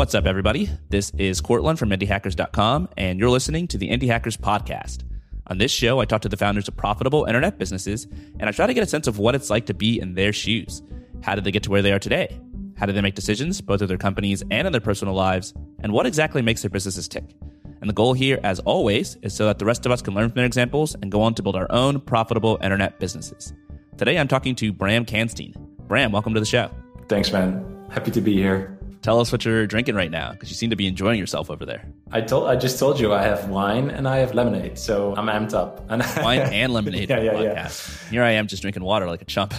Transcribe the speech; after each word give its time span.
What's 0.00 0.14
up, 0.14 0.24
everybody? 0.24 0.70
This 0.88 1.12
is 1.18 1.42
Courtland 1.42 1.78
from 1.78 1.90
IndieHackers.com, 1.90 2.88
and 2.96 3.20
you're 3.20 3.28
listening 3.28 3.68
to 3.68 3.76
the 3.76 3.90
Indie 3.90 4.06
Hackers 4.06 4.38
Podcast. 4.38 5.04
On 5.48 5.58
this 5.58 5.70
show, 5.70 6.00
I 6.00 6.06
talk 6.06 6.22
to 6.22 6.28
the 6.30 6.38
founders 6.38 6.68
of 6.68 6.74
profitable 6.78 7.26
internet 7.26 7.58
businesses, 7.58 8.06
and 8.38 8.44
I 8.44 8.52
try 8.52 8.66
to 8.66 8.72
get 8.72 8.82
a 8.82 8.86
sense 8.86 9.06
of 9.06 9.18
what 9.18 9.34
it's 9.34 9.50
like 9.50 9.66
to 9.66 9.74
be 9.74 10.00
in 10.00 10.14
their 10.14 10.32
shoes. 10.32 10.80
How 11.22 11.34
did 11.34 11.44
they 11.44 11.50
get 11.50 11.64
to 11.64 11.70
where 11.70 11.82
they 11.82 11.92
are 11.92 11.98
today? 11.98 12.40
How 12.78 12.86
do 12.86 12.94
they 12.94 13.02
make 13.02 13.14
decisions, 13.14 13.60
both 13.60 13.82
of 13.82 13.88
their 13.88 13.98
companies 13.98 14.42
and 14.50 14.66
in 14.66 14.72
their 14.72 14.80
personal 14.80 15.12
lives? 15.12 15.52
And 15.80 15.92
what 15.92 16.06
exactly 16.06 16.40
makes 16.40 16.62
their 16.62 16.70
businesses 16.70 17.06
tick? 17.06 17.36
And 17.82 17.90
the 17.90 17.92
goal 17.92 18.14
here, 18.14 18.40
as 18.42 18.58
always, 18.60 19.16
is 19.20 19.34
so 19.34 19.44
that 19.44 19.58
the 19.58 19.66
rest 19.66 19.84
of 19.84 19.92
us 19.92 20.00
can 20.00 20.14
learn 20.14 20.30
from 20.30 20.36
their 20.36 20.46
examples 20.46 20.94
and 20.94 21.12
go 21.12 21.20
on 21.20 21.34
to 21.34 21.42
build 21.42 21.56
our 21.56 21.70
own 21.70 22.00
profitable 22.00 22.58
internet 22.62 22.98
businesses. 23.00 23.52
Today, 23.98 24.18
I'm 24.18 24.28
talking 24.28 24.54
to 24.54 24.72
Bram 24.72 25.04
Kanstein. 25.04 25.54
Bram, 25.88 26.10
welcome 26.10 26.32
to 26.32 26.40
the 26.40 26.46
show. 26.46 26.70
Thanks, 27.06 27.30
man. 27.30 27.86
Happy 27.90 28.10
to 28.12 28.22
be 28.22 28.32
here. 28.32 28.79
Tell 29.02 29.18
us 29.18 29.32
what 29.32 29.46
you're 29.46 29.66
drinking 29.66 29.94
right 29.94 30.10
now, 30.10 30.32
because 30.32 30.50
you 30.50 30.54
seem 30.54 30.68
to 30.70 30.76
be 30.76 30.86
enjoying 30.86 31.18
yourself 31.18 31.50
over 31.50 31.64
there. 31.64 31.86
I 32.12 32.20
told, 32.20 32.48
I 32.48 32.56
just 32.56 32.78
told 32.78 33.00
you 33.00 33.14
I 33.14 33.22
have 33.22 33.48
wine 33.48 33.88
and 33.88 34.06
I 34.06 34.18
have 34.18 34.34
lemonade, 34.34 34.78
so 34.78 35.14
I'm 35.16 35.26
amped 35.26 35.54
up. 35.54 35.82
And 35.88 36.02
wine 36.22 36.40
and 36.40 36.72
lemonade. 36.74 37.08
yeah, 37.08 37.20
yeah, 37.20 37.40
yeah. 37.40 37.70
Here 38.10 38.22
I 38.22 38.32
am, 38.32 38.46
just 38.46 38.60
drinking 38.60 38.84
water 38.84 39.06
like 39.06 39.22
a 39.22 39.24
chump. 39.24 39.54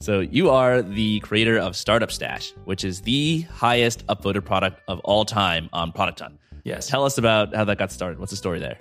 So 0.00 0.20
you 0.20 0.48
are 0.48 0.80
the 0.80 1.20
creator 1.20 1.58
of 1.58 1.76
Startup 1.76 2.10
Stash, 2.10 2.54
which 2.64 2.84
is 2.84 3.02
the 3.02 3.42
highest 3.52 4.06
upvoted 4.06 4.46
product 4.46 4.80
of 4.88 4.98
all 5.00 5.26
time 5.26 5.68
on 5.74 5.92
Product 5.92 6.20
Hunt. 6.20 6.38
Yes. 6.64 6.88
Tell 6.88 7.04
us 7.04 7.18
about 7.18 7.54
how 7.54 7.64
that 7.64 7.76
got 7.76 7.92
started. 7.92 8.18
What's 8.18 8.30
the 8.30 8.36
story 8.36 8.60
there? 8.60 8.78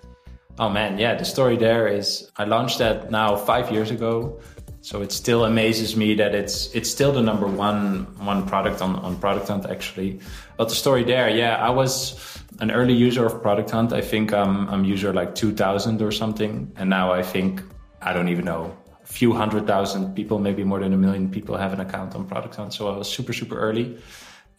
Oh 0.59 0.69
man, 0.69 0.97
yeah, 0.97 1.15
the 1.15 1.23
story 1.23 1.55
there 1.55 1.87
is 1.87 2.29
I 2.37 2.43
launched 2.43 2.79
that 2.79 3.11
now 3.11 3.37
five 3.37 3.71
years 3.71 3.91
ago. 3.91 4.39
So 4.81 5.01
it 5.01 5.11
still 5.11 5.43
amazes 5.45 5.95
me 5.95 6.15
that 6.15 6.33
it's 6.33 6.73
it's 6.73 6.89
still 6.89 7.11
the 7.11 7.21
number 7.21 7.47
one 7.47 8.07
one 8.25 8.47
product 8.47 8.81
on, 8.81 8.95
on 8.95 9.17
Product 9.19 9.47
Hunt 9.47 9.65
actually. 9.65 10.19
But 10.57 10.69
the 10.69 10.75
story 10.75 11.03
there, 11.03 11.29
yeah, 11.29 11.57
I 11.57 11.69
was 11.69 12.39
an 12.59 12.71
early 12.71 12.93
user 12.93 13.25
of 13.25 13.41
Product 13.41 13.69
Hunt. 13.69 13.93
I 13.93 14.01
think 14.01 14.31
I'm 14.31 14.69
I'm 14.69 14.85
user 14.85 15.13
like 15.13 15.35
two 15.35 15.51
thousand 15.51 16.01
or 16.01 16.11
something. 16.11 16.71
And 16.77 16.89
now 16.89 17.11
I 17.11 17.23
think 17.23 17.61
I 18.01 18.13
don't 18.13 18.29
even 18.29 18.45
know, 18.45 18.77
a 19.03 19.05
few 19.05 19.33
hundred 19.33 19.67
thousand 19.67 20.15
people, 20.15 20.39
maybe 20.39 20.63
more 20.63 20.79
than 20.79 20.93
a 20.93 20.97
million 20.97 21.29
people 21.29 21.57
have 21.57 21.73
an 21.73 21.81
account 21.81 22.15
on 22.15 22.25
Product 22.25 22.55
Hunt. 22.55 22.73
So 22.73 22.87
I 22.87 22.97
was 22.97 23.09
super, 23.09 23.33
super 23.33 23.59
early. 23.59 23.97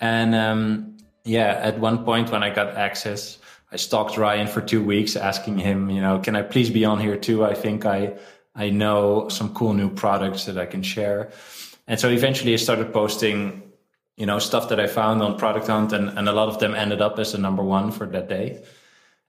And 0.00 0.34
um, 0.34 0.98
yeah, 1.24 1.58
at 1.62 1.78
one 1.78 2.04
point 2.04 2.30
when 2.30 2.42
I 2.42 2.50
got 2.50 2.76
access, 2.76 3.38
I 3.72 3.76
stalked 3.76 4.18
Ryan 4.18 4.46
for 4.46 4.60
two 4.60 4.82
weeks 4.84 5.16
asking 5.16 5.58
him, 5.58 5.88
you 5.90 6.00
know, 6.00 6.18
can 6.18 6.36
I 6.36 6.42
please 6.42 6.70
be 6.70 6.84
on 6.84 7.00
here 7.00 7.16
too? 7.16 7.44
I 7.44 7.54
think 7.54 7.86
I, 7.86 8.18
I 8.60 8.68
know 8.68 9.28
some 9.30 9.54
cool 9.54 9.72
new 9.72 9.88
products 9.88 10.44
that 10.44 10.58
I 10.58 10.66
can 10.66 10.82
share. 10.82 11.30
And 11.88 11.98
so 11.98 12.10
eventually 12.10 12.52
I 12.52 12.56
started 12.56 12.92
posting, 12.92 13.62
you 14.18 14.26
know, 14.26 14.38
stuff 14.38 14.68
that 14.68 14.78
I 14.78 14.86
found 14.86 15.22
on 15.22 15.38
Product 15.38 15.66
Hunt 15.66 15.94
and, 15.94 16.10
and 16.10 16.28
a 16.28 16.32
lot 16.32 16.48
of 16.48 16.58
them 16.58 16.74
ended 16.74 17.00
up 17.00 17.18
as 17.18 17.32
the 17.32 17.38
number 17.38 17.62
one 17.62 17.90
for 17.90 18.04
that 18.06 18.28
day. 18.28 18.62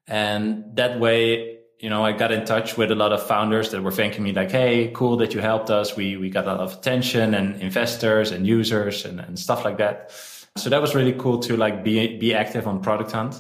And 0.06 0.76
that 0.76 1.00
way, 1.00 1.60
you 1.80 1.90
know, 1.90 2.04
I 2.04 2.12
got 2.12 2.34
in 2.34 2.44
touch 2.44 2.76
with 2.76 2.92
a 2.92 2.96
lot 2.96 3.14
of 3.14 3.26
founders 3.26 3.72
that 3.72 3.82
were 3.82 3.92
thanking 3.92 4.22
me 4.22 4.34
like, 4.34 4.52
Hey, 4.52 4.92
cool 4.94 5.16
that 5.18 5.34
you 5.34 5.40
helped 5.40 5.70
us. 5.70 5.96
We, 5.96 6.18
we 6.18 6.30
got 6.30 6.46
a 6.46 6.48
lot 6.48 6.60
of 6.60 6.74
attention 6.74 7.34
and 7.34 7.56
investors 7.62 8.32
and 8.32 8.46
users 8.46 9.06
and, 9.06 9.22
and 9.22 9.40
stuff 9.40 9.64
like 9.64 9.78
that. 9.78 10.12
So 10.58 10.70
that 10.70 10.82
was 10.82 10.94
really 10.94 11.14
cool 11.14 11.40
to 11.40 11.56
like 11.56 11.86
be, 11.86 12.18
be 12.18 12.34
active 12.34 12.68
on 12.68 12.82
Product 12.82 13.12
Hunt. 13.14 13.40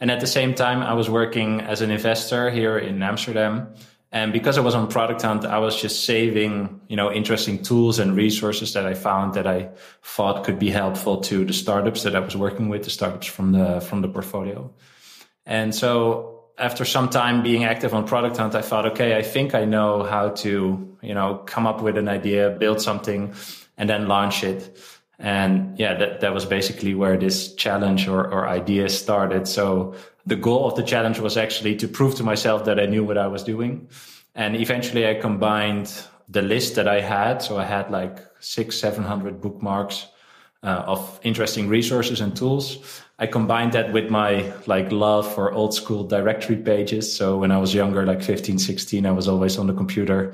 And 0.00 0.10
at 0.10 0.20
the 0.20 0.26
same 0.26 0.54
time, 0.54 0.82
I 0.82 0.92
was 0.92 1.08
working 1.08 1.62
as 1.62 1.80
an 1.80 1.90
investor 1.90 2.50
here 2.50 2.76
in 2.78 3.02
Amsterdam. 3.02 3.74
And 4.12 4.32
because 4.32 4.58
I 4.58 4.60
was 4.60 4.74
on 4.74 4.88
Product 4.88 5.22
Hunt, 5.22 5.44
I 5.44 5.58
was 5.58 5.80
just 5.80 6.04
saving, 6.04 6.80
you 6.88 6.96
know, 6.96 7.12
interesting 7.12 7.62
tools 7.62 8.00
and 8.00 8.16
resources 8.16 8.72
that 8.72 8.84
I 8.84 8.94
found 8.94 9.34
that 9.34 9.46
I 9.46 9.68
thought 10.02 10.42
could 10.44 10.58
be 10.58 10.70
helpful 10.70 11.18
to 11.18 11.44
the 11.44 11.52
startups 11.52 12.02
that 12.02 12.16
I 12.16 12.20
was 12.20 12.36
working 12.36 12.68
with, 12.68 12.82
the 12.82 12.90
startups 12.90 13.28
from 13.28 13.52
the, 13.52 13.80
from 13.80 14.00
the 14.00 14.08
portfolio. 14.08 14.72
And 15.46 15.72
so 15.72 16.46
after 16.58 16.84
some 16.84 17.08
time 17.08 17.42
being 17.42 17.64
active 17.64 17.94
on 17.94 18.04
Product 18.06 18.36
Hunt, 18.36 18.56
I 18.56 18.62
thought, 18.62 18.86
okay, 18.86 19.16
I 19.16 19.22
think 19.22 19.54
I 19.54 19.64
know 19.64 20.02
how 20.02 20.30
to, 20.30 20.96
you 21.02 21.14
know, 21.14 21.36
come 21.46 21.68
up 21.68 21.80
with 21.80 21.96
an 21.96 22.08
idea, 22.08 22.50
build 22.50 22.80
something, 22.80 23.32
and 23.78 23.88
then 23.88 24.08
launch 24.08 24.42
it. 24.42 24.76
And 25.20 25.78
yeah, 25.78 25.94
that, 25.94 26.20
that 26.20 26.34
was 26.34 26.46
basically 26.46 26.94
where 26.94 27.16
this 27.16 27.54
challenge 27.54 28.08
or, 28.08 28.24
or 28.24 28.48
idea 28.48 28.88
started. 28.88 29.46
So 29.46 29.94
the 30.26 30.36
goal 30.36 30.66
of 30.66 30.76
the 30.76 30.82
challenge 30.82 31.18
was 31.18 31.36
actually 31.36 31.76
to 31.76 31.88
prove 31.88 32.14
to 32.16 32.22
myself 32.22 32.64
that 32.64 32.78
I 32.78 32.86
knew 32.86 33.04
what 33.04 33.18
I 33.18 33.26
was 33.26 33.42
doing. 33.42 33.88
And 34.34 34.56
eventually 34.56 35.08
I 35.08 35.14
combined 35.14 35.92
the 36.28 36.42
list 36.42 36.76
that 36.76 36.86
I 36.86 37.00
had. 37.00 37.42
So 37.42 37.58
I 37.58 37.64
had 37.64 37.90
like 37.90 38.18
six, 38.40 38.76
700 38.78 39.40
bookmarks 39.40 40.06
uh, 40.62 40.84
of 40.86 41.20
interesting 41.22 41.68
resources 41.68 42.20
and 42.20 42.36
tools. 42.36 43.02
I 43.18 43.26
combined 43.26 43.72
that 43.72 43.92
with 43.92 44.10
my 44.10 44.52
like 44.66 44.92
love 44.92 45.32
for 45.34 45.52
old 45.52 45.74
school 45.74 46.04
directory 46.04 46.56
pages. 46.56 47.14
So 47.14 47.38
when 47.38 47.50
I 47.50 47.58
was 47.58 47.74
younger, 47.74 48.06
like 48.06 48.22
15, 48.22 48.58
16, 48.58 49.06
I 49.06 49.10
was 49.10 49.28
always 49.28 49.58
on 49.58 49.66
the 49.66 49.74
computer. 49.74 50.32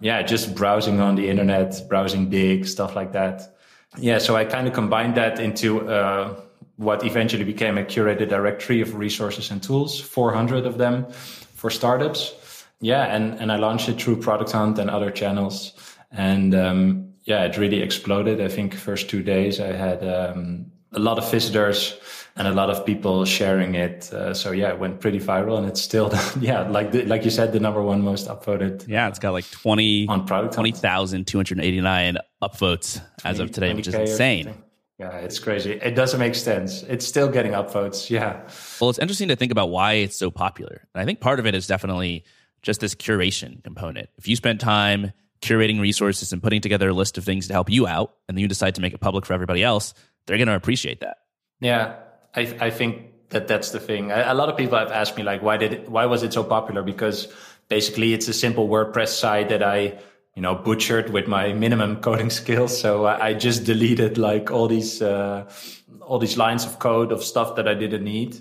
Yeah, 0.00 0.22
just 0.22 0.54
browsing 0.54 1.00
on 1.00 1.14
the 1.14 1.28
internet, 1.28 1.88
browsing 1.88 2.28
big 2.28 2.66
stuff 2.66 2.96
like 2.96 3.12
that. 3.12 3.54
Yeah, 3.96 4.18
so 4.18 4.34
I 4.34 4.44
kind 4.44 4.66
of 4.66 4.74
combined 4.74 5.14
that 5.14 5.38
into 5.38 5.88
uh, 5.88 6.34
what 6.76 7.04
eventually 7.04 7.44
became 7.44 7.78
a 7.78 7.84
curated 7.84 8.28
directory 8.28 8.80
of 8.80 8.96
resources 8.96 9.50
and 9.50 9.62
tools, 9.62 10.00
400 10.00 10.66
of 10.66 10.78
them 10.78 11.06
for 11.54 11.70
startups. 11.70 12.34
Yeah, 12.80 13.04
and, 13.14 13.34
and 13.40 13.50
I 13.50 13.56
launched 13.56 13.88
it 13.88 14.00
through 14.00 14.20
Product 14.20 14.50
Hunt 14.52 14.78
and 14.78 14.90
other 14.90 15.10
channels. 15.10 15.72
And 16.10 16.54
um, 16.54 17.12
yeah, 17.24 17.44
it 17.44 17.56
really 17.56 17.80
exploded. 17.80 18.40
I 18.40 18.48
think 18.48 18.74
first 18.74 19.08
two 19.08 19.22
days 19.22 19.60
I 19.60 19.72
had 19.72 20.06
um, 20.06 20.66
a 20.92 20.98
lot 20.98 21.18
of 21.18 21.30
visitors 21.30 21.98
and 22.36 22.48
a 22.48 22.52
lot 22.52 22.70
of 22.70 22.84
people 22.84 23.24
sharing 23.24 23.74
it. 23.74 24.12
Uh, 24.12 24.34
so 24.34 24.50
yeah, 24.52 24.70
it 24.70 24.78
went 24.78 25.00
pretty 25.00 25.20
viral, 25.20 25.56
and 25.58 25.66
it's 25.66 25.80
still 25.80 26.12
yeah, 26.40 26.68
like 26.68 26.92
the, 26.92 27.04
like 27.04 27.24
you 27.24 27.30
said, 27.30 27.52
the 27.52 27.60
number 27.60 27.82
one 27.82 28.02
most 28.02 28.28
upvoted. 28.28 28.86
Yeah, 28.88 29.08
it's 29.08 29.18
got 29.18 29.32
like 29.32 29.48
twenty 29.50 30.06
on 30.08 30.26
product 30.26 30.54
twenty 30.54 30.72
thousand 30.72 31.26
two 31.26 31.38
hundred 31.38 31.60
eighty 31.60 31.80
nine 31.80 32.18
upvotes 32.42 33.00
20, 33.20 33.30
as 33.30 33.40
of 33.40 33.52
today, 33.52 33.72
which 33.74 33.88
is 33.88 33.94
insane. 33.94 34.54
Yeah, 34.98 35.10
it's 35.18 35.40
crazy. 35.40 35.72
It 35.72 35.96
doesn't 35.96 36.20
make 36.20 36.36
sense. 36.36 36.84
It's 36.84 37.04
still 37.04 37.28
getting 37.28 37.52
upvotes. 37.52 38.10
Yeah. 38.10 38.42
Well, 38.80 38.90
it's 38.90 38.98
interesting 39.00 39.26
to 39.28 39.36
think 39.36 39.50
about 39.50 39.70
why 39.70 39.94
it's 39.94 40.16
so 40.16 40.30
popular, 40.30 40.86
and 40.94 41.02
I 41.02 41.04
think 41.04 41.20
part 41.20 41.40
of 41.40 41.46
it 41.46 41.54
is 41.54 41.66
definitely 41.66 42.24
just 42.64 42.80
this 42.80 42.94
curation 42.94 43.62
component. 43.62 44.08
If 44.18 44.26
you 44.26 44.34
spend 44.34 44.58
time 44.58 45.12
curating 45.40 45.80
resources 45.80 46.32
and 46.32 46.42
putting 46.42 46.62
together 46.62 46.88
a 46.88 46.92
list 46.92 47.18
of 47.18 47.24
things 47.24 47.46
to 47.46 47.52
help 47.52 47.70
you 47.70 47.86
out, 47.86 48.14
and 48.28 48.36
then 48.36 48.42
you 48.42 48.48
decide 48.48 48.74
to 48.76 48.80
make 48.80 48.94
it 48.94 49.00
public 49.00 49.26
for 49.26 49.34
everybody 49.34 49.62
else, 49.62 49.94
they're 50.26 50.38
going 50.38 50.48
to 50.48 50.56
appreciate 50.56 51.00
that. 51.00 51.18
Yeah, 51.60 51.96
I, 52.34 52.40
I 52.60 52.70
think 52.70 53.28
that 53.28 53.46
that's 53.46 53.70
the 53.70 53.80
thing. 53.80 54.10
A, 54.10 54.34
lot 54.34 54.48
of 54.48 54.56
people 54.56 54.78
have 54.78 54.90
asked 54.90 55.16
me 55.16 55.22
like, 55.22 55.42
why 55.42 55.56
did 55.56 55.88
why 55.88 56.06
was 56.06 56.22
it 56.22 56.32
so 56.32 56.42
popular? 56.42 56.82
Because 56.82 57.28
basically, 57.68 58.14
it's 58.14 58.28
a 58.28 58.32
simple 58.32 58.68
WordPress 58.68 59.08
site 59.08 59.50
that 59.50 59.62
I 59.62 59.98
you 60.34 60.42
know 60.42 60.54
butchered 60.54 61.10
with 61.10 61.28
my 61.28 61.52
minimum 61.52 61.96
coding 62.00 62.30
skills. 62.30 62.78
So 62.80 63.04
I, 63.04 63.28
I 63.28 63.34
just 63.34 63.64
deleted 63.64 64.18
like 64.18 64.50
all 64.50 64.68
these 64.68 65.02
uh, 65.02 65.50
all 66.00 66.18
these 66.18 66.38
lines 66.38 66.64
of 66.64 66.78
code 66.78 67.12
of 67.12 67.22
stuff 67.22 67.56
that 67.56 67.68
I 67.68 67.74
didn't 67.74 68.04
need. 68.04 68.40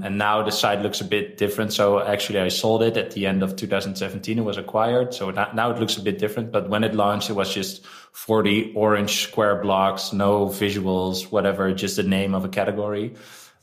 And 0.00 0.16
now 0.16 0.42
the 0.42 0.50
site 0.50 0.80
looks 0.80 1.02
a 1.02 1.04
bit 1.04 1.36
different. 1.36 1.72
So 1.72 2.00
actually, 2.00 2.40
I 2.40 2.48
sold 2.48 2.82
it 2.82 2.96
at 2.96 3.10
the 3.10 3.26
end 3.26 3.42
of 3.42 3.56
2017. 3.56 4.38
It 4.38 4.42
was 4.42 4.56
acquired. 4.56 5.12
So 5.12 5.30
now 5.30 5.70
it 5.70 5.78
looks 5.78 5.98
a 5.98 6.02
bit 6.02 6.18
different. 6.18 6.50
But 6.50 6.70
when 6.70 6.82
it 6.82 6.94
launched, 6.94 7.28
it 7.28 7.34
was 7.34 7.52
just 7.52 7.84
40 8.12 8.72
orange 8.74 9.28
square 9.28 9.60
blocks, 9.60 10.12
no 10.14 10.46
visuals, 10.46 11.30
whatever, 11.30 11.72
just 11.74 11.96
the 11.96 12.04
name 12.04 12.34
of 12.34 12.42
a 12.42 12.48
category. 12.48 13.14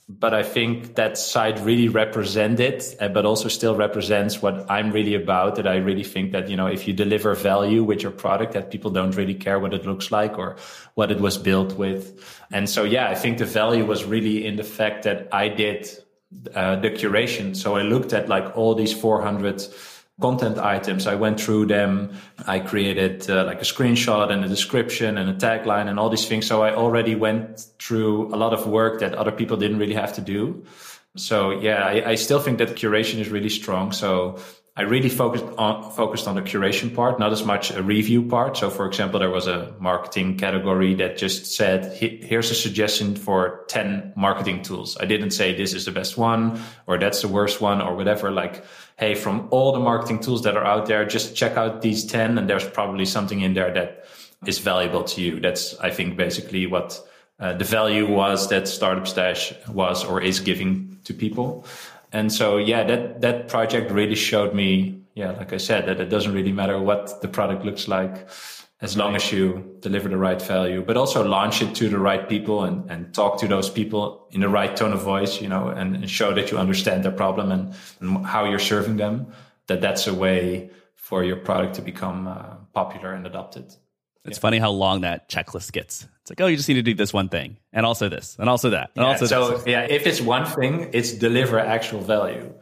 But 0.08 0.34
I 0.34 0.42
think 0.42 0.96
that 0.96 1.20
site 1.20 1.60
really 1.62 1.88
represented, 1.88 2.84
uh, 3.00 3.10
but 3.10 3.28
also 3.28 3.48
still 3.48 3.76
represents 3.76 4.42
what 4.42 4.70
I'm 4.70 4.92
really 4.92 5.14
about. 5.14 5.56
That 5.56 5.68
I 5.68 5.78
really 5.78 6.04
think 6.04 6.32
that, 6.32 6.50
you 6.50 6.58
know, 6.58 6.66
if 6.66 6.88
you 6.88 6.94
deliver 6.94 7.36
value 7.36 7.84
with 7.84 8.02
your 8.02 8.12
product, 8.12 8.54
that 8.54 8.72
people 8.72 8.90
don't 8.90 9.16
really 9.16 9.36
care 9.36 9.60
what 9.60 9.74
it 9.74 9.86
looks 9.86 10.12
like 10.12 10.38
or 10.38 10.58
what 10.96 11.12
it 11.12 11.20
was 11.20 11.38
built 11.38 11.78
with. 11.78 12.24
And 12.52 12.68
so, 12.68 12.84
yeah, 12.84 13.10
I 13.10 13.16
think 13.16 13.38
the 13.38 13.46
value 13.46 13.86
was 13.86 14.04
really 14.04 14.48
in 14.48 14.56
the 14.56 14.64
fact 14.64 15.04
that 15.04 15.28
I 15.32 15.48
did 15.48 15.88
uh, 16.54 16.76
the 16.76 16.92
curation. 16.92 17.56
So 17.56 17.76
I 17.76 17.82
looked 17.82 18.14
at 18.14 18.30
like 18.30 18.56
all 18.56 18.76
these 18.76 18.94
400 18.94 19.64
content 20.22 20.58
items. 20.58 21.08
I 21.08 21.16
went 21.16 21.40
through 21.40 21.68
them. 21.68 22.12
I 22.46 22.60
created 22.60 23.30
uh, 23.30 23.46
like 23.46 23.60
a 23.62 23.66
screenshot 23.66 24.32
and 24.32 24.44
a 24.44 24.48
description 24.48 25.18
and 25.18 25.30
a 25.30 25.34
tagline 25.34 25.88
and 25.88 26.00
all 26.00 26.10
these 26.10 26.28
things. 26.28 26.46
So 26.46 26.62
I 26.62 26.76
already 26.76 27.16
went 27.16 27.66
through 27.80 28.34
a 28.34 28.38
lot 28.38 28.54
of 28.54 28.68
work 28.68 29.00
that 29.00 29.16
other 29.16 29.32
people 29.32 29.58
didn't 29.58 29.80
really 29.80 29.94
have 29.94 30.14
to 30.14 30.22
do. 30.22 30.64
So 31.16 31.52
yeah, 31.52 31.84
I, 31.84 32.12
I 32.12 32.16
still 32.16 32.40
think 32.40 32.60
that 32.60 32.70
curation 32.76 33.20
is 33.20 33.30
really 33.30 33.50
strong. 33.50 33.92
So 33.92 34.40
I 34.80 34.84
really 34.84 35.10
focused 35.10 35.44
on 35.58 35.92
focused 35.92 36.26
on 36.26 36.36
the 36.36 36.42
curation 36.42 36.96
part, 36.96 37.20
not 37.20 37.34
as 37.34 37.44
much 37.44 37.70
a 37.70 37.84
review 37.84 38.24
part. 38.24 38.56
So, 38.56 38.70
for 38.70 38.86
example, 38.88 39.20
there 39.20 39.30
was 39.30 39.46
a 39.46 39.76
marketing 39.78 40.38
category 40.38 40.94
that 40.96 41.18
just 41.18 41.48
said, 41.48 41.92
"Here's 41.98 42.50
a 42.50 42.56
suggestion 42.56 43.18
for 43.18 43.66
ten 43.68 44.14
marketing 44.16 44.62
tools." 44.62 44.98
I 44.98 45.04
didn't 45.04 45.32
say 45.32 45.54
this 45.54 45.74
is 45.74 45.84
the 45.84 45.92
best 45.92 46.18
one 46.18 46.62
or 46.88 46.98
that's 46.98 47.22
the 47.22 47.28
worst 47.28 47.60
one 47.60 47.82
or 47.82 47.94
whatever. 47.94 48.32
Like, 48.32 48.64
hey, 48.96 49.16
from 49.16 49.50
all 49.52 49.74
the 49.74 49.82
marketing 49.82 50.22
tools 50.22 50.44
that 50.44 50.56
are 50.56 50.64
out 50.64 50.86
there, 50.86 51.04
just 51.04 51.36
check 51.36 51.58
out 51.58 51.82
these 51.82 52.06
ten, 52.06 52.38
and 52.38 52.50
there's 52.50 52.64
probably 52.64 53.06
something 53.06 53.42
in 53.42 53.56
there 53.56 53.74
that 53.74 54.06
is 54.46 54.60
valuable 54.60 55.04
to 55.04 55.22
you. 55.22 55.42
That's, 55.42 55.78
I 55.82 55.90
think, 55.90 56.16
basically 56.16 56.68
what 56.68 57.06
uh, 57.38 57.52
the 57.52 57.66
value 57.66 58.08
was 58.08 58.48
that 58.48 58.66
Startup 58.70 59.06
Stash 59.06 59.52
was 59.68 60.06
or 60.06 60.22
is 60.22 60.40
giving 60.40 61.00
to 61.04 61.14
people. 61.14 61.66
And 62.12 62.32
so, 62.32 62.58
yeah, 62.58 62.84
that, 62.84 63.22
that 63.22 63.48
project 63.48 63.92
really 63.92 64.16
showed 64.16 64.54
me, 64.54 65.02
yeah, 65.14 65.32
like 65.32 65.54
I 65.54 65.58
said, 65.58 65.88
that 65.88 66.00
it 66.00 66.10
doesn't 66.10 66.34
really 66.34 66.52
matter 66.52 66.80
what 66.80 67.22
the 67.22 67.28
product 67.28 67.64
looks 67.64 67.88
like 67.88 68.28
as 68.82 68.96
long 68.96 69.16
as 69.16 69.32
you 69.32 69.78
deliver 69.82 70.08
the 70.08 70.18
right 70.18 70.42
value, 70.42 70.82
but 70.82 70.96
also 70.96 71.24
launch 71.24 71.62
it 71.62 71.76
to 71.76 71.90
the 71.90 72.00
right 72.00 72.30
people 72.30 72.64
and, 72.64 72.90
and 72.90 73.14
talk 73.14 73.38
to 73.40 73.48
those 73.48 73.70
people 73.70 74.28
in 74.32 74.40
the 74.40 74.48
right 74.48 74.76
tone 74.76 74.94
of 74.94 75.02
voice, 75.02 75.42
you 75.42 75.50
know, 75.50 75.68
and, 75.68 75.96
and 75.96 76.10
show 76.10 76.34
that 76.34 76.50
you 76.50 76.58
understand 76.58 77.04
their 77.04 77.12
problem 77.12 77.52
and, 77.52 77.74
and, 78.00 78.26
how 78.26 78.46
you're 78.46 78.58
serving 78.58 78.96
them, 78.96 79.28
that 79.68 79.82
that's 79.82 80.08
a 80.08 80.14
way 80.14 80.70
for 80.96 81.24
your 81.26 81.36
product 81.36 81.76
to 81.76 81.82
become 81.82 82.28
uh, 82.28 82.56
popular 82.74 83.14
and 83.14 83.28
adopted. 83.28 83.74
It's 84.30 84.38
yeah. 84.38 84.42
funny 84.42 84.60
how 84.60 84.72
long 84.72 85.02
that 85.02 85.30
checklist 85.30 85.72
gets. 85.72 86.08
It's 86.22 86.32
like, 86.32 86.42
oh, 86.42 86.48
you 86.48 86.56
just 86.56 86.70
need 86.70 86.76
to 86.76 86.82
do 86.82 86.94
this 86.94 87.12
one 87.14 87.30
thing, 87.30 87.58
and 87.74 87.86
also 87.86 88.10
this, 88.10 88.36
and 88.40 88.50
also 88.50 88.70
that, 88.70 88.92
and 88.96 89.04
yeah, 89.04 89.10
also 89.10 89.26
so 89.26 89.58
this. 89.58 89.68
yeah, 89.68 89.82
if 89.82 90.06
it's 90.06 90.22
one 90.22 90.46
thing, 90.46 90.90
it's 90.94 91.12
deliver 91.12 91.60
actual 91.60 92.02
value. 92.02 92.54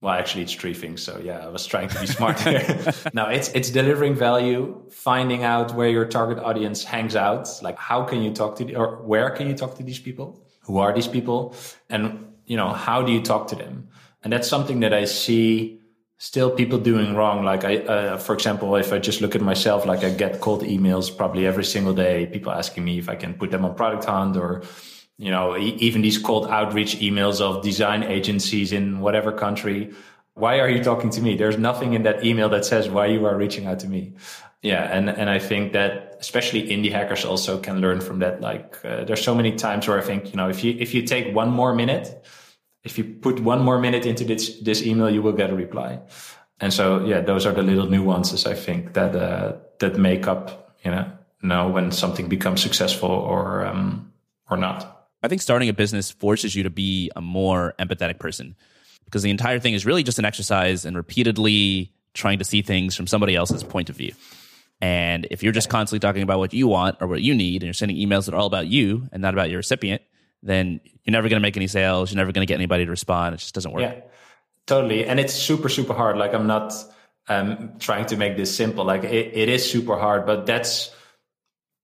Well, 0.00 0.12
actually, 0.12 0.42
it's 0.42 0.52
three 0.52 0.74
things. 0.74 1.02
So 1.02 1.18
yeah, 1.24 1.38
I 1.38 1.48
was 1.48 1.64
trying 1.64 1.88
to 1.88 2.00
be 2.00 2.06
smart 2.06 2.38
here. 2.40 2.92
no, 3.14 3.26
it's 3.26 3.48
it's 3.48 3.70
delivering 3.70 4.14
value, 4.14 4.82
finding 4.90 5.44
out 5.44 5.74
where 5.74 5.88
your 5.88 6.04
target 6.04 6.38
audience 6.38 6.84
hangs 6.84 7.16
out. 7.16 7.48
Like, 7.62 7.78
how 7.78 8.04
can 8.04 8.22
you 8.22 8.30
talk 8.32 8.56
to 8.56 8.64
the, 8.64 8.76
or 8.76 9.02
where 9.02 9.30
can 9.30 9.48
you 9.48 9.54
talk 9.54 9.76
to 9.76 9.82
these 9.82 9.98
people? 9.98 10.44
Who 10.64 10.78
are 10.78 10.92
these 10.92 11.08
people? 11.08 11.54
And 11.88 12.32
you 12.46 12.56
know, 12.56 12.70
how 12.72 13.02
do 13.02 13.12
you 13.12 13.22
talk 13.22 13.48
to 13.48 13.56
them? 13.56 13.88
And 14.22 14.32
that's 14.32 14.48
something 14.48 14.80
that 14.80 14.92
I 14.92 15.04
see 15.04 15.80
still 16.18 16.50
people 16.50 16.78
doing 16.78 17.14
wrong. 17.14 17.44
Like 17.44 17.64
I, 17.64 17.76
uh, 17.78 18.16
for 18.18 18.34
example, 18.34 18.76
if 18.76 18.92
I 18.92 18.98
just 18.98 19.20
look 19.20 19.34
at 19.34 19.42
myself, 19.42 19.84
like 19.86 20.04
I 20.04 20.10
get 20.10 20.40
cold 20.40 20.62
emails 20.62 21.14
probably 21.14 21.46
every 21.46 21.64
single 21.64 21.92
day, 21.92 22.26
people 22.26 22.52
asking 22.52 22.84
me 22.84 22.98
if 22.98 23.08
I 23.08 23.16
can 23.16 23.34
put 23.34 23.50
them 23.50 23.64
on 23.64 23.74
Product 23.74 24.04
Hunt 24.04 24.36
or, 24.36 24.62
you 25.18 25.30
know, 25.30 25.56
e- 25.56 25.76
even 25.78 26.02
these 26.02 26.18
cold 26.18 26.46
outreach 26.46 26.96
emails 26.98 27.40
of 27.40 27.62
design 27.62 28.02
agencies 28.04 28.72
in 28.72 29.00
whatever 29.00 29.32
country. 29.32 29.92
Why 30.34 30.60
are 30.60 30.68
you 30.68 30.82
talking 30.82 31.10
to 31.10 31.20
me? 31.20 31.36
There's 31.36 31.58
nothing 31.58 31.94
in 31.94 32.02
that 32.04 32.24
email 32.24 32.48
that 32.48 32.64
says 32.64 32.88
why 32.88 33.06
you 33.06 33.24
are 33.26 33.36
reaching 33.36 33.66
out 33.66 33.80
to 33.80 33.88
me. 33.88 34.14
Yeah. 34.62 34.84
And, 34.84 35.10
and 35.10 35.28
I 35.28 35.38
think 35.38 35.72
that 35.74 36.16
especially 36.20 36.68
indie 36.68 36.90
hackers 36.90 37.24
also 37.24 37.60
can 37.60 37.80
learn 37.80 38.00
from 38.00 38.20
that. 38.20 38.40
Like, 38.40 38.78
uh, 38.84 39.04
there's 39.04 39.22
so 39.22 39.34
many 39.34 39.52
times 39.52 39.86
where 39.86 39.98
I 39.98 40.02
think, 40.02 40.30
you 40.30 40.36
know, 40.36 40.48
if 40.48 40.64
you, 40.64 40.74
if 40.78 40.94
you 40.94 41.02
take 41.02 41.34
one 41.34 41.50
more 41.50 41.74
minute, 41.74 42.24
if 42.84 42.98
you 42.98 43.04
put 43.04 43.40
one 43.40 43.62
more 43.62 43.78
minute 43.78 44.06
into 44.06 44.24
this 44.24 44.60
this 44.60 44.82
email, 44.82 45.10
you 45.10 45.22
will 45.22 45.32
get 45.32 45.50
a 45.50 45.54
reply. 45.54 46.00
And 46.60 46.72
so, 46.72 47.04
yeah, 47.04 47.20
those 47.20 47.46
are 47.46 47.52
the 47.52 47.62
little 47.62 47.86
nuances 47.86 48.46
I 48.46 48.54
think 48.54 48.92
that 48.92 49.16
uh, 49.16 49.56
that 49.80 49.98
make 49.98 50.28
up, 50.28 50.76
you 50.84 50.90
know, 50.90 51.10
know 51.42 51.68
when 51.68 51.90
something 51.90 52.28
becomes 52.28 52.62
successful 52.62 53.10
or 53.10 53.66
um, 53.66 54.12
or 54.50 54.56
not. 54.56 55.08
I 55.22 55.28
think 55.28 55.40
starting 55.40 55.70
a 55.70 55.72
business 55.72 56.10
forces 56.10 56.54
you 56.54 56.62
to 56.64 56.70
be 56.70 57.10
a 57.16 57.22
more 57.22 57.74
empathetic 57.78 58.18
person 58.18 58.54
because 59.06 59.22
the 59.22 59.30
entire 59.30 59.58
thing 59.58 59.72
is 59.72 59.86
really 59.86 60.02
just 60.02 60.18
an 60.18 60.26
exercise 60.26 60.84
in 60.84 60.94
repeatedly 60.94 61.92
trying 62.12 62.38
to 62.38 62.44
see 62.44 62.62
things 62.62 62.94
from 62.94 63.06
somebody 63.06 63.34
else's 63.34 63.64
point 63.64 63.88
of 63.88 63.96
view. 63.96 64.12
And 64.80 65.26
if 65.30 65.42
you're 65.42 65.52
just 65.52 65.70
constantly 65.70 66.00
talking 66.00 66.22
about 66.22 66.38
what 66.38 66.52
you 66.52 66.68
want 66.68 66.98
or 67.00 67.06
what 67.06 67.22
you 67.22 67.34
need, 67.34 67.62
and 67.62 67.64
you're 67.64 67.72
sending 67.72 67.96
emails 67.96 68.26
that 68.26 68.34
are 68.34 68.36
all 68.36 68.46
about 68.46 68.66
you 68.66 69.08
and 69.12 69.22
not 69.22 69.32
about 69.32 69.48
your 69.48 69.58
recipient, 69.58 70.02
then 70.44 70.80
you're 71.02 71.12
never 71.12 71.28
going 71.28 71.40
to 71.40 71.42
make 71.42 71.56
any 71.56 71.66
sales. 71.66 72.12
You're 72.12 72.18
never 72.18 72.32
going 72.32 72.46
to 72.46 72.50
get 72.50 72.56
anybody 72.56 72.84
to 72.84 72.90
respond. 72.90 73.34
It 73.34 73.38
just 73.38 73.54
doesn't 73.54 73.72
work. 73.72 73.82
Yeah, 73.82 74.00
totally. 74.66 75.04
And 75.04 75.18
it's 75.18 75.34
super, 75.34 75.68
super 75.68 75.94
hard. 75.94 76.16
Like 76.18 76.34
I'm 76.34 76.46
not 76.46 76.74
um, 77.28 77.72
trying 77.78 78.06
to 78.06 78.16
make 78.16 78.36
this 78.36 78.54
simple. 78.54 78.84
Like 78.84 79.04
it, 79.04 79.32
it 79.34 79.48
is 79.48 79.68
super 79.68 79.96
hard, 79.96 80.26
but 80.26 80.46
that's, 80.46 80.94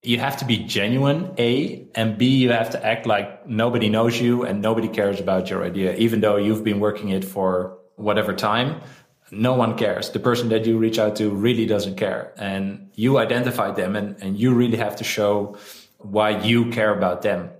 you 0.03 0.19
have 0.19 0.37
to 0.37 0.45
be 0.45 0.57
genuine, 0.57 1.31
A, 1.37 1.87
and 1.93 2.17
B, 2.17 2.25
you 2.25 2.51
have 2.51 2.71
to 2.71 2.83
act 2.85 3.05
like 3.05 3.47
nobody 3.47 3.89
knows 3.89 4.19
you 4.19 4.43
and 4.43 4.61
nobody 4.61 4.87
cares 4.87 5.19
about 5.19 5.49
your 5.49 5.63
idea, 5.63 5.95
even 5.95 6.21
though 6.21 6.37
you've 6.37 6.63
been 6.63 6.79
working 6.79 7.09
it 7.09 7.25
for 7.25 7.77
whatever 7.97 8.33
time. 8.33 8.81
No 9.29 9.53
one 9.53 9.77
cares. 9.77 10.09
The 10.09 10.19
person 10.19 10.49
that 10.49 10.65
you 10.65 10.77
reach 10.77 10.99
out 10.99 11.15
to 11.17 11.29
really 11.29 11.65
doesn't 11.65 11.97
care. 11.97 12.33
And 12.37 12.89
you 12.95 13.17
identify 13.17 13.71
them 13.71 13.95
and, 13.95 14.21
and 14.21 14.39
you 14.39 14.53
really 14.53 14.77
have 14.77 14.95
to 14.97 15.03
show 15.03 15.57
why 15.99 16.31
you 16.41 16.71
care 16.71 16.95
about 16.95 17.21
them 17.21 17.51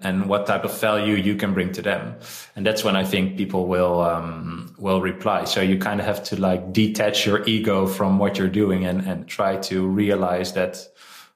and 0.00 0.28
what 0.28 0.46
type 0.46 0.64
of 0.64 0.78
value 0.78 1.14
you 1.14 1.36
can 1.36 1.54
bring 1.54 1.72
to 1.72 1.82
them. 1.82 2.16
And 2.54 2.66
that's 2.66 2.84
when 2.84 2.96
I 2.96 3.04
think 3.04 3.36
people 3.36 3.66
will, 3.66 4.00
um, 4.00 4.74
will 4.78 5.00
reply. 5.00 5.44
So 5.44 5.60
you 5.62 5.78
kind 5.78 6.00
of 6.00 6.06
have 6.06 6.22
to 6.24 6.40
like 6.40 6.72
detach 6.72 7.24
your 7.24 7.44
ego 7.46 7.86
from 7.86 8.18
what 8.18 8.36
you're 8.36 8.48
doing 8.48 8.84
and, 8.84 9.06
and 9.06 9.26
try 9.26 9.56
to 9.56 9.86
realize 9.86 10.52
that, 10.52 10.86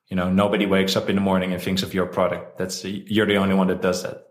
you 0.09 0.17
know, 0.17 0.31
nobody 0.31 0.67
wakes 0.67 0.95
up 0.95 1.09
in 1.09 1.15
the 1.15 1.23
morning 1.23 1.53
and 1.53 1.63
thinks 1.63 1.83
of 1.83 1.95
your 1.95 2.07
product. 2.07 2.59
That's, 2.59 2.85
you're 2.85 3.27
the 3.27 3.37
only 3.37 3.55
one 3.55 3.69
that 3.69 3.81
does 3.81 4.03
that. 4.03 4.27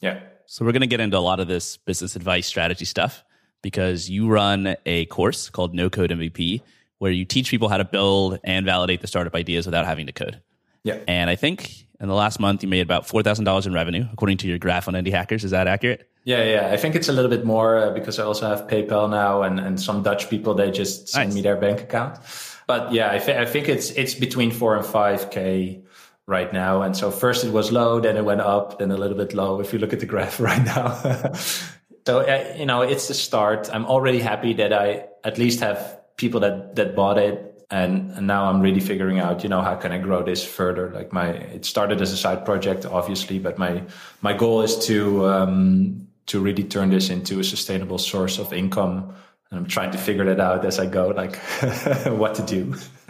Yeah. 0.00 0.20
So 0.46 0.64
we're 0.64 0.72
going 0.72 0.82
to 0.82 0.86
get 0.86 1.00
into 1.00 1.16
a 1.16 1.20
lot 1.20 1.40
of 1.40 1.48
this 1.48 1.78
business 1.78 2.14
advice 2.14 2.46
strategy 2.46 2.84
stuff 2.84 3.24
because 3.62 4.10
you 4.10 4.28
run 4.28 4.76
a 4.84 5.06
course 5.06 5.48
called 5.48 5.74
No 5.74 5.88
Code 5.88 6.10
MVP 6.10 6.60
where 7.02 7.10
you 7.10 7.24
teach 7.24 7.50
people 7.50 7.68
how 7.68 7.78
to 7.78 7.84
build 7.84 8.38
and 8.44 8.64
validate 8.64 9.00
the 9.00 9.08
startup 9.08 9.34
ideas 9.34 9.66
without 9.66 9.84
having 9.86 10.06
to 10.06 10.12
code. 10.12 10.40
Yeah. 10.84 10.98
And 11.08 11.28
I 11.28 11.34
think 11.34 11.88
in 12.02 12.08
the 12.08 12.14
last 12.14 12.40
month 12.40 12.62
you 12.62 12.68
made 12.68 12.82
about 12.82 13.06
$4,000 13.06 13.66
in 13.66 13.72
revenue, 13.72 14.06
according 14.12 14.36
to 14.38 14.48
your 14.48 14.58
graph 14.58 14.88
on 14.88 14.94
Indie 14.94 15.12
Hackers. 15.12 15.44
Is 15.44 15.52
that 15.52 15.68
accurate? 15.68 16.10
Yeah, 16.24 16.42
yeah. 16.44 16.70
I 16.72 16.76
think 16.76 16.96
it's 16.96 17.08
a 17.08 17.12
little 17.12 17.30
bit 17.30 17.44
more 17.44 17.78
uh, 17.78 17.90
because 17.92 18.18
I 18.18 18.24
also 18.24 18.48
have 18.48 18.66
PayPal 18.66 19.08
now 19.08 19.42
and, 19.42 19.60
and 19.60 19.80
some 19.80 20.02
Dutch 20.02 20.28
people, 20.28 20.54
they 20.54 20.70
just 20.72 21.08
send 21.08 21.30
nice. 21.30 21.34
me 21.36 21.42
their 21.42 21.56
bank 21.56 21.80
account. 21.80 22.18
But 22.66 22.92
yeah, 22.92 23.12
I, 23.12 23.18
th- 23.18 23.36
I 23.36 23.44
think 23.44 23.68
it's, 23.68 23.90
it's 23.90 24.14
between 24.14 24.50
four 24.50 24.76
and 24.76 24.84
5K 24.84 25.82
right 26.26 26.52
now. 26.52 26.82
And 26.82 26.96
so 26.96 27.10
first 27.10 27.44
it 27.44 27.52
was 27.52 27.70
low, 27.70 28.00
then 28.00 28.16
it 28.16 28.24
went 28.24 28.40
up, 28.40 28.80
then 28.80 28.90
a 28.90 28.96
little 28.96 29.16
bit 29.16 29.32
low. 29.32 29.60
If 29.60 29.72
you 29.72 29.78
look 29.78 29.92
at 29.92 30.00
the 30.00 30.06
graph 30.06 30.40
right 30.48 30.64
now. 30.64 30.94
so, 32.06 32.20
uh, 32.20 32.54
you 32.56 32.66
know, 32.66 32.82
it's 32.82 33.08
the 33.08 33.14
start. 33.14 33.70
I'm 33.72 33.86
already 33.86 34.18
happy 34.18 34.54
that 34.54 34.72
I 34.72 35.06
at 35.22 35.38
least 35.38 35.60
have 35.60 36.00
people 36.16 36.40
that, 36.40 36.74
that 36.76 36.96
bought 36.96 37.18
it 37.18 37.51
and, 37.72 38.10
and 38.12 38.26
now 38.26 38.50
I'm 38.50 38.60
really 38.60 38.80
figuring 38.80 39.18
out, 39.18 39.42
you 39.42 39.48
know, 39.48 39.62
how 39.62 39.74
can 39.76 39.92
I 39.92 39.98
grow 39.98 40.22
this 40.22 40.44
further? 40.44 40.90
Like 40.90 41.10
my, 41.10 41.28
it 41.28 41.64
started 41.64 42.02
as 42.02 42.12
a 42.12 42.18
side 42.18 42.44
project, 42.44 42.84
obviously, 42.84 43.38
but 43.38 43.56
my 43.58 43.82
my 44.20 44.34
goal 44.34 44.60
is 44.60 44.86
to 44.86 45.26
um, 45.26 46.06
to 46.26 46.38
really 46.38 46.64
turn 46.64 46.90
this 46.90 47.08
into 47.08 47.40
a 47.40 47.44
sustainable 47.44 47.96
source 47.96 48.38
of 48.38 48.52
income. 48.52 49.14
And 49.50 49.58
I'm 49.58 49.66
trying 49.66 49.90
to 49.92 49.98
figure 49.98 50.24
that 50.26 50.38
out 50.38 50.66
as 50.66 50.78
I 50.78 50.84
go, 50.84 51.08
like 51.08 51.36
what 52.06 52.34
to 52.34 52.42
do. 52.42 52.76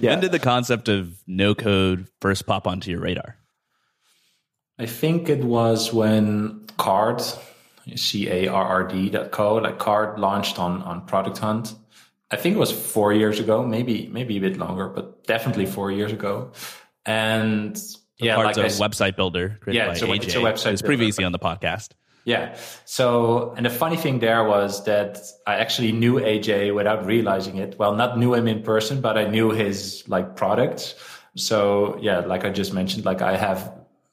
yeah. 0.00 0.12
When 0.12 0.20
did 0.20 0.32
the 0.32 0.38
concept 0.38 0.88
of 0.88 1.22
no 1.26 1.54
code 1.54 2.08
first 2.22 2.46
pop 2.46 2.66
onto 2.66 2.90
your 2.90 3.00
radar? 3.00 3.36
I 4.78 4.86
think 4.86 5.28
it 5.28 5.44
was 5.44 5.92
when 5.92 6.66
Carrd, 6.78 7.20
C 7.94 8.30
A 8.30 8.48
R 8.48 8.64
R 8.64 8.88
D 8.88 9.10
dot 9.10 9.32
co, 9.32 9.56
like 9.56 9.78
Carrd 9.78 10.16
launched 10.16 10.58
on 10.58 10.80
on 10.82 11.04
Product 11.04 11.36
Hunt 11.36 11.74
I 12.30 12.36
think 12.36 12.56
it 12.56 12.58
was 12.58 12.72
four 12.72 13.12
years 13.12 13.38
ago, 13.38 13.64
maybe 13.64 14.08
maybe 14.12 14.36
a 14.36 14.40
bit 14.40 14.56
longer, 14.56 14.88
but 14.88 15.24
definitely 15.26 15.66
four 15.66 15.90
years 15.90 16.12
ago. 16.12 16.52
And 17.04 17.80
yeah, 18.18 18.36
like 18.36 18.56
a 18.56 18.64
website 18.64 19.16
builder. 19.16 19.60
Yeah, 19.66 19.92
it's 19.92 20.02
a, 20.02 20.12
it's 20.12 20.34
a, 20.34 20.38
website. 20.38 20.72
It's 20.72 20.82
previously 20.82 21.24
on 21.24 21.32
the 21.32 21.38
podcast. 21.38 21.90
Yeah. 22.24 22.56
So, 22.84 23.54
and 23.56 23.64
the 23.64 23.70
funny 23.70 23.96
thing 23.96 24.18
there 24.18 24.42
was 24.42 24.84
that 24.84 25.18
I 25.46 25.56
actually 25.56 25.92
knew 25.92 26.14
AJ 26.14 26.74
without 26.74 27.06
realizing 27.06 27.58
it. 27.58 27.78
Well, 27.78 27.94
not 27.94 28.18
knew 28.18 28.34
him 28.34 28.48
in 28.48 28.62
person, 28.62 29.00
but 29.00 29.16
I 29.16 29.28
knew 29.28 29.50
his 29.50 30.02
like 30.08 30.34
products. 30.34 30.96
So 31.36 31.98
yeah, 32.00 32.20
like 32.20 32.44
I 32.44 32.50
just 32.50 32.72
mentioned, 32.72 33.04
like 33.04 33.22
I 33.22 33.36
have 33.36 33.72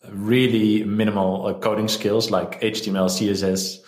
really 0.09 0.83
minimal 0.83 1.47
uh, 1.47 1.53
coding 1.55 1.87
skills 1.87 2.29
like 2.29 2.61
HTML, 2.61 3.09
CSS. 3.09 3.82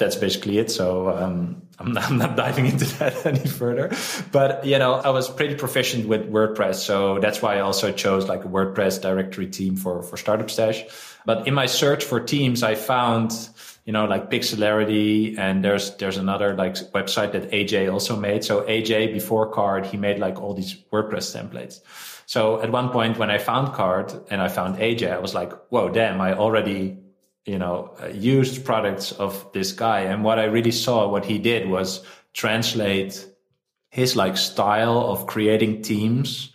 That's 0.00 0.16
basically 0.16 0.58
it. 0.58 0.70
So, 0.70 1.10
um, 1.10 1.62
I'm 1.78 1.92
not, 1.92 2.10
I'm 2.10 2.18
not, 2.18 2.36
diving 2.36 2.66
into 2.66 2.84
that 2.98 3.24
any 3.24 3.46
further. 3.46 3.90
But, 4.32 4.64
you 4.66 4.78
know, 4.78 4.94
I 4.94 5.10
was 5.10 5.28
pretty 5.30 5.54
proficient 5.54 6.08
with 6.08 6.30
WordPress. 6.30 6.76
So 6.76 7.18
that's 7.20 7.40
why 7.40 7.56
I 7.56 7.60
also 7.60 7.92
chose 7.92 8.28
like 8.28 8.44
a 8.44 8.48
WordPress 8.48 9.00
directory 9.00 9.46
team 9.46 9.76
for, 9.76 10.02
for 10.02 10.16
Startup 10.16 10.50
Stash. 10.50 10.84
But 11.24 11.46
in 11.46 11.54
my 11.54 11.66
search 11.66 12.04
for 12.04 12.18
teams, 12.18 12.62
I 12.62 12.74
found, 12.74 13.32
you 13.84 13.92
know, 13.92 14.06
like 14.06 14.30
Pixelarity 14.30 15.38
and 15.38 15.64
there's, 15.64 15.96
there's 15.96 16.16
another 16.16 16.54
like 16.54 16.74
website 16.92 17.32
that 17.32 17.50
AJ 17.50 17.92
also 17.92 18.16
made. 18.16 18.42
So 18.42 18.62
AJ 18.62 19.12
before 19.12 19.52
Carrd, 19.52 19.86
he 19.86 19.96
made 19.96 20.18
like 20.18 20.40
all 20.40 20.54
these 20.54 20.74
WordPress 20.92 21.36
templates. 21.36 21.80
So 22.26 22.62
at 22.62 22.70
one 22.70 22.90
point 22.90 23.18
when 23.18 23.30
I 23.30 23.38
found 23.38 23.74
Carrd 23.74 24.26
and 24.30 24.40
I 24.40 24.48
found 24.48 24.78
AJ, 24.78 25.12
I 25.12 25.18
was 25.18 25.34
like, 25.34 25.52
whoa, 25.70 25.88
damn, 25.88 26.20
I 26.20 26.34
already 26.34 26.98
you 27.44 27.58
know, 27.58 27.94
used 28.12 28.64
products 28.64 29.12
of 29.12 29.52
this 29.52 29.72
guy. 29.72 30.00
And 30.00 30.24
what 30.24 30.38
I 30.38 30.44
really 30.44 30.70
saw, 30.70 31.08
what 31.08 31.24
he 31.24 31.38
did 31.38 31.68
was 31.68 32.04
translate 32.32 33.26
his 33.90 34.14
like 34.14 34.36
style 34.36 34.98
of 34.98 35.26
creating 35.26 35.82
teams 35.82 36.52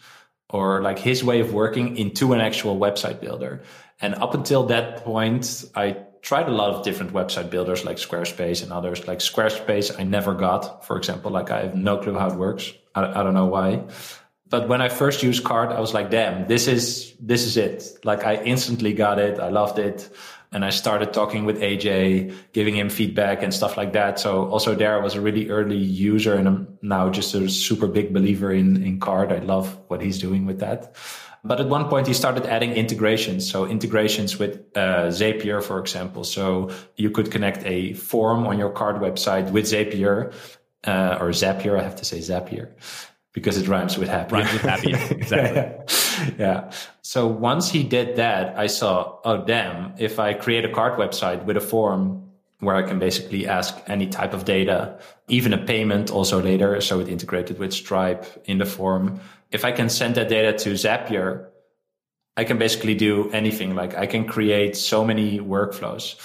or 0.50 0.82
like 0.82 1.00
his 1.00 1.24
way 1.24 1.40
of 1.42 1.54
working 1.54 1.98
into 1.98 2.34
an 2.34 2.40
actual 2.40 2.78
website 2.78 3.20
builder. 3.20 3.64
And 4.00 4.16
up 4.16 4.34
until 4.34 4.64
that 4.68 5.04
point, 5.04 5.66
I 5.76 5.98
tried 6.22 6.48
a 6.48 6.52
lot 6.52 6.74
of 6.74 6.84
different 6.84 7.14
website 7.14 7.50
builders 7.50 7.84
like 7.84 7.98
Squarespace 7.98 8.64
and 8.64 8.72
others. 8.72 9.08
Like 9.08 9.20
Squarespace, 9.20 10.00
I 10.00 10.04
never 10.04 10.34
got, 10.34 10.86
for 10.86 10.98
example, 10.98 11.32
like 11.32 11.52
I 11.52 11.62
have 11.62 11.76
no 11.76 11.98
clue 11.98 12.18
how 12.18 12.30
it 12.30 12.36
works. 12.36 12.74
I, 12.94 13.20
I 13.20 13.24
don't 13.24 13.34
know 13.34 13.48
why 13.48 13.86
but 14.48 14.68
when 14.70 14.82
I 14.82 14.90
first 14.90 15.24
used 15.24 15.44
Carrd, 15.44 15.72
I 15.72 15.80
was 15.80 15.94
like, 15.94 16.12
damn, 16.12 16.48
this 16.48 16.68
is, 16.68 17.14
this 17.20 17.46
is 17.46 17.58
it. 17.58 18.00
Like 18.04 18.24
I 18.26 18.36
instantly 18.36 18.94
got 18.94 19.18
it. 19.18 19.40
I 19.40 19.50
loved 19.50 19.80
it. 19.80 20.10
And 20.56 20.64
I 20.64 20.70
started 20.70 21.12
talking 21.12 21.44
with 21.44 21.60
AJ, 21.60 22.34
giving 22.54 22.78
him 22.78 22.88
feedback 22.88 23.44
and 23.44 23.54
stuff 23.54 23.76
like 23.76 23.92
that. 23.92 24.18
So 24.22 24.50
also 24.50 24.74
there 24.74 24.98
I 24.98 25.04
was 25.04 25.14
a 25.14 25.20
really 25.20 25.50
early 25.50 25.76
user 25.76 26.34
and 26.34 26.48
I'm 26.48 26.78
now 26.82 27.10
just 27.10 27.36
a 27.36 27.50
super 27.50 27.88
big 27.88 28.14
believer 28.14 28.54
in, 28.54 28.82
in 28.82 29.02
Carrd. 29.02 29.34
I 29.34 29.40
love 29.40 29.78
what 29.90 30.02
he's 30.02 30.18
doing 30.18 30.46
with 30.46 30.62
that. 30.62 30.96
But 31.44 31.60
at 31.60 31.68
one 31.68 31.90
point 31.90 32.08
he 32.08 32.14
started 32.14 32.46
adding 32.46 32.72
integrations. 32.72 33.52
So 33.52 33.66
integrations 33.66 34.40
with 34.40 34.62
uh, 34.78 35.12
Zapier, 35.12 35.62
for 35.62 35.78
example. 35.78 36.24
So 36.24 36.72
you 36.96 37.12
could 37.12 37.32
connect 37.32 37.62
a 37.66 37.92
form 37.92 38.48
on 38.48 38.58
your 38.58 38.70
Carrd 38.70 39.02
website 39.02 39.52
with 39.52 39.66
Zapier 39.66 40.34
uh, 40.88 41.18
or 41.20 41.32
Zapier. 41.32 41.78
I 41.78 41.84
have 41.84 41.98
to 41.98 42.06
say 42.06 42.20
Zapier 42.20 42.72
because 43.34 43.58
it 43.58 43.68
rhymes 43.68 43.98
with 43.98 44.08
happy. 44.08 44.36
Rhymes 44.36 44.54
with 44.54 44.62
happy. 44.62 44.94
exactly. 45.16 45.58
yeah. 45.58 46.05
So 47.02 47.28
once 47.28 47.70
he 47.70 47.84
did 47.84 48.16
that, 48.18 48.58
I 48.58 48.68
saw, 48.68 49.20
oh, 49.24 49.46
damn, 49.46 49.94
if 49.98 50.20
I 50.20 50.34
create 50.34 50.66
a 50.66 50.70
Carrd 50.70 50.98
website 50.98 51.46
with 51.46 51.56
a 51.56 51.62
form 51.62 52.30
where 52.60 52.76
I 52.76 52.82
can 52.82 53.00
basically 53.00 53.48
ask 53.48 53.78
any 53.88 54.08
type 54.08 54.34
of 54.34 54.44
data, 54.44 55.00
even 55.28 55.54
a 55.54 55.58
payment 55.58 56.10
also 56.10 56.42
later. 56.42 56.82
So 56.82 57.00
it 57.00 57.08
integrated 57.08 57.60
with 57.60 57.74
Stripe 57.74 58.26
in 58.46 58.58
the 58.58 58.66
form. 58.66 59.20
If 59.52 59.64
I 59.66 59.72
can 59.72 59.90
send 59.90 60.16
that 60.16 60.30
data 60.30 60.58
to 60.60 60.72
Zapier, 60.72 61.48
I 62.38 62.44
can 62.44 62.58
basically 62.58 62.96
do 62.96 63.30
anything. 63.32 63.76
Like 63.76 63.96
I 63.96 64.08
can 64.08 64.26
create 64.26 64.76
so 64.76 65.06
many 65.06 65.40
workflows 65.40 66.16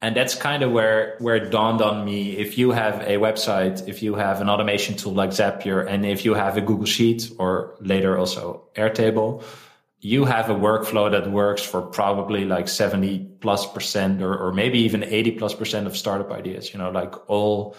and 0.00 0.14
that's 0.14 0.34
kind 0.34 0.62
of 0.62 0.70
where 0.70 1.16
where 1.18 1.36
it 1.36 1.50
dawned 1.50 1.82
on 1.82 2.04
me. 2.04 2.36
If 2.36 2.56
you 2.58 2.70
have 2.70 3.00
a 3.00 3.16
website 3.16 3.88
if 3.88 4.02
you 4.02 4.14
have 4.14 4.40
an 4.40 4.48
automation 4.48 4.96
tool 4.96 5.12
like 5.12 5.30
zapier 5.30 5.86
and 5.86 6.06
if 6.06 6.24
you 6.24 6.34
have 6.34 6.56
a 6.56 6.60
google 6.60 6.86
sheet 6.86 7.30
or 7.38 7.74
later 7.80 8.16
also 8.18 8.68
airtable 8.74 9.42
you 10.00 10.24
have 10.24 10.48
a 10.48 10.54
workflow 10.54 11.10
that 11.10 11.30
works 11.30 11.62
for 11.62 11.82
probably 11.82 12.44
like 12.44 12.68
70 12.68 13.18
plus 13.40 13.70
percent 13.72 14.22
or, 14.22 14.36
or 14.36 14.52
maybe 14.52 14.78
even 14.80 15.02
80 15.02 15.32
plus 15.32 15.54
percent 15.54 15.86
of 15.86 15.96
startup 15.96 16.30
ideas 16.30 16.72
you 16.72 16.78
know 16.78 16.90
like 16.90 17.28
all 17.28 17.74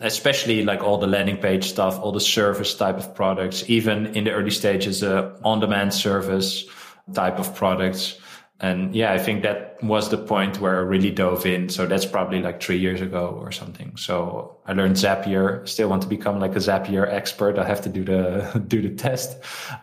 especially 0.00 0.64
like 0.64 0.82
all 0.82 0.98
the 0.98 1.06
landing 1.06 1.38
page 1.38 1.70
stuff 1.70 1.98
all 1.98 2.12
the 2.12 2.20
service 2.20 2.74
type 2.74 2.98
of 2.98 3.14
products 3.14 3.64
even 3.68 4.06
in 4.14 4.24
the 4.24 4.32
early 4.32 4.50
stages 4.50 5.02
uh, 5.02 5.34
on 5.44 5.60
demand 5.60 5.94
service 5.94 6.66
type 7.14 7.38
of 7.38 7.54
products 7.54 8.18
and 8.62 8.94
yeah, 8.94 9.12
I 9.12 9.18
think 9.18 9.42
that 9.42 9.82
was 9.82 10.10
the 10.10 10.16
point 10.16 10.60
where 10.60 10.76
I 10.76 10.82
really 10.82 11.10
dove 11.10 11.44
in. 11.44 11.68
So 11.68 11.84
that's 11.84 12.06
probably 12.06 12.40
like 12.40 12.62
three 12.62 12.78
years 12.78 13.00
ago 13.00 13.36
or 13.40 13.50
something. 13.50 13.96
So 13.96 14.56
I 14.64 14.72
learned 14.72 14.94
Zapier. 14.94 15.68
Still 15.68 15.88
want 15.88 16.02
to 16.02 16.08
become 16.08 16.38
like 16.38 16.52
a 16.52 16.60
Zapier 16.60 17.12
expert. 17.12 17.58
I 17.58 17.66
have 17.66 17.80
to 17.82 17.88
do 17.88 18.04
the 18.04 18.62
do 18.68 18.80
the 18.80 18.94
test. 18.94 19.36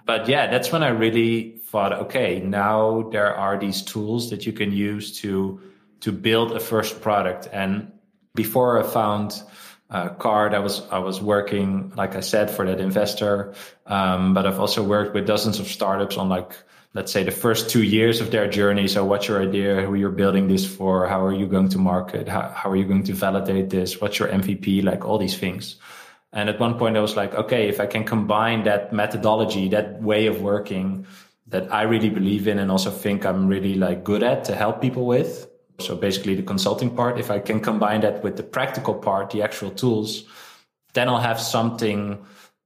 But 0.06 0.30
yeah, 0.30 0.50
that's 0.50 0.72
when 0.72 0.82
I 0.82 0.90
really 0.90 1.60
thought, 1.66 1.92
okay, 1.92 2.40
now 2.40 3.10
there 3.12 3.36
are 3.36 3.60
these 3.60 3.82
tools 3.82 4.30
that 4.30 4.46
you 4.46 4.54
can 4.54 4.72
use 4.72 5.20
to 5.20 5.60
to 6.00 6.14
build 6.14 6.54
a 6.54 6.60
first 6.62 7.02
product. 7.02 7.50
And 7.52 7.92
before 8.34 8.80
I 8.82 8.84
found 8.84 9.44
uh, 9.90 10.10
Carrd. 10.10 10.54
I 10.54 10.60
was 10.60 10.82
I 10.92 11.00
was 11.00 11.20
working, 11.20 11.92
like 11.96 12.16
I 12.16 12.20
said, 12.20 12.52
for 12.52 12.64
that 12.68 12.80
investor, 12.80 13.56
um, 13.88 14.36
but 14.36 14.46
I've 14.46 14.60
also 14.60 14.84
worked 14.84 15.16
with 15.16 15.26
dozens 15.26 15.60
of 15.60 15.68
startups 15.68 16.16
on 16.16 16.30
like 16.30 16.54
let's 17.00 17.14
say 17.14 17.24
the 17.24 17.32
first 17.32 17.70
two 17.70 17.82
years 17.82 18.20
of 18.20 18.30
their 18.30 18.46
journey. 18.46 18.86
So 18.86 19.06
what's 19.06 19.30
your 19.30 19.42
idea? 19.42 19.84
Who 19.84 19.96
you're 19.96 20.12
building 20.12 20.50
this 20.50 20.68
for? 20.68 21.08
How 21.08 21.24
are 21.24 21.32
you 21.32 21.48
going 21.48 21.70
to 21.70 21.78
market? 21.78 22.28
How, 22.28 22.50
how 22.50 22.70
are 22.70 22.76
you 22.76 22.84
going 22.84 23.06
to 23.06 23.14
validate 23.14 23.70
this? 23.70 24.02
What's 24.02 24.20
your 24.20 24.28
MVP? 24.28 24.84
Like 24.84 25.06
all 25.06 25.18
these 25.18 25.38
things. 25.38 25.78
And 26.34 26.50
at 26.50 26.60
one 26.60 26.78
point 26.78 26.98
I 26.98 27.00
was 27.00 27.16
like, 27.16 27.34
okay, 27.34 27.70
if 27.70 27.80
I 27.80 27.86
can 27.86 28.04
combine 28.04 28.66
that 28.66 28.92
methodology, 28.92 29.70
that 29.70 30.02
way 30.02 30.28
of 30.28 30.42
working 30.42 31.08
that 31.48 31.74
I 31.74 31.84
really 31.84 32.10
believe 32.10 32.50
in 32.50 32.60
and 32.60 32.70
also 32.70 32.92
think 32.92 33.26
I'm 33.26 33.48
really 33.48 33.76
like 33.76 34.04
good 34.04 34.22
at 34.22 34.44
to 34.52 34.54
help 34.54 34.82
people 34.82 35.06
with. 35.06 35.48
So 35.80 35.96
basically 35.96 36.36
the 36.36 36.44
consulting 36.44 36.94
part, 36.94 37.18
if 37.18 37.32
I 37.32 37.40
can 37.40 37.62
combine 37.62 38.02
that 38.02 38.26
with 38.26 38.36
the 38.36 38.44
practical 38.44 38.94
part, 38.94 39.30
the 39.30 39.42
actual 39.42 39.72
tools, 39.72 40.26
then 40.96 41.08
I'll 41.08 41.26
have 41.32 41.40
something 41.40 42.26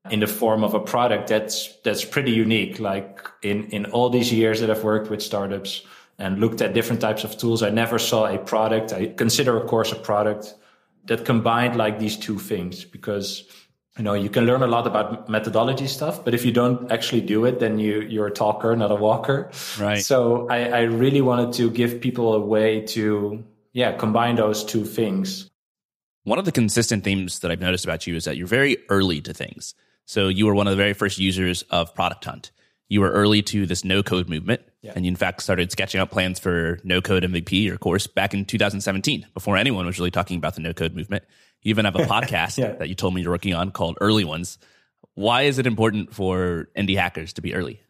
in 0.09 0.19
the 0.19 0.27
form 0.27 0.63
of 0.63 0.73
a 0.73 0.79
product 0.79 1.29
that's 1.29 1.73
that's 1.83 2.03
pretty 2.03 2.31
unique. 2.31 2.79
Like 2.79 3.27
in 3.41 3.65
in 3.69 3.85
all 3.85 4.09
these 4.09 4.33
years 4.33 4.59
that 4.59 4.69
I've 4.69 4.83
worked 4.83 5.09
with 5.09 5.21
startups 5.21 5.83
and 6.19 6.39
looked 6.39 6.61
at 6.61 6.73
different 6.73 7.01
types 7.01 7.23
of 7.23 7.37
tools, 7.37 7.63
I 7.63 7.69
never 7.69 7.97
saw 7.99 8.25
a 8.25 8.37
product. 8.37 8.93
I 8.93 9.07
consider 9.07 9.55
of 9.57 9.67
course 9.67 9.91
a 9.91 9.95
product 9.95 10.55
that 11.05 11.25
combined 11.25 11.75
like 11.75 11.99
these 11.99 12.17
two 12.17 12.39
things 12.39 12.83
because 12.85 13.43
you 13.97 14.03
know 14.03 14.13
you 14.13 14.29
can 14.29 14.45
learn 14.45 14.63
a 14.63 14.67
lot 14.67 14.87
about 14.87 15.29
methodology 15.29 15.87
stuff 15.87 16.23
but 16.25 16.33
if 16.33 16.45
you 16.45 16.51
don't 16.51 16.91
actually 16.91 17.21
do 17.21 17.45
it 17.45 17.59
then 17.59 17.77
you 17.77 18.01
you're 18.01 18.27
a 18.27 18.31
talker 18.31 18.75
not 18.75 18.91
a 18.91 18.95
walker 18.95 19.51
right 19.79 20.03
so 20.03 20.47
i 20.49 20.63
i 20.69 20.81
really 20.81 21.21
wanted 21.21 21.53
to 21.53 21.69
give 21.69 22.01
people 22.01 22.33
a 22.33 22.39
way 22.39 22.81
to 22.81 23.43
yeah 23.73 23.91
combine 23.91 24.35
those 24.35 24.63
two 24.63 24.83
things 24.85 25.49
one 26.23 26.39
of 26.39 26.45
the 26.45 26.51
consistent 26.51 27.03
themes 27.03 27.39
that 27.39 27.51
i've 27.51 27.59
noticed 27.59 27.85
about 27.85 28.07
you 28.07 28.15
is 28.15 28.25
that 28.25 28.35
you're 28.35 28.47
very 28.47 28.77
early 28.89 29.21
to 29.21 29.33
things 29.33 29.75
so 30.05 30.27
you 30.27 30.45
were 30.45 30.55
one 30.55 30.67
of 30.67 30.71
the 30.71 30.77
very 30.77 30.93
first 30.93 31.17
users 31.17 31.63
of 31.63 31.93
Product 31.95 32.23
Hunt. 32.25 32.51
You 32.89 33.01
were 33.01 33.11
early 33.11 33.41
to 33.43 33.65
this 33.65 33.83
no 33.83 34.03
code 34.03 34.29
movement, 34.29 34.61
yeah. 34.81 34.93
and 34.95 35.05
you 35.05 35.09
in 35.09 35.15
fact 35.15 35.41
started 35.41 35.71
sketching 35.71 35.99
out 35.99 36.11
plans 36.11 36.39
for 36.39 36.79
no 36.83 37.01
code 37.01 37.23
MVP, 37.23 37.63
your 37.63 37.77
course, 37.77 38.07
back 38.07 38.33
in 38.33 38.45
2017, 38.45 39.25
before 39.33 39.57
anyone 39.57 39.85
was 39.85 39.97
really 39.97 40.11
talking 40.11 40.37
about 40.37 40.55
the 40.55 40.61
no 40.61 40.73
code 40.73 40.93
movement. 40.93 41.23
You 41.61 41.69
even 41.69 41.85
have 41.85 41.95
a 41.95 41.99
podcast 42.05 42.57
yeah. 42.57 42.73
that 42.73 42.89
you 42.89 42.95
told 42.95 43.13
me 43.13 43.21
you're 43.21 43.31
working 43.31 43.53
on 43.53 43.71
called 43.71 43.97
Early 44.01 44.25
Ones. 44.25 44.57
Why 45.15 45.43
is 45.43 45.59
it 45.59 45.65
important 45.65 46.13
for 46.13 46.69
indie 46.77 46.97
hackers 46.97 47.33
to 47.33 47.41
be 47.41 47.53
early? 47.53 47.81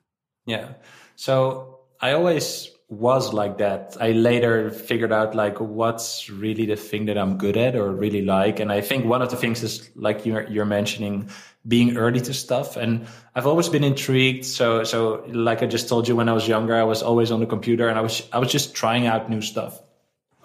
Yeah. 0.45 0.73
So 1.15 1.79
I 1.99 2.13
always 2.13 2.69
was 2.89 3.33
like 3.33 3.57
that. 3.57 3.97
I 3.99 4.11
later 4.11 4.69
figured 4.69 5.11
out 5.11 5.35
like 5.35 5.59
what's 5.59 6.29
really 6.29 6.65
the 6.65 6.75
thing 6.75 7.05
that 7.05 7.17
I'm 7.17 7.37
good 7.37 7.57
at 7.57 7.75
or 7.75 7.91
really 7.91 8.23
like. 8.23 8.59
And 8.59 8.71
I 8.71 8.81
think 8.81 9.05
one 9.05 9.21
of 9.21 9.29
the 9.29 9.35
things 9.35 9.63
is 9.63 9.89
like 9.95 10.25
you're, 10.25 10.47
you're 10.49 10.65
mentioning 10.65 11.29
being 11.67 11.97
early 11.97 12.19
to 12.21 12.33
stuff. 12.33 12.75
And 12.75 13.07
I've 13.35 13.47
always 13.47 13.69
been 13.69 13.83
intrigued. 13.83 14.45
So, 14.45 14.83
so 14.83 15.23
like 15.27 15.63
I 15.63 15.65
just 15.65 15.87
told 15.87 16.07
you 16.07 16.15
when 16.15 16.29
I 16.29 16.33
was 16.33 16.47
younger, 16.47 16.75
I 16.75 16.83
was 16.83 17.01
always 17.01 17.31
on 17.31 17.39
the 17.39 17.45
computer 17.45 17.87
and 17.87 17.97
I 17.97 18.01
was, 18.01 18.27
I 18.33 18.39
was 18.39 18.51
just 18.51 18.75
trying 18.75 19.07
out 19.07 19.29
new 19.29 19.41
stuff. 19.41 19.81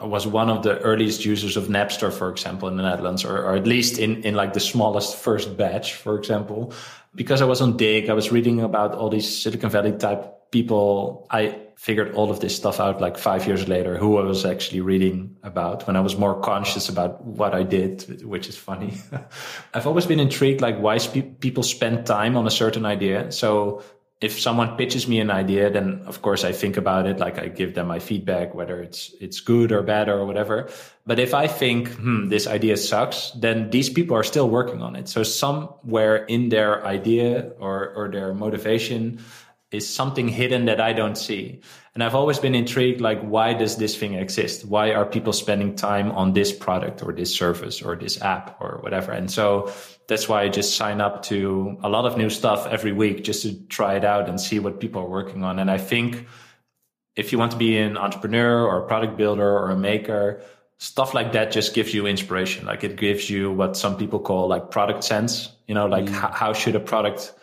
I 0.00 0.06
was 0.06 0.28
one 0.28 0.48
of 0.48 0.62
the 0.62 0.78
earliest 0.78 1.24
users 1.24 1.56
of 1.56 1.64
Napster, 1.64 2.12
for 2.12 2.30
example, 2.30 2.68
in 2.68 2.76
the 2.76 2.84
Netherlands, 2.84 3.24
or, 3.24 3.36
or 3.36 3.56
at 3.56 3.66
least 3.66 3.98
in, 3.98 4.22
in 4.22 4.34
like 4.34 4.52
the 4.52 4.60
smallest 4.60 5.16
first 5.16 5.56
batch, 5.56 5.94
for 5.94 6.16
example, 6.16 6.72
because 7.16 7.42
I 7.42 7.46
was 7.46 7.60
on 7.60 7.76
Digg 7.76 8.08
I 8.08 8.12
was 8.12 8.30
reading 8.30 8.60
about 8.60 8.94
all 8.94 9.08
these 9.08 9.42
Silicon 9.42 9.70
Valley 9.70 9.92
type 9.92 10.37
people. 10.50 11.26
I 11.30 11.60
figured 11.78 12.14
all 12.14 12.30
of 12.30 12.40
this 12.40 12.56
stuff 12.56 12.80
out 12.80 13.00
like 13.00 13.16
five 13.16 13.46
years 13.46 13.68
later, 13.68 13.96
who 13.96 14.18
I 14.18 14.24
was 14.24 14.44
actually 14.44 14.80
reading 14.80 15.36
about 15.44 15.86
when 15.86 15.94
I 15.94 16.00
was 16.00 16.16
more 16.16 16.40
conscious 16.40 16.88
about 16.88 17.24
what 17.24 17.54
I 17.54 17.62
did, 17.62 18.24
which 18.24 18.48
is 18.48 18.56
funny. 18.56 18.94
I've 19.74 19.86
always 19.86 20.04
been 20.04 20.18
intrigued, 20.18 20.60
like 20.60 20.78
why 20.78 20.98
spe- 20.98 21.38
people 21.38 21.62
spend 21.62 22.04
time 22.04 22.36
on 22.36 22.46
a 22.48 22.50
certain 22.50 22.84
idea. 22.84 23.30
So 23.30 23.84
if 24.20 24.40
someone 24.40 24.76
pitches 24.76 25.06
me 25.06 25.20
an 25.20 25.30
idea, 25.30 25.70
then 25.70 26.02
of 26.06 26.20
course 26.20 26.42
I 26.42 26.50
think 26.50 26.76
about 26.76 27.06
it. 27.06 27.20
Like 27.20 27.38
I 27.38 27.46
give 27.46 27.74
them 27.74 27.86
my 27.86 28.00
feedback, 28.00 28.52
whether 28.52 28.82
it's, 28.82 29.14
it's 29.20 29.38
good 29.38 29.70
or 29.70 29.82
bad 29.82 30.08
or 30.08 30.26
whatever. 30.26 30.68
But 31.06 31.20
if 31.20 31.32
I 31.32 31.46
think, 31.46 31.92
hmm, 31.92 32.28
this 32.28 32.48
idea 32.48 32.76
sucks, 32.76 33.30
then 33.38 33.70
these 33.70 33.88
people 33.88 34.16
are 34.16 34.24
still 34.24 34.50
working 34.50 34.82
on 34.82 34.96
it. 34.96 35.08
So 35.08 35.22
somewhere 35.22 36.24
in 36.24 36.48
their 36.48 36.84
idea 36.84 37.52
or, 37.60 37.94
or 37.94 38.10
their 38.10 38.34
motivation, 38.34 39.20
is 39.70 39.92
something 39.92 40.28
hidden 40.28 40.64
that 40.64 40.80
I 40.80 40.92
don't 40.92 41.16
see. 41.16 41.60
And 41.94 42.02
I've 42.02 42.14
always 42.14 42.38
been 42.38 42.54
intrigued, 42.54 43.00
like, 43.00 43.20
why 43.20 43.52
does 43.52 43.76
this 43.76 43.96
thing 43.96 44.14
exist? 44.14 44.64
Why 44.64 44.92
are 44.92 45.04
people 45.04 45.32
spending 45.32 45.74
time 45.74 46.10
on 46.12 46.32
this 46.32 46.52
product 46.52 47.02
or 47.02 47.12
this 47.12 47.34
service 47.34 47.82
or 47.82 47.96
this 47.96 48.20
app 48.22 48.56
or 48.60 48.78
whatever? 48.80 49.12
And 49.12 49.30
so 49.30 49.70
that's 50.06 50.28
why 50.28 50.42
I 50.42 50.48
just 50.48 50.76
sign 50.76 51.00
up 51.00 51.22
to 51.24 51.76
a 51.82 51.88
lot 51.88 52.06
of 52.06 52.16
new 52.16 52.30
stuff 52.30 52.66
every 52.66 52.92
week 52.92 53.24
just 53.24 53.42
to 53.42 53.54
try 53.66 53.96
it 53.96 54.04
out 54.04 54.28
and 54.28 54.40
see 54.40 54.58
what 54.58 54.80
people 54.80 55.02
are 55.02 55.08
working 55.08 55.44
on. 55.44 55.58
And 55.58 55.70
I 55.70 55.78
think 55.78 56.26
if 57.14 57.32
you 57.32 57.38
want 57.38 57.52
to 57.52 57.58
be 57.58 57.76
an 57.76 57.98
entrepreneur 57.98 58.64
or 58.64 58.84
a 58.84 58.86
product 58.86 59.18
builder 59.18 59.46
or 59.46 59.70
a 59.70 59.76
maker, 59.76 60.40
stuff 60.78 61.12
like 61.12 61.32
that 61.32 61.50
just 61.50 61.74
gives 61.74 61.92
you 61.92 62.06
inspiration. 62.06 62.64
Like 62.64 62.84
it 62.84 62.96
gives 62.96 63.28
you 63.28 63.52
what 63.52 63.76
some 63.76 63.98
people 63.98 64.20
call 64.20 64.48
like 64.48 64.70
product 64.70 65.04
sense, 65.04 65.50
you 65.66 65.74
know, 65.74 65.86
like 65.86 66.06
mm. 66.06 66.10
how, 66.10 66.30
how 66.30 66.52
should 66.52 66.76
a 66.76 66.80
product 66.80 67.34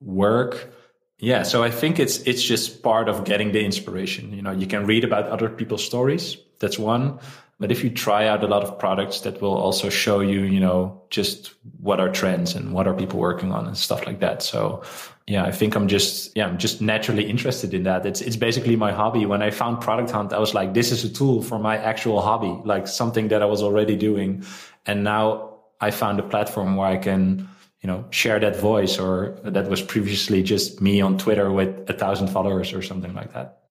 work? 0.00 0.72
Yeah, 1.20 1.42
so 1.42 1.62
I 1.62 1.70
think 1.70 1.98
it's 1.98 2.18
it's 2.20 2.42
just 2.42 2.82
part 2.82 3.08
of 3.08 3.24
getting 3.24 3.52
the 3.52 3.62
inspiration. 3.62 4.32
You 4.32 4.42
know, 4.42 4.52
you 4.52 4.66
can 4.66 4.86
read 4.86 5.04
about 5.04 5.26
other 5.26 5.50
people's 5.50 5.84
stories. 5.84 6.38
That's 6.58 6.78
one. 6.78 7.18
But 7.58 7.70
if 7.70 7.84
you 7.84 7.90
try 7.90 8.26
out 8.26 8.42
a 8.42 8.46
lot 8.46 8.62
of 8.62 8.78
products 8.78 9.20
that 9.20 9.42
will 9.42 9.54
also 9.54 9.90
show 9.90 10.20
you, 10.20 10.44
you 10.44 10.60
know, 10.60 11.02
just 11.10 11.52
what 11.78 12.00
are 12.00 12.08
trends 12.08 12.54
and 12.54 12.72
what 12.72 12.88
are 12.88 12.94
people 12.94 13.20
working 13.20 13.52
on 13.52 13.66
and 13.66 13.76
stuff 13.76 14.06
like 14.06 14.20
that. 14.20 14.42
So 14.42 14.82
yeah, 15.26 15.44
I 15.44 15.52
think 15.52 15.74
I'm 15.74 15.86
just 15.86 16.34
yeah, 16.34 16.46
I'm 16.46 16.56
just 16.56 16.80
naturally 16.80 17.28
interested 17.28 17.74
in 17.74 17.82
that. 17.82 18.06
It's 18.06 18.22
it's 18.22 18.36
basically 18.36 18.76
my 18.76 18.92
hobby. 18.92 19.26
When 19.26 19.42
I 19.42 19.50
found 19.50 19.82
Product 19.82 20.10
Hunt, 20.10 20.32
I 20.32 20.38
was 20.38 20.54
like, 20.54 20.72
this 20.72 20.90
is 20.90 21.04
a 21.04 21.12
tool 21.12 21.42
for 21.42 21.58
my 21.58 21.76
actual 21.76 22.22
hobby, 22.22 22.58
like 22.64 22.88
something 22.88 23.28
that 23.28 23.42
I 23.42 23.46
was 23.46 23.62
already 23.62 23.94
doing. 23.94 24.42
And 24.86 25.04
now 25.04 25.58
I 25.82 25.90
found 25.90 26.18
a 26.18 26.22
platform 26.22 26.76
where 26.76 26.88
I 26.88 26.96
can 26.96 27.46
you 27.80 27.86
know, 27.86 28.04
share 28.10 28.38
that 28.38 28.56
voice 28.56 28.98
or 28.98 29.38
that 29.42 29.68
was 29.68 29.80
previously 29.80 30.42
just 30.42 30.80
me 30.80 31.00
on 31.00 31.16
Twitter 31.16 31.50
with 31.50 31.88
a 31.88 31.94
thousand 31.94 32.28
followers 32.28 32.72
or 32.72 32.82
something 32.82 33.14
like 33.14 33.32
that. 33.32 33.62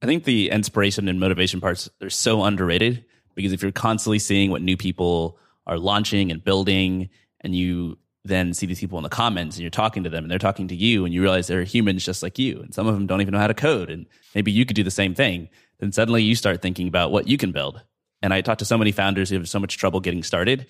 I 0.00 0.06
think 0.06 0.24
the 0.24 0.50
inspiration 0.50 1.08
and 1.08 1.18
motivation 1.18 1.60
parts 1.60 1.88
are 2.00 2.10
so 2.10 2.44
underrated 2.44 3.04
because 3.34 3.52
if 3.52 3.62
you're 3.62 3.72
constantly 3.72 4.18
seeing 4.18 4.50
what 4.50 4.62
new 4.62 4.76
people 4.76 5.38
are 5.66 5.78
launching 5.78 6.30
and 6.30 6.42
building 6.42 7.08
and 7.40 7.54
you 7.54 7.98
then 8.24 8.54
see 8.54 8.66
these 8.66 8.78
people 8.78 8.98
in 8.98 9.02
the 9.02 9.08
comments 9.08 9.56
and 9.56 9.62
you're 9.62 9.70
talking 9.70 10.04
to 10.04 10.10
them 10.10 10.24
and 10.24 10.30
they're 10.30 10.38
talking 10.38 10.68
to 10.68 10.76
you 10.76 11.04
and 11.04 11.12
you 11.12 11.20
realize 11.20 11.48
they're 11.48 11.64
humans 11.64 12.04
just 12.04 12.22
like 12.22 12.38
you 12.38 12.60
and 12.60 12.72
some 12.72 12.86
of 12.86 12.94
them 12.94 13.06
don't 13.06 13.20
even 13.20 13.32
know 13.32 13.38
how 13.38 13.48
to 13.48 13.54
code 13.54 13.90
and 13.90 14.06
maybe 14.34 14.52
you 14.52 14.64
could 14.64 14.76
do 14.76 14.84
the 14.84 14.90
same 14.90 15.14
thing 15.14 15.48
then 15.80 15.90
suddenly 15.90 16.22
you 16.22 16.36
start 16.36 16.62
thinking 16.62 16.86
about 16.86 17.10
what 17.10 17.26
you 17.26 17.36
can 17.36 17.50
build 17.50 17.82
and 18.22 18.32
i 18.32 18.40
talk 18.40 18.58
to 18.58 18.64
so 18.64 18.78
many 18.78 18.92
founders 18.92 19.28
who 19.28 19.36
have 19.36 19.48
so 19.48 19.58
much 19.58 19.76
trouble 19.76 19.98
getting 19.98 20.22
started 20.22 20.66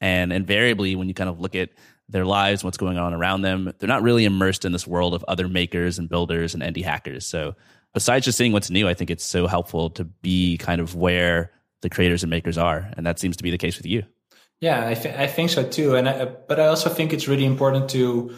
and 0.00 0.32
invariably 0.32 0.94
when 0.94 1.08
you 1.08 1.14
kind 1.14 1.30
of 1.30 1.40
look 1.40 1.56
at 1.56 1.70
their 2.12 2.24
lives 2.24 2.62
what's 2.62 2.78
going 2.78 2.98
on 2.98 3.12
around 3.12 3.42
them 3.42 3.72
they're 3.78 3.88
not 3.88 4.02
really 4.02 4.24
immersed 4.24 4.64
in 4.64 4.72
this 4.72 4.86
world 4.86 5.14
of 5.14 5.24
other 5.26 5.48
makers 5.48 5.98
and 5.98 6.08
builders 6.08 6.54
and 6.54 6.62
indie 6.62 6.84
hackers 6.84 7.26
so 7.26 7.54
besides 7.92 8.24
just 8.24 8.38
seeing 8.38 8.52
what's 8.52 8.70
new 8.70 8.88
i 8.88 8.94
think 8.94 9.10
it's 9.10 9.24
so 9.24 9.46
helpful 9.46 9.90
to 9.90 10.04
be 10.04 10.56
kind 10.58 10.80
of 10.80 10.94
where 10.94 11.50
the 11.80 11.90
creators 11.90 12.22
and 12.22 12.30
makers 12.30 12.56
are 12.56 12.90
and 12.96 13.04
that 13.04 13.18
seems 13.18 13.36
to 13.36 13.42
be 13.42 13.50
the 13.50 13.58
case 13.58 13.76
with 13.76 13.86
you 13.86 14.04
yeah, 14.62 14.86
I, 14.86 14.94
th- 14.94 15.16
I 15.16 15.26
think 15.26 15.50
so 15.50 15.64
too. 15.64 15.96
And 15.96 16.08
I, 16.08 16.24
but 16.24 16.60
I 16.60 16.68
also 16.68 16.88
think 16.88 17.12
it's 17.12 17.26
really 17.26 17.44
important 17.44 17.90
to 17.90 18.32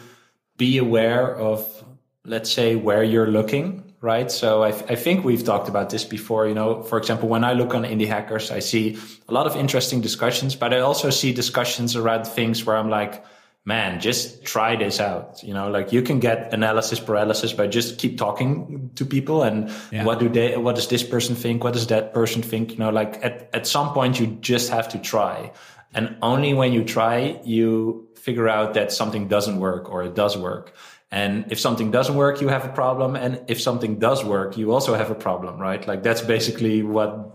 be 0.57 0.79
aware 0.79 1.35
of, 1.35 1.85
let's 2.25 2.51
say, 2.51 2.75
where 2.75 3.03
you're 3.03 3.27
looking, 3.27 3.93
right? 4.01 4.31
So 4.31 4.63
I, 4.63 4.71
th- 4.71 4.85
I 4.89 4.95
think 4.95 5.23
we've 5.23 5.43
talked 5.43 5.69
about 5.69 5.91
this 5.91 6.03
before. 6.03 6.47
You 6.47 6.55
know, 6.55 6.81
for 6.81 6.97
example, 6.97 7.29
when 7.29 7.43
I 7.43 7.53
look 7.53 7.75
on 7.75 7.83
indie 7.83 8.07
hackers, 8.07 8.49
I 8.49 8.57
see 8.57 8.97
a 9.29 9.33
lot 9.35 9.45
of 9.45 9.55
interesting 9.55 10.01
discussions, 10.01 10.55
but 10.55 10.73
I 10.73 10.79
also 10.79 11.11
see 11.11 11.31
discussions 11.31 11.95
around 11.95 12.25
things 12.25 12.65
where 12.65 12.75
I'm 12.75 12.89
like, 12.89 13.23
man, 13.65 13.99
just 13.99 14.45
try 14.45 14.75
this 14.75 14.99
out. 14.99 15.43
You 15.43 15.53
know, 15.53 15.69
like 15.69 15.91
you 15.91 16.03
can 16.03 16.19
get 16.19 16.53
analysis 16.53 16.99
paralysis 16.99 17.51
by 17.51 17.67
just 17.67 17.97
keep 17.97 18.17
talking 18.17 18.91
to 18.95 19.05
people 19.05 19.41
and 19.41 19.71
yeah. 19.91 20.05
what 20.05 20.19
do 20.19 20.29
they, 20.29 20.55
what 20.55 20.75
does 20.75 20.87
this 20.87 21.03
person 21.03 21.35
think? 21.35 21.63
What 21.63 21.73
does 21.73 21.87
that 21.87 22.13
person 22.13 22.43
think? 22.43 22.73
You 22.73 22.77
know, 22.77 22.91
like 22.91 23.23
at, 23.25 23.49
at 23.53 23.65
some 23.65 23.91
point 23.93 24.19
you 24.19 24.27
just 24.27 24.69
have 24.69 24.89
to 24.89 24.99
try. 24.99 25.51
And 25.95 26.15
only 26.21 26.53
when 26.53 26.73
you 26.73 26.83
try, 26.83 27.39
you 27.43 28.07
figure 28.15 28.47
out 28.47 28.75
that 28.75 28.91
something 28.91 29.27
doesn't 29.27 29.59
work 29.59 29.89
or 29.89 30.03
it 30.03 30.13
does 30.13 30.37
work. 30.37 30.73
And 31.11 31.51
if 31.51 31.59
something 31.59 31.91
doesn't 31.91 32.15
work, 32.15 32.41
you 32.41 32.49
have 32.49 32.65
a 32.65 32.69
problem. 32.69 33.15
And 33.15 33.41
if 33.47 33.61
something 33.61 33.97
does 33.97 34.23
work, 34.23 34.57
you 34.57 34.73
also 34.73 34.93
have 34.95 35.09
a 35.09 35.15
problem, 35.15 35.57
right? 35.57 35.87
Like 35.87 36.03
that's 36.03 36.21
basically 36.21 36.83
what 36.83 37.31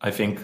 I 0.00 0.10
think 0.10 0.40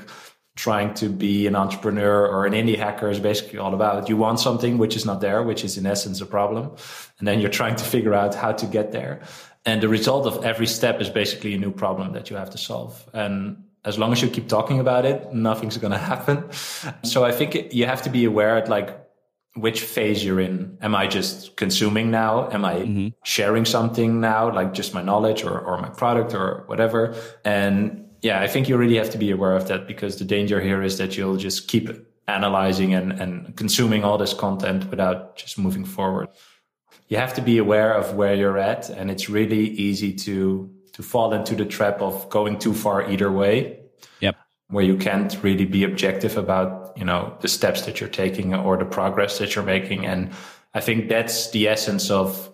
trying 0.61 0.93
to 0.93 1.09
be 1.09 1.47
an 1.47 1.57
entrepreneur 1.57 2.27
or 2.27 2.45
an 2.45 2.53
indie 2.53 2.77
hacker 2.77 3.09
is 3.09 3.19
basically 3.19 3.59
all 3.59 3.73
about. 3.73 4.11
You 4.11 4.19
want 4.19 4.39
something 4.41 4.77
which 4.77 4.95
is 4.95 5.07
not 5.07 5.23
there, 5.23 5.43
which 5.43 5.65
is 5.65 5.79
in 5.79 5.87
essence 5.87 6.21
a 6.21 6.27
problem. 6.27 6.73
And 7.19 7.27
then 7.27 7.41
you're 7.41 7.57
trying 7.61 7.77
to 7.77 7.85
figure 7.85 8.13
out 8.13 8.35
how 8.35 8.53
to 8.53 8.67
get 8.67 8.93
there. 8.93 9.23
And 9.65 9.81
the 9.81 9.89
result 9.89 10.27
of 10.27 10.45
every 10.45 10.67
step 10.67 11.01
is 11.01 11.09
basically 11.09 11.55
a 11.55 11.59
new 11.59 11.73
problem 11.73 12.13
that 12.13 12.29
you 12.29 12.37
have 12.37 12.51
to 12.51 12.59
solve. 12.59 12.93
And 13.15 13.65
as 13.87 13.99
long 13.99 14.13
as 14.13 14.21
you 14.21 14.29
keep 14.29 14.49
talking 14.49 14.81
about 14.81 15.07
it, 15.07 15.33
nothing's 15.33 15.79
going 15.79 15.93
to 16.01 16.05
happen. 16.13 16.53
So 17.05 17.25
I 17.25 17.33
think 17.33 17.73
you 17.73 17.87
have 17.87 18.03
to 18.03 18.11
be 18.11 18.27
aware 18.27 18.59
at 18.59 18.69
like 18.69 18.91
which 19.55 19.81
phase 19.81 20.23
you're 20.23 20.41
in. 20.41 20.77
Am 20.83 20.95
I 20.95 21.07
just 21.07 21.57
consuming 21.57 22.11
now? 22.11 22.51
Am 22.51 22.67
I 22.67 22.75
mm-hmm. 22.75 23.09
sharing 23.25 23.65
something 23.65 24.21
now, 24.21 24.55
like 24.55 24.75
just 24.75 24.93
my 24.93 25.03
knowledge 25.03 25.43
or, 25.43 25.59
or 25.59 25.79
my 25.79 25.89
product 25.89 26.35
or 26.35 26.65
whatever? 26.67 27.15
And 27.47 28.10
yeah, 28.23 28.41
I 28.41 28.47
think 28.47 28.69
you 28.69 28.77
really 28.77 28.97
have 28.97 29.11
to 29.11 29.19
be 29.19 29.31
aware 29.31 29.57
of 29.57 29.69
that 29.69 29.87
because 29.87 30.19
the 30.19 30.25
danger 30.25 30.61
here 30.61 30.83
is 30.83 30.99
that 30.99 31.17
you'll 31.17 31.37
just 31.37 31.69
keep 31.69 31.89
analyzing 32.29 32.95
and, 32.95 33.13
and 33.13 33.57
consuming 33.57 34.05
all 34.05 34.19
this 34.19 34.35
content 34.35 34.91
without 34.91 35.37
just 35.37 35.59
moving 35.59 35.85
forward. 35.85 36.29
You 37.09 37.17
have 37.17 37.35
to 37.35 37.43
be 37.43 37.59
aware 37.59 37.93
of 37.93 38.15
where 38.15 38.35
you're 38.35 38.59
at 38.59 38.89
and 38.89 39.11
it's 39.11 39.29
really 39.29 39.69
easy 39.69 40.13
to 40.15 40.71
to 40.93 41.03
fall 41.03 41.33
into 41.33 41.55
the 41.55 41.65
trap 41.65 42.03
of 42.03 42.29
going 42.31 42.59
too 42.59 42.75
far 42.75 43.09
either 43.11 43.31
way. 43.31 43.79
Yep. 44.21 44.37
Where 44.69 44.85
you 44.85 44.97
can't 44.97 45.37
really 45.43 45.65
be 45.65 45.85
objective 45.85 46.37
about, 46.37 46.93
you 46.97 47.05
know, 47.05 47.37
the 47.41 47.49
steps 47.49 47.83
that 47.83 48.01
you're 48.01 48.11
taking 48.11 48.55
or 48.55 48.77
the 48.77 48.85
progress 48.85 49.39
that 49.39 49.55
you're 49.55 49.65
making. 49.65 50.05
And 50.05 50.31
I 50.75 50.81
think 50.81 51.09
that's 51.09 51.51
the 51.51 51.69
essence 51.69 52.11
of 52.11 52.51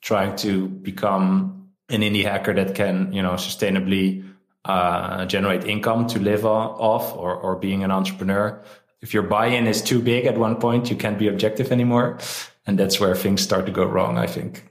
trying 0.00 0.36
to 0.36 0.68
become 0.68 1.68
an 1.88 2.00
indie 2.00 2.24
hacker 2.24 2.54
that 2.54 2.74
can, 2.74 3.12
you 3.12 3.22
know, 3.22 3.34
sustainably 3.34 4.24
uh, 4.64 5.26
generate 5.26 5.64
income 5.64 6.06
to 6.08 6.18
live 6.18 6.44
off 6.46 7.16
or, 7.16 7.34
or 7.34 7.56
being 7.56 7.84
an 7.84 7.90
entrepreneur. 7.90 8.62
If 9.00 9.12
your 9.12 9.22
buy-in 9.22 9.66
is 9.66 9.82
too 9.82 10.00
big 10.00 10.24
at 10.24 10.38
one 10.38 10.56
point, 10.56 10.90
you 10.90 10.96
can't 10.96 11.18
be 11.18 11.28
objective 11.28 11.70
anymore. 11.70 12.18
And 12.66 12.78
that's 12.78 12.98
where 12.98 13.14
things 13.14 13.42
start 13.42 13.66
to 13.66 13.72
go 13.72 13.84
wrong, 13.84 14.16
I 14.16 14.26
think. 14.26 14.64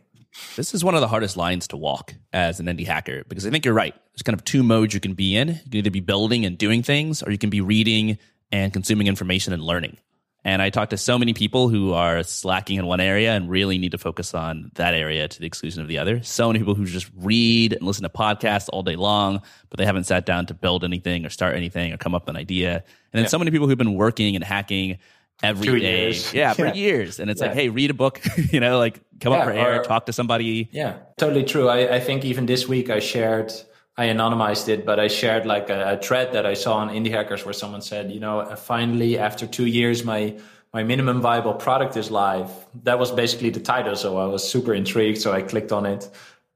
This 0.56 0.74
is 0.74 0.84
one 0.84 0.96
of 0.96 1.02
the 1.02 1.08
hardest 1.08 1.38
lines 1.38 1.68
to 1.68 1.78
walk 1.78 2.16
as 2.32 2.60
an 2.60 2.66
indie 2.66 2.88
hacker 2.88 3.24
because 3.30 3.46
I 3.46 3.52
think 3.52 3.66
you're 3.66 3.74
right. 3.76 3.94
There's 3.94 4.24
kind 4.24 4.34
of 4.34 4.44
two 4.44 4.64
modes 4.64 4.94
you 4.96 5.00
can 5.00 5.14
be 5.14 5.36
in. 5.36 5.50
You 5.50 5.56
can 5.56 5.76
either 5.76 5.92
be 5.92 6.00
building 6.00 6.46
and 6.46 6.58
doing 6.58 6.82
things, 6.82 7.22
or 7.22 7.32
you 7.32 7.38
can 7.38 7.52
be 7.52 7.62
reading 7.62 8.18
and 8.52 8.74
consuming 8.74 9.06
information 9.08 9.54
and 9.54 9.62
learning. 9.62 9.98
And 10.46 10.62
I 10.62 10.70
talk 10.70 10.90
to 10.90 10.98
so 10.98 11.18
many 11.18 11.34
people 11.34 11.70
who 11.70 11.94
are 11.94 12.22
slacking 12.24 12.78
in 12.78 12.86
one 12.86 13.00
area 13.00 13.32
and 13.32 13.50
really 13.50 13.78
need 13.78 13.94
to 13.94 13.98
focus 13.98 14.34
on 14.34 14.72
that 14.76 14.94
area 14.94 15.28
to 15.28 15.40
the 15.40 15.46
exclusion 15.46 15.82
of 15.82 15.88
the 15.88 15.98
other. 15.98 16.22
So 16.22 16.48
many 16.48 16.60
people 16.60 16.76
who 16.76 16.86
just 16.86 17.10
read 17.16 17.72
and 17.74 17.84
listen 17.84 18.04
to 18.04 18.10
podcasts 18.10 18.68
all 18.74 18.84
day 18.84 18.98
long, 18.98 19.42
but 19.70 19.78
they 19.78 19.86
haven't 19.86 20.04
sat 20.04 20.26
down 20.26 20.46
to 20.48 20.54
build 20.54 20.84
anything 20.84 21.26
or 21.26 21.30
start 21.30 21.56
anything 21.56 21.94
or 21.94 21.98
come 21.98 22.14
up 22.14 22.24
with 22.24 22.36
an 22.36 22.42
idea. 22.42 22.76
And 22.76 22.84
then 23.14 23.24
yeah. 23.24 23.30
so 23.30 23.40
many 23.40 23.52
people 23.52 23.68
who've 23.68 23.78
been 23.78 23.94
working 23.94 24.36
and 24.36 24.44
hacking 24.44 24.98
every 25.42 25.68
Two 25.68 25.80
day. 25.80 26.04
Years. 26.04 26.34
Yeah, 26.34 26.54
for 26.54 26.66
yeah. 26.68 26.74
years. 26.74 27.20
And 27.20 27.32
it's 27.32 27.42
yeah. 27.42 27.48
like, 27.48 27.56
hey, 27.56 27.70
read 27.70 27.92
a 27.92 27.94
book, 27.94 28.22
you 28.52 28.60
know, 28.60 28.80
like 28.80 29.00
come 29.22 29.32
up 29.32 29.46
for 29.46 29.52
air, 29.52 29.80
or, 29.80 29.84
talk 29.84 30.08
to 30.08 30.14
somebody. 30.14 30.70
Yeah, 30.72 30.98
totally 31.18 31.44
true. 31.44 31.70
I, 31.70 31.96
I 31.96 32.00
think 32.00 32.26
even 32.26 32.48
this 32.48 32.68
week 32.68 32.90
I 32.90 33.00
shared, 33.00 33.54
I 33.96 34.08
anonymized 34.08 34.70
it, 34.70 34.86
but 34.86 35.00
I 35.00 35.08
shared 35.08 35.46
like 35.46 35.70
a, 35.70 35.94
a 35.94 35.98
thread 35.98 36.34
that 36.34 36.46
I 36.46 36.56
saw 36.56 36.78
on 36.78 36.90
Indie 36.90 37.12
Hackers 37.12 37.46
where 37.46 37.54
someone 37.54 37.82
said, 37.82 38.12
you 38.12 38.20
know, 38.20 38.56
finally 38.56 39.20
after 39.20 39.46
two 39.46 39.66
years, 39.66 40.04
my 40.04 40.36
my 40.74 40.82
minimum 40.82 41.22
viable 41.22 41.54
product 41.54 41.96
is 41.98 42.10
live. 42.10 42.50
That 42.84 42.98
was 42.98 43.12
basically 43.12 43.52
the 43.52 43.60
title. 43.60 43.96
So 43.96 44.18
I 44.18 44.26
was 44.26 44.44
super 44.50 44.74
intrigued. 44.74 45.22
So 45.22 45.32
I 45.32 45.44
clicked 45.44 45.72
on 45.72 45.86
it. 45.86 46.10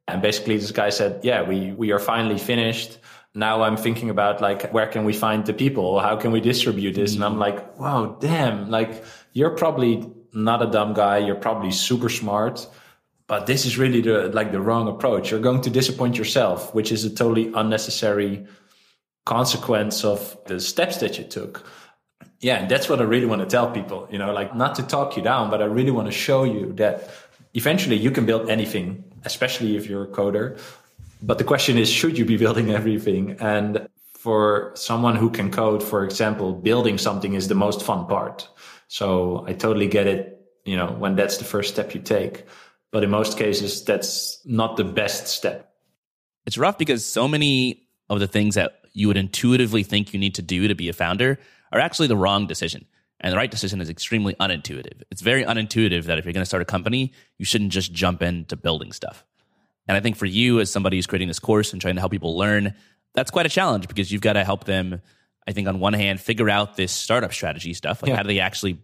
And 0.07 0.23
basically 0.23 0.57
this 0.57 0.71
guy 0.71 0.89
said, 0.89 1.19
yeah, 1.23 1.43
we, 1.43 1.71
we 1.73 1.91
are 1.91 1.99
finally 1.99 2.39
finished 2.39 2.97
now 3.37 3.61
I'm 3.61 3.77
thinking 3.77 4.09
about 4.09 4.41
like, 4.41 4.71
where 4.73 4.87
can 4.87 5.05
we 5.05 5.13
find 5.13 5.45
the 5.45 5.53
people? 5.53 5.99
How 5.99 6.15
can 6.15 6.31
we 6.31 6.41
distribute 6.41 6.93
this? 6.93 7.13
Mm-hmm. 7.13 7.23
And 7.23 7.33
I'm 7.33 7.37
mm. 7.37 7.39
like, 7.39 7.79
wow, 7.79 8.17
damn, 8.19 8.71
like 8.71 9.03
you're 9.33 9.51
probably 9.51 10.11
not 10.33 10.63
a 10.63 10.65
dumb 10.65 10.93
guy. 10.93 11.19
You're 11.19 11.35
probably 11.35 11.71
super 11.71 12.09
smart, 12.09 12.67
but 13.27 13.45
this 13.45 13.65
is 13.65 13.77
really 13.77 14.01
the, 14.01 14.29
like 14.29 14.51
the 14.51 14.61
wrong 14.61 14.87
approach. 14.87 15.31
You're 15.31 15.39
going 15.39 15.61
to 15.61 15.69
disappoint 15.69 16.17
yourself, 16.17 16.73
which 16.73 16.91
is 16.91 17.03
a 17.05 17.09
totally 17.09 17.51
unnecessary 17.53 18.45
consequence 19.25 20.03
of 20.03 20.37
the 20.45 20.59
steps 20.59 20.97
that 20.97 21.17
you 21.17 21.25
took. 21.25 21.65
Yeah. 22.39 22.57
And 22.57 22.71
that's 22.71 22.87
what 22.87 22.99
I 22.99 23.03
really 23.03 23.25
want 23.25 23.41
to 23.41 23.47
tell 23.47 23.69
people, 23.69 24.07
you 24.11 24.17
know, 24.17 24.31
like 24.31 24.55
not 24.55 24.75
to 24.75 24.83
talk 24.83 25.17
you 25.17 25.23
down, 25.23 25.49
but 25.49 25.61
I 25.61 25.65
really 25.65 25.91
want 25.91 26.07
to 26.07 26.11
show 26.11 26.43
you 26.43 26.71
that 26.73 27.09
eventually 27.53 27.97
you 27.97 28.11
can 28.11 28.25
build 28.25 28.49
anything, 28.49 29.03
especially 29.25 29.75
if 29.75 29.87
you're 29.87 30.03
a 30.03 30.07
coder 30.07 30.59
but 31.21 31.37
the 31.37 31.43
question 31.43 31.77
is, 31.77 31.89
should 31.89 32.17
you 32.17 32.25
be 32.25 32.37
building 32.37 32.71
everything? 32.79 33.37
And 33.39 33.87
for 34.17 34.71
someone 34.75 35.15
who 35.15 35.29
can 35.29 35.51
code, 35.51 35.83
for 35.83 36.03
example, 36.03 36.53
building 36.53 36.97
something 36.97 37.33
is 37.33 37.47
the 37.47 37.55
most 37.55 37.81
fun 37.81 38.07
part. 38.07 38.47
So 38.87 39.45
I 39.47 39.53
totally 39.53 39.87
get 39.87 40.07
it, 40.07 40.41
you 40.65 40.75
know, 40.75 40.91
when 40.91 41.15
that's 41.15 41.37
the 41.37 41.43
first 41.43 41.73
step 41.73 41.93
you 41.93 42.01
take. 42.01 42.45
But 42.91 43.03
in 43.03 43.09
most 43.09 43.37
cases, 43.37 43.83
that's 43.83 44.39
not 44.45 44.77
the 44.77 44.83
best 44.83 45.27
step. 45.27 45.71
It's 46.45 46.57
rough 46.57 46.77
because 46.77 47.05
so 47.05 47.27
many 47.27 47.87
of 48.09 48.19
the 48.19 48.27
things 48.27 48.55
that 48.55 48.79
you 48.93 49.07
would 49.07 49.17
intuitively 49.17 49.83
think 49.83 50.13
you 50.13 50.19
need 50.19 50.35
to 50.35 50.41
do 50.41 50.67
to 50.67 50.75
be 50.75 50.89
a 50.89 50.93
founder 50.93 51.39
are 51.71 51.79
actually 51.79 52.07
the 52.07 52.17
wrong 52.17 52.47
decision. 52.47 52.85
And 53.19 53.33
the 53.33 53.37
right 53.37 53.49
decision 53.49 53.81
is 53.81 53.89
extremely 53.89 54.35
unintuitive. 54.35 55.01
It's 55.11 55.21
very 55.21 55.43
unintuitive 55.43 56.03
that 56.03 56.19
if 56.19 56.25
you're 56.25 56.33
going 56.33 56.43
to 56.43 56.47
start 56.47 56.61
a 56.61 56.65
company, 56.65 57.13
you 57.37 57.45
shouldn't 57.45 57.71
just 57.71 57.91
jump 57.91 58.21
into 58.21 58.55
building 58.55 58.91
stuff. 58.91 59.25
And 59.87 59.97
I 59.97 60.01
think 60.01 60.17
for 60.17 60.25
you, 60.25 60.59
as 60.59 60.71
somebody 60.71 60.97
who's 60.97 61.07
creating 61.07 61.27
this 61.27 61.39
course 61.39 61.73
and 61.73 61.81
trying 61.81 61.95
to 61.95 62.01
help 62.01 62.11
people 62.11 62.37
learn, 62.37 62.75
that's 63.15 63.31
quite 63.31 63.45
a 63.45 63.49
challenge 63.49 63.87
because 63.87 64.11
you've 64.11 64.21
got 64.21 64.33
to 64.33 64.43
help 64.43 64.65
them, 64.65 65.01
I 65.47 65.51
think, 65.51 65.67
on 65.67 65.79
one 65.79 65.93
hand, 65.93 66.19
figure 66.19 66.49
out 66.49 66.75
this 66.75 66.91
startup 66.91 67.33
strategy 67.33 67.73
stuff. 67.73 68.03
Like, 68.03 68.09
yeah. 68.09 68.17
how 68.17 68.23
do 68.23 68.27
they 68.27 68.39
actually 68.39 68.77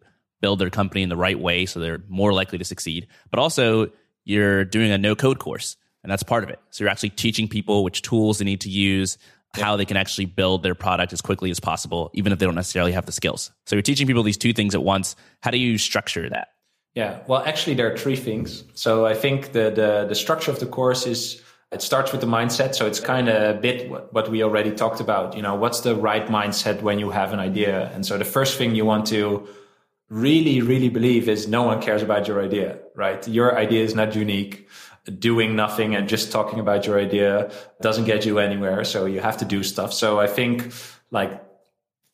build 0.44 0.60
their 0.60 0.70
company 0.70 1.02
in 1.02 1.10
the 1.10 1.18
right 1.18 1.40
way 1.40 1.66
so 1.66 1.80
they're 1.80 2.04
more 2.08 2.34
likely 2.34 2.58
to 2.58 2.66
succeed? 2.66 3.08
But 3.32 3.40
also, 3.40 3.92
you're 4.26 4.66
doing 4.66 4.92
a 4.92 4.98
no 4.98 5.16
code 5.16 5.40
course, 5.40 5.78
and 6.04 6.12
that's 6.12 6.24
part 6.24 6.44
of 6.44 6.50
it. 6.50 6.60
So, 6.70 6.84
you're 6.84 6.92
actually 6.92 7.12
teaching 7.12 7.48
people 7.48 7.84
which 7.84 8.02
tools 8.02 8.38
they 8.38 8.46
need 8.46 8.62
to 8.62 8.70
use, 8.70 9.18
yeah. 9.58 9.66
how 9.66 9.78
they 9.78 9.86
can 9.86 9.98
actually 9.98 10.26
build 10.26 10.62
their 10.62 10.76
product 10.76 11.14
as 11.14 11.22
quickly 11.22 11.50
as 11.50 11.60
possible, 11.60 12.12
even 12.14 12.34
if 12.34 12.40
they 12.40 12.46
don't 12.46 12.56
necessarily 12.56 12.92
have 12.92 13.06
the 13.06 13.12
skills. 13.12 13.52
So, 13.66 13.76
you're 13.76 13.82
teaching 13.84 14.06
people 14.06 14.24
these 14.24 14.38
two 14.38 14.54
things 14.54 14.76
at 14.76 14.84
once. 14.84 15.16
How 15.42 15.52
do 15.52 15.58
you 15.58 15.78
structure 15.78 16.30
that? 16.30 16.50
Yeah, 16.94 17.20
well, 17.26 17.42
actually, 17.44 17.74
there 17.74 17.92
are 17.92 17.98
three 17.98 18.16
things. 18.16 18.64
So 18.76 19.06
I 19.06 19.16
think 19.16 19.54
the 19.54 19.72
the, 19.72 20.06
the 20.08 20.16
structure 20.16 20.52
of 20.52 20.60
the 20.60 20.68
course 20.68 21.08
is 21.08 21.42
it 21.74 21.82
starts 21.82 22.12
with 22.12 22.22
the 22.22 22.28
mindset. 22.28 22.76
So 22.76 22.86
it's 22.86 23.00
kind 23.00 23.28
of 23.28 23.58
a 23.58 23.60
bit 23.60 23.90
what, 23.90 24.14
what 24.14 24.30
we 24.30 24.44
already 24.44 24.72
talked 24.72 25.00
about. 25.00 25.36
You 25.36 25.42
know, 25.42 25.56
what's 25.56 25.82
the 25.82 25.96
right 25.96 26.28
mindset 26.28 26.82
when 26.84 27.00
you 27.00 27.10
have 27.10 27.34
an 27.34 27.40
idea? 27.40 27.90
And 27.94 28.06
so 28.06 28.18
the 28.18 28.26
first 28.26 28.58
thing 28.58 28.76
you 28.76 28.86
want 28.86 29.08
to 29.08 29.48
really, 30.14 30.62
really 30.62 30.90
believe 30.90 31.28
is 31.28 31.48
no 31.48 31.64
one 31.64 31.82
cares 31.82 32.04
about 32.04 32.28
your 32.28 32.40
idea, 32.40 32.78
right? 32.94 33.28
Your 33.28 33.58
idea 33.58 33.84
is 33.84 33.96
not 33.96 34.16
unique. 34.16 34.70
Doing 35.20 35.56
nothing 35.56 35.96
and 35.96 36.08
just 36.08 36.32
talking 36.32 36.60
about 36.60 36.86
your 36.86 36.98
idea 37.00 37.52
doesn't 37.82 38.06
get 38.06 38.26
you 38.26 38.40
anywhere. 38.40 38.86
So 38.86 39.06
you 39.06 39.20
have 39.20 39.38
to 39.38 39.46
do 39.46 39.64
stuff. 39.64 39.92
So 39.92 40.20
I 40.20 40.28
think 40.28 40.72
like 41.12 41.44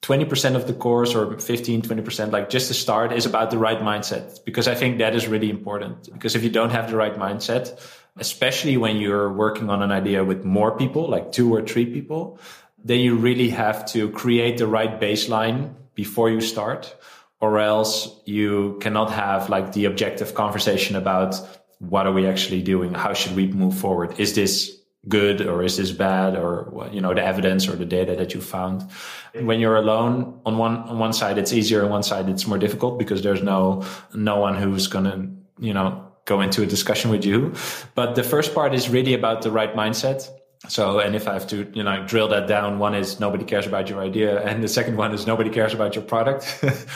20% 0.01 0.55
of 0.55 0.65
the 0.65 0.73
course 0.73 1.13
or 1.13 1.37
15, 1.37 1.81
20%, 1.81 2.31
like 2.31 2.49
just 2.49 2.69
to 2.69 2.73
start 2.73 3.11
is 3.11 3.25
about 3.25 3.51
the 3.51 3.57
right 3.57 3.79
mindset 3.79 4.43
because 4.45 4.67
I 4.67 4.75
think 4.75 4.97
that 4.99 5.13
is 5.13 5.27
really 5.27 5.49
important. 5.49 6.11
Because 6.11 6.35
if 6.35 6.43
you 6.43 6.49
don't 6.49 6.71
have 6.71 6.89
the 6.89 6.95
right 6.95 7.15
mindset, 7.15 7.77
especially 8.15 8.77
when 8.77 8.95
you're 8.97 9.31
working 9.31 9.69
on 9.69 9.83
an 9.83 9.91
idea 9.91 10.23
with 10.23 10.45
more 10.45 10.75
people, 10.75 11.07
like 11.09 11.31
two 11.33 11.53
or 11.53 11.61
three 11.61 11.85
people, 11.85 12.39
then 12.83 13.01
you 13.01 13.17
really 13.17 13.49
have 13.49 13.85
to 13.87 14.09
create 14.11 14.57
the 14.57 14.67
right 14.67 14.99
baseline 15.01 15.75
before 15.95 16.29
you 16.29 16.39
start 16.39 16.95
or 17.41 17.59
else 17.59 18.09
you 18.25 18.77
cannot 18.81 19.11
have 19.11 19.49
like 19.49 19.73
the 19.73 19.85
objective 19.85 20.33
conversation 20.33 20.95
about 20.95 21.35
what 21.79 22.05
are 22.05 22.11
we 22.11 22.27
actually 22.27 22.61
doing? 22.61 22.93
How 22.93 23.13
should 23.13 23.35
we 23.35 23.47
move 23.47 23.77
forward? 23.77 24.19
Is 24.19 24.33
this 24.35 24.79
good 25.07 25.41
or 25.41 25.63
is 25.63 25.77
this 25.77 25.91
bad 25.91 26.35
or 26.35 26.89
you 26.91 26.99
know 26.99 27.13
the 27.13 27.23
evidence 27.23 27.69
or 27.69 27.75
the 27.77 27.85
data 27.85 28.17
that 28.17 28.33
you 28.33 28.41
found 28.41 28.85
when 29.33 29.59
you're 29.61 29.77
alone 29.77 30.41
on 30.45 30.57
one 30.57 30.75
on 30.75 30.99
one 30.99 31.13
side 31.13 31.37
it's 31.37 31.53
easier 31.53 31.85
on 31.85 31.89
one 31.89 32.03
side 32.03 32.27
it's 32.27 32.45
more 32.45 32.57
difficult 32.57 32.99
because 32.99 33.23
there's 33.23 33.41
no 33.41 33.81
no 34.13 34.39
one 34.39 34.57
who's 34.57 34.87
going 34.87 35.05
to 35.05 35.65
you 35.65 35.73
know 35.73 36.05
go 36.25 36.41
into 36.41 36.61
a 36.63 36.65
discussion 36.65 37.09
with 37.09 37.23
you 37.23 37.53
but 37.95 38.15
the 38.15 38.23
first 38.23 38.53
part 38.53 38.73
is 38.73 38.89
really 38.89 39.13
about 39.13 39.41
the 39.41 39.49
right 39.49 39.73
mindset 39.73 40.29
so 40.67 40.99
and 40.99 41.15
if 41.15 41.27
i 41.27 41.33
have 41.33 41.47
to 41.47 41.71
you 41.73 41.83
know 41.83 42.05
drill 42.05 42.27
that 42.27 42.47
down 42.47 42.79
one 42.79 42.93
is 42.93 43.19
nobody 43.19 43.45
cares 43.45 43.65
about 43.65 43.89
your 43.89 44.01
idea 44.01 44.41
and 44.43 44.61
the 44.61 44.67
second 44.67 44.97
one 44.97 45.13
is 45.13 45.25
nobody 45.25 45.49
cares 45.49 45.73
about 45.73 45.95
your 45.95 46.03
product 46.03 46.43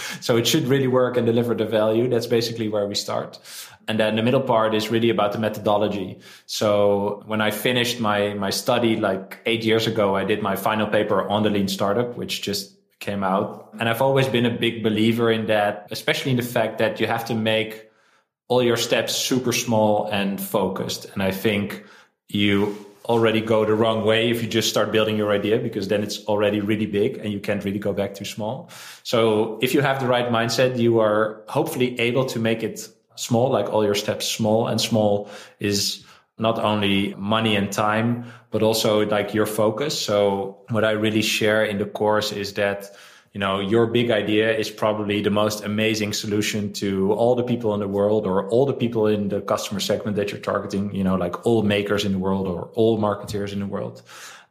so 0.21 0.35
it 0.35 0.45
should 0.45 0.67
really 0.67 0.87
work 0.87 1.15
and 1.15 1.25
deliver 1.25 1.55
the 1.55 1.65
value 1.65 2.09
that's 2.09 2.27
basically 2.27 2.67
where 2.67 2.87
we 2.87 2.95
start 2.95 3.39
and 3.87 3.99
then 3.99 4.15
the 4.15 4.23
middle 4.23 4.41
part 4.41 4.73
is 4.73 4.89
really 4.89 5.09
about 5.09 5.33
the 5.33 5.39
methodology. 5.39 6.19
So 6.45 7.23
when 7.25 7.41
I 7.41 7.51
finished 7.51 7.99
my, 7.99 8.33
my 8.33 8.49
study 8.49 8.95
like 8.95 9.39
eight 9.45 9.63
years 9.63 9.87
ago, 9.87 10.15
I 10.15 10.23
did 10.23 10.41
my 10.41 10.55
final 10.55 10.87
paper 10.87 11.27
on 11.27 11.43
the 11.43 11.49
lean 11.49 11.67
startup, 11.67 12.15
which 12.15 12.41
just 12.41 12.77
came 12.99 13.23
out. 13.23 13.73
And 13.79 13.89
I've 13.89 14.01
always 14.01 14.27
been 14.27 14.45
a 14.45 14.49
big 14.49 14.83
believer 14.83 15.29
in 15.29 15.47
that, 15.47 15.87
especially 15.91 16.31
in 16.31 16.37
the 16.37 16.43
fact 16.43 16.77
that 16.77 17.01
you 17.01 17.07
have 17.07 17.25
to 17.25 17.35
make 17.35 17.89
all 18.47 18.63
your 18.63 18.77
steps 18.77 19.15
super 19.15 19.51
small 19.51 20.07
and 20.07 20.39
focused. 20.39 21.07
And 21.13 21.21
I 21.21 21.31
think 21.31 21.83
you 22.29 22.85
already 23.05 23.41
go 23.41 23.65
the 23.65 23.73
wrong 23.73 24.05
way 24.05 24.29
if 24.29 24.41
you 24.41 24.47
just 24.47 24.69
start 24.69 24.91
building 24.91 25.17
your 25.17 25.31
idea 25.31 25.59
because 25.59 25.87
then 25.89 26.03
it's 26.03 26.23
already 26.25 26.61
really 26.61 26.85
big 26.85 27.17
and 27.17 27.33
you 27.33 27.39
can't 27.39 27.63
really 27.65 27.79
go 27.79 27.93
back 27.93 28.13
too 28.13 28.25
small. 28.25 28.69
So 29.03 29.59
if 29.61 29.73
you 29.73 29.81
have 29.81 29.99
the 29.99 30.07
right 30.07 30.29
mindset, 30.29 30.77
you 30.77 30.99
are 30.99 31.43
hopefully 31.49 31.99
able 31.99 32.25
to 32.27 32.39
make 32.39 32.63
it 32.63 32.87
small, 33.15 33.51
like 33.51 33.71
all 33.71 33.83
your 33.83 33.95
steps 33.95 34.27
small 34.27 34.67
and 34.67 34.79
small 34.79 35.29
is 35.59 36.05
not 36.37 36.57
only 36.59 37.13
money 37.15 37.55
and 37.55 37.71
time, 37.71 38.25
but 38.51 38.63
also 38.63 39.05
like 39.05 39.33
your 39.33 39.45
focus. 39.45 39.99
So 39.99 40.57
what 40.69 40.83
I 40.83 40.91
really 40.91 41.21
share 41.21 41.63
in 41.63 41.77
the 41.77 41.85
course 41.85 42.31
is 42.31 42.53
that, 42.53 42.95
you 43.33 43.39
know, 43.39 43.59
your 43.59 43.87
big 43.87 44.11
idea 44.11 44.55
is 44.55 44.69
probably 44.69 45.19
the 45.21 45.31
most 45.31 45.63
amazing 45.63 46.13
solution 46.13 46.71
to 46.73 47.11
all 47.13 47.33
the 47.33 47.43
people 47.43 47.73
in 47.73 47.79
the 47.79 47.87
world 47.87 48.27
or 48.27 48.47
all 48.49 48.67
the 48.67 48.73
people 48.73 49.07
in 49.07 49.29
the 49.29 49.41
customer 49.41 49.79
segment 49.79 50.15
that 50.17 50.31
you're 50.31 50.39
targeting, 50.39 50.93
you 50.93 51.03
know, 51.03 51.15
like 51.15 51.43
all 51.43 51.63
makers 51.63 52.05
in 52.05 52.11
the 52.11 52.19
world 52.19 52.47
or 52.47 52.69
all 52.75 52.99
marketeers 52.99 53.51
in 53.51 53.59
the 53.59 53.65
world. 53.65 54.03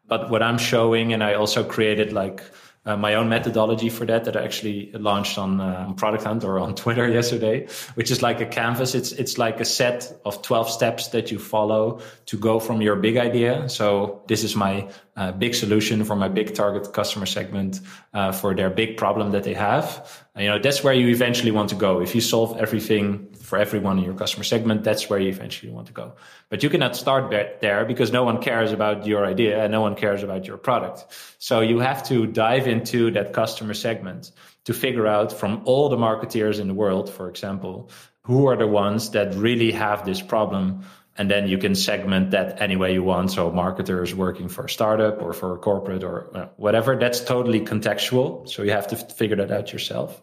But 0.08 0.30
what 0.30 0.42
I'm 0.42 0.58
showing, 0.58 1.12
and 1.12 1.22
I 1.22 1.34
also 1.34 1.62
created 1.62 2.12
like 2.12 2.42
uh, 2.84 2.96
my 2.96 3.14
own 3.14 3.28
methodology 3.28 3.88
for 3.88 4.04
that 4.06 4.24
that 4.24 4.36
I 4.36 4.42
actually 4.42 4.90
launched 4.92 5.38
on, 5.38 5.60
uh, 5.60 5.92
Product 5.96 6.24
Hunt 6.24 6.44
or 6.44 6.58
on 6.58 6.74
Twitter 6.82 7.08
yesterday, 7.08 7.68
which 7.94 8.10
is 8.10 8.22
like 8.22 8.40
a 8.40 8.46
canvas. 8.46 8.94
It's 8.94 9.12
it's 9.12 9.38
like 9.38 9.60
a 9.60 9.64
set 9.64 10.12
of 10.24 10.42
twelve 10.42 10.68
steps 10.68 11.08
that 11.08 11.30
you 11.30 11.38
follow 11.38 12.00
to 12.26 12.36
go 12.36 12.58
from 12.58 12.82
your 12.82 12.96
big 12.96 13.16
idea. 13.16 13.68
So 13.68 14.22
this 14.26 14.42
is 14.42 14.56
my 14.56 14.88
uh, 15.16 15.30
big 15.32 15.54
solution 15.54 16.04
for 16.04 16.16
my 16.16 16.28
big 16.28 16.54
target 16.54 16.92
customer 16.92 17.26
segment 17.26 17.80
uh, 18.14 18.32
for 18.32 18.54
their 18.54 18.70
big 18.70 18.96
problem 18.96 19.30
that 19.32 19.44
they 19.44 19.54
have. 19.54 20.24
And, 20.34 20.44
you 20.44 20.50
know 20.50 20.58
that's 20.58 20.82
where 20.82 20.94
you 20.94 21.08
eventually 21.08 21.52
want 21.52 21.68
to 21.70 21.76
go. 21.76 22.00
If 22.00 22.14
you 22.14 22.20
solve 22.20 22.58
everything 22.58 23.31
for 23.52 23.58
everyone 23.58 23.98
in 23.98 24.04
your 24.04 24.14
customer 24.14 24.44
segment, 24.44 24.82
that's 24.82 25.10
where 25.10 25.18
you 25.18 25.28
eventually 25.28 25.70
want 25.70 25.86
to 25.86 25.92
go. 25.92 26.14
But 26.48 26.62
you 26.62 26.70
cannot 26.70 26.96
start 26.96 27.30
there 27.60 27.84
because 27.84 28.10
no 28.10 28.24
one 28.24 28.40
cares 28.40 28.72
about 28.72 29.06
your 29.06 29.26
idea 29.26 29.62
and 29.62 29.70
no 29.70 29.82
one 29.82 29.94
cares 29.94 30.22
about 30.22 30.46
your 30.46 30.56
product. 30.56 31.04
So 31.38 31.60
you 31.60 31.78
have 31.80 32.02
to 32.04 32.26
dive 32.26 32.66
into 32.66 33.10
that 33.10 33.34
customer 33.34 33.74
segment 33.74 34.32
to 34.64 34.72
figure 34.72 35.06
out 35.06 35.34
from 35.34 35.60
all 35.66 35.90
the 35.90 35.98
marketeers 35.98 36.60
in 36.60 36.66
the 36.66 36.72
world, 36.72 37.10
for 37.10 37.28
example, 37.28 37.90
who 38.22 38.46
are 38.46 38.56
the 38.56 38.66
ones 38.66 39.10
that 39.10 39.34
really 39.34 39.70
have 39.72 40.06
this 40.06 40.22
problem. 40.22 40.86
And 41.18 41.30
then 41.30 41.46
you 41.46 41.58
can 41.58 41.74
segment 41.74 42.30
that 42.30 42.62
any 42.62 42.76
way 42.76 42.94
you 42.94 43.02
want. 43.02 43.32
So 43.32 43.50
marketers 43.52 44.14
working 44.14 44.48
for 44.48 44.64
a 44.64 44.70
startup 44.70 45.20
or 45.20 45.34
for 45.34 45.54
a 45.56 45.58
corporate 45.58 46.04
or 46.04 46.34
uh, 46.34 46.48
whatever. 46.56 46.96
That's 46.96 47.20
totally 47.20 47.60
contextual. 47.60 48.48
So 48.48 48.62
you 48.62 48.70
have 48.70 48.86
to 48.86 48.96
figure 48.96 49.36
that 49.36 49.50
out 49.50 49.74
yourself. 49.74 50.22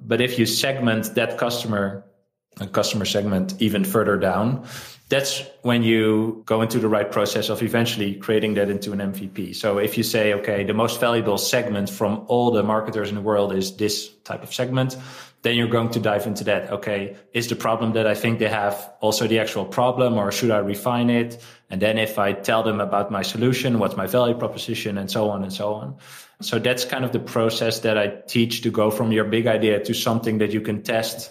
But 0.00 0.20
if 0.20 0.38
you 0.38 0.46
segment 0.46 1.16
that 1.16 1.38
customer 1.38 2.04
customer 2.66 3.04
segment 3.04 3.54
even 3.60 3.84
further 3.84 4.16
down, 4.16 4.66
that's 5.08 5.42
when 5.62 5.82
you 5.82 6.42
go 6.44 6.60
into 6.60 6.78
the 6.78 6.88
right 6.88 7.10
process 7.10 7.48
of 7.48 7.62
eventually 7.62 8.14
creating 8.14 8.54
that 8.54 8.68
into 8.68 8.92
an 8.92 8.98
MVP. 8.98 9.56
So 9.56 9.78
if 9.78 9.96
you 9.96 10.02
say, 10.02 10.34
okay, 10.34 10.64
the 10.64 10.74
most 10.74 11.00
valuable 11.00 11.38
segment 11.38 11.88
from 11.88 12.24
all 12.28 12.50
the 12.50 12.62
marketers 12.62 13.08
in 13.08 13.14
the 13.14 13.22
world 13.22 13.54
is 13.54 13.76
this 13.76 14.08
type 14.24 14.42
of 14.42 14.52
segment, 14.52 14.96
then 15.42 15.56
you're 15.56 15.68
going 15.68 15.88
to 15.90 16.00
dive 16.00 16.26
into 16.26 16.44
that. 16.44 16.70
Okay, 16.72 17.16
is 17.32 17.48
the 17.48 17.56
problem 17.56 17.92
that 17.92 18.06
I 18.06 18.14
think 18.14 18.38
they 18.38 18.48
have 18.48 18.92
also 19.00 19.26
the 19.26 19.38
actual 19.38 19.64
problem 19.64 20.18
or 20.18 20.30
should 20.30 20.50
I 20.50 20.58
refine 20.58 21.08
it? 21.08 21.42
And 21.70 21.80
then 21.80 21.96
if 21.96 22.18
I 22.18 22.32
tell 22.32 22.62
them 22.62 22.80
about 22.80 23.10
my 23.10 23.22
solution, 23.22 23.78
what's 23.78 23.96
my 23.96 24.06
value 24.06 24.34
proposition 24.34 24.98
and 24.98 25.10
so 25.10 25.30
on 25.30 25.42
and 25.42 25.52
so 25.52 25.72
on. 25.74 25.96
So 26.42 26.58
that's 26.58 26.84
kind 26.84 27.04
of 27.04 27.12
the 27.12 27.18
process 27.20 27.80
that 27.80 27.96
I 27.96 28.08
teach 28.26 28.62
to 28.62 28.70
go 28.70 28.90
from 28.90 29.10
your 29.10 29.24
big 29.24 29.46
idea 29.46 29.82
to 29.84 29.94
something 29.94 30.38
that 30.38 30.52
you 30.52 30.60
can 30.60 30.82
test 30.82 31.30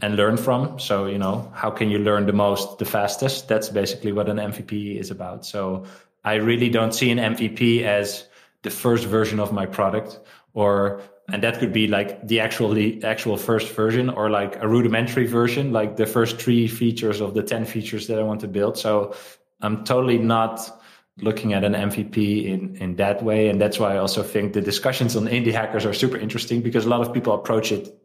and 0.00 0.16
learn 0.16 0.36
from. 0.36 0.78
So, 0.78 1.06
you 1.06 1.18
know, 1.18 1.50
how 1.54 1.70
can 1.70 1.90
you 1.90 1.98
learn 1.98 2.26
the 2.26 2.32
most, 2.32 2.78
the 2.78 2.84
fastest? 2.84 3.48
That's 3.48 3.68
basically 3.68 4.12
what 4.12 4.28
an 4.28 4.36
MVP 4.36 4.98
is 4.98 5.10
about. 5.10 5.44
So 5.44 5.84
I 6.24 6.34
really 6.34 6.68
don't 6.68 6.92
see 6.92 7.10
an 7.10 7.18
MVP 7.18 7.82
as 7.82 8.26
the 8.62 8.70
first 8.70 9.04
version 9.04 9.40
of 9.40 9.52
my 9.52 9.66
product 9.66 10.18
or 10.54 11.02
and 11.28 11.42
that 11.42 11.58
could 11.58 11.72
be 11.72 11.86
like 11.86 12.26
the 12.26 12.40
actually 12.40 13.02
actual 13.04 13.36
first 13.36 13.72
version 13.72 14.08
or 14.10 14.30
like 14.30 14.56
a 14.62 14.68
rudimentary 14.68 15.26
version 15.26 15.72
like 15.72 15.96
the 15.96 16.06
first 16.06 16.40
three 16.40 16.68
features 16.68 17.20
of 17.20 17.34
the 17.34 17.42
10 17.42 17.64
features 17.64 18.06
that 18.06 18.18
i 18.18 18.22
want 18.22 18.40
to 18.40 18.48
build 18.48 18.76
so 18.76 19.14
i'm 19.60 19.84
totally 19.84 20.18
not 20.18 20.80
looking 21.18 21.52
at 21.52 21.64
an 21.64 21.74
mvp 21.74 22.44
in 22.44 22.76
in 22.76 22.96
that 22.96 23.22
way 23.22 23.48
and 23.48 23.60
that's 23.60 23.78
why 23.78 23.94
i 23.94 23.98
also 23.98 24.22
think 24.22 24.52
the 24.52 24.60
discussions 24.60 25.16
on 25.16 25.26
indie 25.26 25.52
hackers 25.52 25.84
are 25.84 25.94
super 25.94 26.16
interesting 26.16 26.60
because 26.62 26.84
a 26.84 26.88
lot 26.88 27.00
of 27.00 27.12
people 27.12 27.32
approach 27.34 27.72
it 27.72 27.96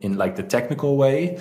in 0.00 0.16
like 0.16 0.36
the 0.36 0.42
technical 0.42 0.96
way. 0.96 1.40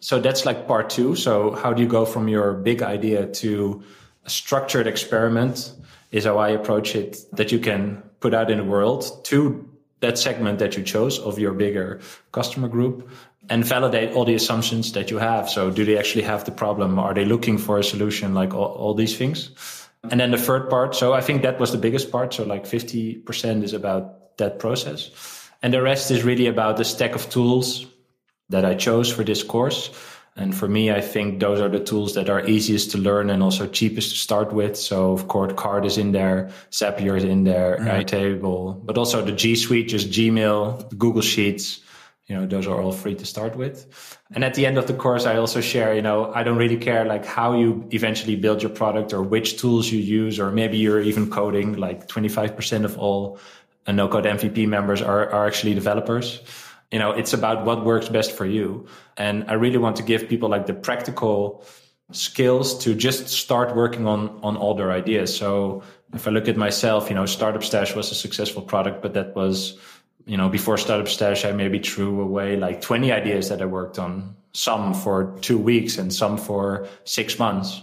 So 0.00 0.20
that's 0.20 0.44
like 0.44 0.66
part 0.66 0.90
two. 0.90 1.14
So 1.14 1.52
how 1.52 1.72
do 1.72 1.82
you 1.82 1.88
go 1.88 2.04
from 2.04 2.28
your 2.28 2.54
big 2.54 2.82
idea 2.82 3.26
to 3.26 3.82
a 4.24 4.30
structured 4.30 4.86
experiment 4.86 5.72
is 6.10 6.24
how 6.24 6.38
I 6.38 6.50
approach 6.50 6.94
it 6.94 7.18
that 7.32 7.52
you 7.52 7.58
can 7.58 8.02
put 8.20 8.34
out 8.34 8.50
in 8.50 8.58
the 8.58 8.64
world 8.64 9.24
to 9.26 9.68
that 10.00 10.18
segment 10.18 10.58
that 10.58 10.76
you 10.76 10.82
chose 10.82 11.18
of 11.18 11.38
your 11.38 11.52
bigger 11.52 12.00
customer 12.32 12.68
group 12.68 13.08
and 13.48 13.64
validate 13.64 14.12
all 14.12 14.24
the 14.24 14.34
assumptions 14.34 14.92
that 14.92 15.10
you 15.10 15.18
have. 15.18 15.48
So 15.48 15.70
do 15.70 15.84
they 15.84 15.98
actually 15.98 16.24
have 16.24 16.44
the 16.44 16.52
problem? 16.52 16.98
Are 16.98 17.14
they 17.14 17.24
looking 17.24 17.58
for 17.58 17.78
a 17.78 17.84
solution? 17.84 18.34
Like 18.34 18.54
all, 18.54 18.72
all 18.72 18.94
these 18.94 19.16
things. 19.16 19.50
And 20.10 20.18
then 20.20 20.30
the 20.32 20.38
third 20.38 20.68
part. 20.68 20.94
So 20.94 21.12
I 21.12 21.20
think 21.20 21.42
that 21.42 21.60
was 21.60 21.72
the 21.72 21.78
biggest 21.78 22.10
part. 22.10 22.34
So 22.34 22.44
like 22.44 22.64
50% 22.64 23.62
is 23.62 23.72
about 23.72 24.36
that 24.38 24.58
process. 24.58 25.10
And 25.62 25.72
the 25.72 25.82
rest 25.82 26.10
is 26.10 26.24
really 26.24 26.46
about 26.46 26.76
the 26.76 26.84
stack 26.84 27.14
of 27.14 27.30
tools 27.30 27.86
that 28.48 28.64
I 28.64 28.74
chose 28.74 29.12
for 29.12 29.24
this 29.24 29.42
course. 29.42 29.90
And 30.34 30.54
for 30.54 30.66
me, 30.66 30.90
I 30.90 31.00
think 31.02 31.40
those 31.40 31.60
are 31.60 31.68
the 31.68 31.78
tools 31.78 32.14
that 32.14 32.30
are 32.30 32.44
easiest 32.46 32.90
to 32.92 32.98
learn 32.98 33.28
and 33.28 33.42
also 33.42 33.66
cheapest 33.66 34.10
to 34.10 34.16
start 34.16 34.52
with. 34.52 34.76
So 34.76 35.12
of 35.12 35.28
course, 35.28 35.52
Carrd 35.52 35.84
is 35.84 35.98
in 35.98 36.12
there, 36.12 36.50
Zapier 36.70 37.16
is 37.18 37.24
in 37.24 37.44
there, 37.44 37.76
right. 37.80 38.06
Airtable, 38.06 38.84
but 38.84 38.96
also 38.96 39.22
the 39.22 39.32
G 39.32 39.54
Suite, 39.54 39.88
just 39.88 40.10
Gmail, 40.10 40.96
Google 40.96 41.20
Sheets. 41.20 41.80
You 42.28 42.36
know, 42.36 42.46
those 42.46 42.66
are 42.66 42.80
all 42.80 42.92
free 42.92 43.14
to 43.16 43.26
start 43.26 43.56
with. 43.56 44.18
And 44.30 44.42
at 44.42 44.54
the 44.54 44.64
end 44.64 44.78
of 44.78 44.86
the 44.86 44.94
course, 44.94 45.26
I 45.26 45.36
also 45.36 45.60
share, 45.60 45.94
you 45.94 46.00
know, 46.00 46.32
I 46.32 46.44
don't 46.44 46.56
really 46.56 46.78
care 46.78 47.04
like 47.04 47.26
how 47.26 47.52
you 47.52 47.86
eventually 47.90 48.36
build 48.36 48.62
your 48.62 48.70
product 48.70 49.12
or 49.12 49.22
which 49.22 49.60
tools 49.60 49.92
you 49.92 49.98
use, 49.98 50.40
or 50.40 50.50
maybe 50.50 50.78
you're 50.78 51.02
even 51.02 51.28
coding 51.28 51.74
like 51.74 52.08
25% 52.08 52.84
of 52.84 52.96
all 52.96 53.38
no 53.88 54.08
code 54.08 54.24
MVP 54.24 54.68
members 54.68 55.02
are, 55.02 55.30
are 55.30 55.46
actually 55.46 55.74
developers. 55.74 56.40
You 56.90 56.98
know 56.98 57.12
it's 57.12 57.32
about 57.32 57.64
what 57.64 57.84
works 57.84 58.08
best 58.08 58.32
for 58.32 58.46
you. 58.46 58.86
And 59.16 59.44
i 59.48 59.54
really 59.54 59.78
want 59.78 59.96
to 59.96 60.02
give 60.02 60.28
people 60.28 60.48
like 60.48 60.66
the 60.66 60.74
practical 60.74 61.64
skills 62.12 62.78
to 62.84 62.94
just 62.94 63.28
start 63.28 63.74
working 63.74 64.06
on 64.06 64.38
on 64.42 64.56
all 64.56 64.74
their 64.74 64.92
ideas. 64.92 65.34
So 65.34 65.82
if 66.12 66.28
i 66.28 66.30
look 66.30 66.48
at 66.48 66.56
myself 66.56 67.08
you 67.08 67.14
know 67.14 67.26
startup 67.26 67.64
stash 67.64 67.96
was 67.96 68.10
a 68.10 68.14
successful 68.14 68.62
product 68.62 69.00
but 69.02 69.14
that 69.14 69.34
was 69.34 69.78
you 70.26 70.36
know, 70.36 70.48
before 70.48 70.78
Startup 70.78 71.08
Stash, 71.08 71.44
I 71.44 71.52
maybe 71.52 71.78
threw 71.78 72.20
away 72.20 72.56
like 72.56 72.80
20 72.80 73.10
ideas 73.12 73.48
that 73.48 73.60
I 73.60 73.66
worked 73.66 73.98
on, 73.98 74.36
some 74.52 74.94
for 74.94 75.36
two 75.40 75.58
weeks 75.58 75.98
and 75.98 76.12
some 76.12 76.36
for 76.36 76.86
six 77.04 77.38
months. 77.38 77.82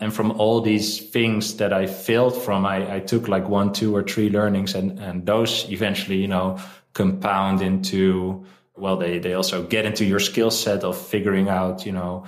And 0.00 0.14
from 0.14 0.32
all 0.32 0.62
these 0.62 0.98
things 0.98 1.56
that 1.58 1.72
I 1.74 1.86
failed 1.86 2.34
from, 2.34 2.64
I, 2.64 2.96
I 2.96 3.00
took 3.00 3.28
like 3.28 3.48
one, 3.48 3.72
two 3.72 3.94
or 3.94 4.02
three 4.02 4.30
learnings 4.30 4.74
and, 4.74 4.98
and 4.98 5.26
those 5.26 5.66
eventually, 5.70 6.16
you 6.16 6.28
know, 6.28 6.58
compound 6.94 7.60
into, 7.60 8.46
well, 8.76 8.96
they, 8.96 9.18
they 9.18 9.34
also 9.34 9.62
get 9.62 9.84
into 9.84 10.06
your 10.06 10.18
skill 10.18 10.50
set 10.50 10.84
of 10.84 10.96
figuring 10.96 11.50
out, 11.50 11.84
you 11.84 11.92
know, 11.92 12.24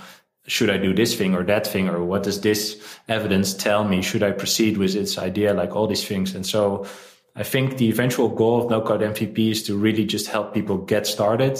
should 0.46 0.70
I 0.70 0.76
do 0.76 0.92
this 0.92 1.14
thing 1.14 1.34
or 1.34 1.44
that 1.44 1.66
thing? 1.66 1.88
Or 1.88 2.04
what 2.04 2.24
does 2.24 2.40
this 2.42 2.80
evidence 3.08 3.54
tell 3.54 3.84
me? 3.84 4.02
Should 4.02 4.22
I 4.22 4.32
proceed 4.32 4.76
with 4.76 4.94
its 4.94 5.16
idea? 5.16 5.54
Like 5.54 5.74
all 5.74 5.86
these 5.86 6.06
things. 6.06 6.34
And 6.34 6.44
so 6.44 6.86
I 7.34 7.42
think 7.42 7.78
the 7.78 7.88
eventual 7.88 8.28
goal 8.28 8.62
of 8.62 8.70
no 8.70 8.82
code 8.82 9.00
MVP 9.00 9.50
is 9.50 9.62
to 9.64 9.76
really 9.76 10.04
just 10.04 10.26
help 10.26 10.52
people 10.52 10.78
get 10.78 11.06
started 11.06 11.58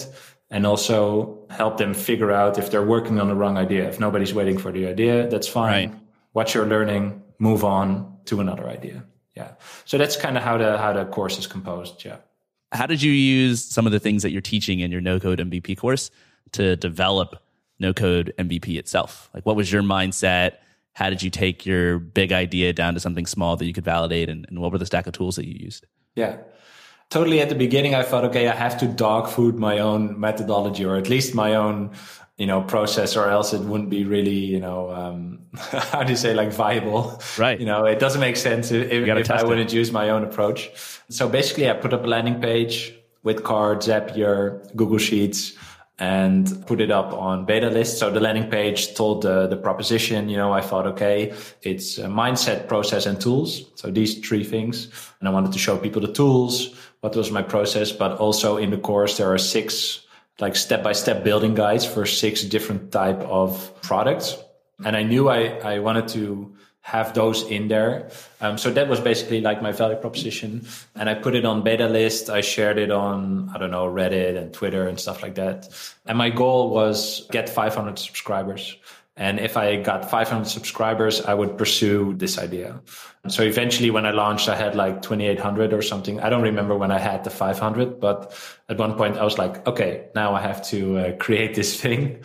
and 0.50 0.66
also 0.66 1.46
help 1.48 1.78
them 1.78 1.94
figure 1.94 2.30
out 2.30 2.58
if 2.58 2.70
they're 2.70 2.84
working 2.84 3.18
on 3.18 3.28
the 3.28 3.34
wrong 3.34 3.56
idea. 3.56 3.88
If 3.88 3.98
nobody's 3.98 4.34
waiting 4.34 4.58
for 4.58 4.70
the 4.70 4.86
idea, 4.86 5.28
that's 5.28 5.48
fine. 5.48 5.90
Right. 5.90 6.01
What 6.32 6.54
you're 6.54 6.66
learning, 6.66 7.22
move 7.38 7.64
on 7.64 8.18
to 8.26 8.40
another 8.40 8.68
idea. 8.68 9.04
Yeah. 9.36 9.52
So 9.84 9.98
that's 9.98 10.16
kind 10.16 10.36
of 10.36 10.42
how 10.42 10.58
the 10.58 10.78
how 10.78 10.92
the 10.92 11.04
course 11.04 11.38
is 11.38 11.46
composed. 11.46 12.04
Yeah. 12.04 12.16
How 12.72 12.86
did 12.86 13.02
you 13.02 13.12
use 13.12 13.64
some 13.64 13.86
of 13.86 13.92
the 13.92 14.00
things 14.00 14.22
that 14.22 14.30
you're 14.30 14.40
teaching 14.40 14.80
in 14.80 14.90
your 14.90 15.00
no 15.00 15.20
code 15.20 15.38
MVP 15.38 15.76
course 15.76 16.10
to 16.52 16.76
develop 16.76 17.42
no 17.78 17.92
code 17.92 18.32
MVP 18.38 18.78
itself? 18.78 19.30
Like 19.34 19.46
what 19.46 19.56
was 19.56 19.70
your 19.72 19.82
mindset? 19.82 20.54
how 20.94 21.08
did 21.10 21.22
you 21.22 21.30
take 21.30 21.64
your 21.64 21.98
big 21.98 22.32
idea 22.32 22.72
down 22.72 22.94
to 22.94 23.00
something 23.00 23.26
small 23.26 23.56
that 23.56 23.66
you 23.66 23.72
could 23.72 23.84
validate 23.84 24.28
and, 24.28 24.46
and, 24.48 24.60
what 24.60 24.72
were 24.72 24.78
the 24.78 24.86
stack 24.86 25.06
of 25.06 25.12
tools 25.12 25.36
that 25.36 25.46
you 25.46 25.54
used 25.58 25.86
yeah 26.14 26.36
totally 27.10 27.40
at 27.40 27.48
the 27.48 27.54
beginning 27.54 27.94
i 27.94 28.02
thought 28.02 28.24
okay 28.24 28.48
i 28.48 28.54
have 28.54 28.78
to 28.78 28.86
dog 28.86 29.28
food 29.28 29.56
my 29.56 29.78
own 29.78 30.18
methodology 30.18 30.84
or 30.84 30.96
at 30.96 31.08
least 31.08 31.34
my 31.34 31.54
own 31.54 31.90
you 32.38 32.46
know 32.46 32.62
process 32.62 33.16
or 33.16 33.28
else 33.28 33.52
it 33.52 33.60
wouldn't 33.60 33.90
be 33.90 34.04
really 34.04 34.30
you 34.54 34.60
know 34.60 34.90
um, 34.90 35.38
how 35.92 36.02
do 36.02 36.10
you 36.10 36.16
say 36.16 36.34
like 36.34 36.52
viable 36.52 37.20
right 37.38 37.60
you 37.60 37.66
know 37.66 37.84
it 37.84 37.98
doesn't 37.98 38.20
make 38.20 38.36
sense 38.36 38.70
if, 38.70 38.90
if 38.90 39.30
i 39.30 39.42
wouldn't 39.42 39.72
use 39.72 39.92
my 39.92 40.08
own 40.08 40.24
approach 40.24 40.70
so 41.08 41.28
basically 41.28 41.68
i 41.68 41.72
put 41.72 41.92
up 41.92 42.04
a 42.04 42.06
landing 42.06 42.40
page 42.40 42.94
with 43.22 43.44
cards 43.44 43.86
zapier 43.86 44.74
google 44.74 44.98
sheets 44.98 45.52
and 45.98 46.66
put 46.66 46.80
it 46.80 46.90
up 46.90 47.12
on 47.12 47.46
BetaList. 47.46 47.98
So 47.98 48.10
the 48.10 48.18
landing 48.18 48.50
page 48.50 48.94
told 48.94 49.22
the, 49.22 49.46
the 49.46 49.56
proposition, 49.56 50.28
you 50.28 50.36
know, 50.36 50.52
I 50.52 50.60
thought, 50.60 50.86
okay, 50.86 51.32
it's 51.62 51.98
mindset, 51.98 52.66
process 52.66 53.06
and 53.06 53.20
tools. 53.20 53.70
So 53.76 53.88
these 53.88 54.18
three 54.18 54.42
things. 54.42 54.88
And 55.20 55.28
I 55.28 55.32
wanted 55.32 55.52
to 55.52 55.60
show 55.60 55.76
people 55.78 56.02
the 56.02 56.12
tools. 56.12 56.74
What 57.02 57.14
was 57.14 57.30
my 57.30 57.42
process? 57.42 57.92
But 57.92 58.18
also 58.18 58.56
in 58.56 58.70
the 58.70 58.78
course, 58.78 59.16
there 59.16 59.32
are 59.32 59.38
six 59.38 60.00
like 60.40 60.56
step 60.56 60.82
by 60.82 60.92
step 60.92 61.24
building 61.24 61.54
guides 61.54 61.84
for 61.84 62.06
six 62.06 62.42
different 62.42 62.90
type 62.92 63.20
of 63.20 63.72
products. 63.82 64.36
And 64.84 64.96
I 64.96 65.02
knew 65.02 65.28
I, 65.28 65.58
I 65.58 65.78
wanted 65.78 66.08
to 66.08 66.54
have 66.82 67.14
those 67.14 67.44
in 67.44 67.68
there. 67.68 68.10
Um, 68.40 68.58
so 68.58 68.70
that 68.72 68.88
was 68.88 68.98
basically 68.98 69.40
like 69.40 69.62
my 69.62 69.70
value 69.70 69.96
proposition. 69.96 70.66
And 70.96 71.08
I 71.08 71.14
put 71.14 71.36
it 71.36 71.44
on 71.44 71.62
BetaList. 71.62 72.28
I 72.28 72.40
shared 72.40 72.76
it 72.76 72.90
on, 72.90 73.50
I 73.54 73.58
don't 73.58 73.70
know, 73.70 73.86
Reddit 73.86 74.36
and 74.36 74.52
Twitter 74.52 74.88
and 74.88 74.98
stuff 74.98 75.22
like 75.22 75.36
that. 75.36 75.68
And 76.06 76.18
my 76.18 76.30
goal 76.30 76.70
was 76.70 77.26
get 77.30 77.48
500 77.48 77.98
subscribers. 77.98 78.76
And 79.16 79.38
if 79.38 79.58
I 79.58 79.76
got 79.76 80.10
500 80.10 80.46
subscribers, 80.46 81.20
I 81.20 81.34
would 81.34 81.58
pursue 81.58 82.14
this 82.14 82.38
idea. 82.38 82.80
So 83.28 83.42
eventually 83.42 83.90
when 83.90 84.06
I 84.06 84.10
launched, 84.10 84.48
I 84.48 84.56
had 84.56 84.74
like 84.74 85.02
2,800 85.02 85.74
or 85.74 85.82
something. 85.82 86.18
I 86.20 86.30
don't 86.30 86.42
remember 86.42 86.74
when 86.76 86.90
I 86.90 86.98
had 86.98 87.22
the 87.22 87.30
500, 87.30 88.00
but 88.00 88.34
at 88.70 88.78
one 88.78 88.94
point 88.94 89.18
I 89.18 89.24
was 89.24 89.36
like, 89.36 89.66
okay, 89.66 90.06
now 90.14 90.34
I 90.34 90.40
have 90.40 90.64
to 90.68 90.98
uh, 90.98 91.16
create 91.16 91.54
this 91.54 91.78
thing. 91.80 92.22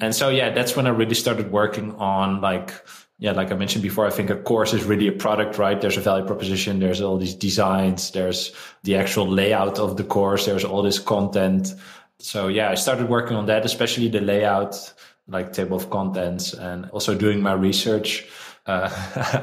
And 0.00 0.14
so, 0.14 0.30
yeah, 0.30 0.50
that's 0.50 0.74
when 0.74 0.86
I 0.86 0.90
really 0.90 1.14
started 1.14 1.52
working 1.52 1.94
on 1.96 2.40
like, 2.40 2.72
yeah, 3.18 3.32
like 3.32 3.52
I 3.52 3.54
mentioned 3.54 3.82
before, 3.82 4.06
I 4.06 4.10
think 4.10 4.30
a 4.30 4.36
course 4.36 4.72
is 4.72 4.84
really 4.84 5.08
a 5.08 5.12
product, 5.12 5.58
right? 5.58 5.78
There's 5.78 5.98
a 5.98 6.00
value 6.00 6.26
proposition. 6.26 6.80
There's 6.80 7.02
all 7.02 7.18
these 7.18 7.34
designs. 7.34 8.10
There's 8.10 8.52
the 8.84 8.96
actual 8.96 9.28
layout 9.28 9.78
of 9.78 9.98
the 9.98 10.02
course. 10.02 10.46
There's 10.46 10.64
all 10.64 10.82
this 10.82 10.98
content. 10.98 11.74
So 12.18 12.48
yeah, 12.48 12.70
I 12.70 12.74
started 12.74 13.08
working 13.08 13.36
on 13.36 13.46
that, 13.46 13.64
especially 13.64 14.08
the 14.08 14.20
layout, 14.20 14.92
like 15.32 15.52
table 15.52 15.76
of 15.76 15.90
contents 15.90 16.52
and 16.52 16.88
also 16.90 17.14
doing 17.14 17.40
my 17.40 17.52
research. 17.52 18.28
Uh, 18.64 18.88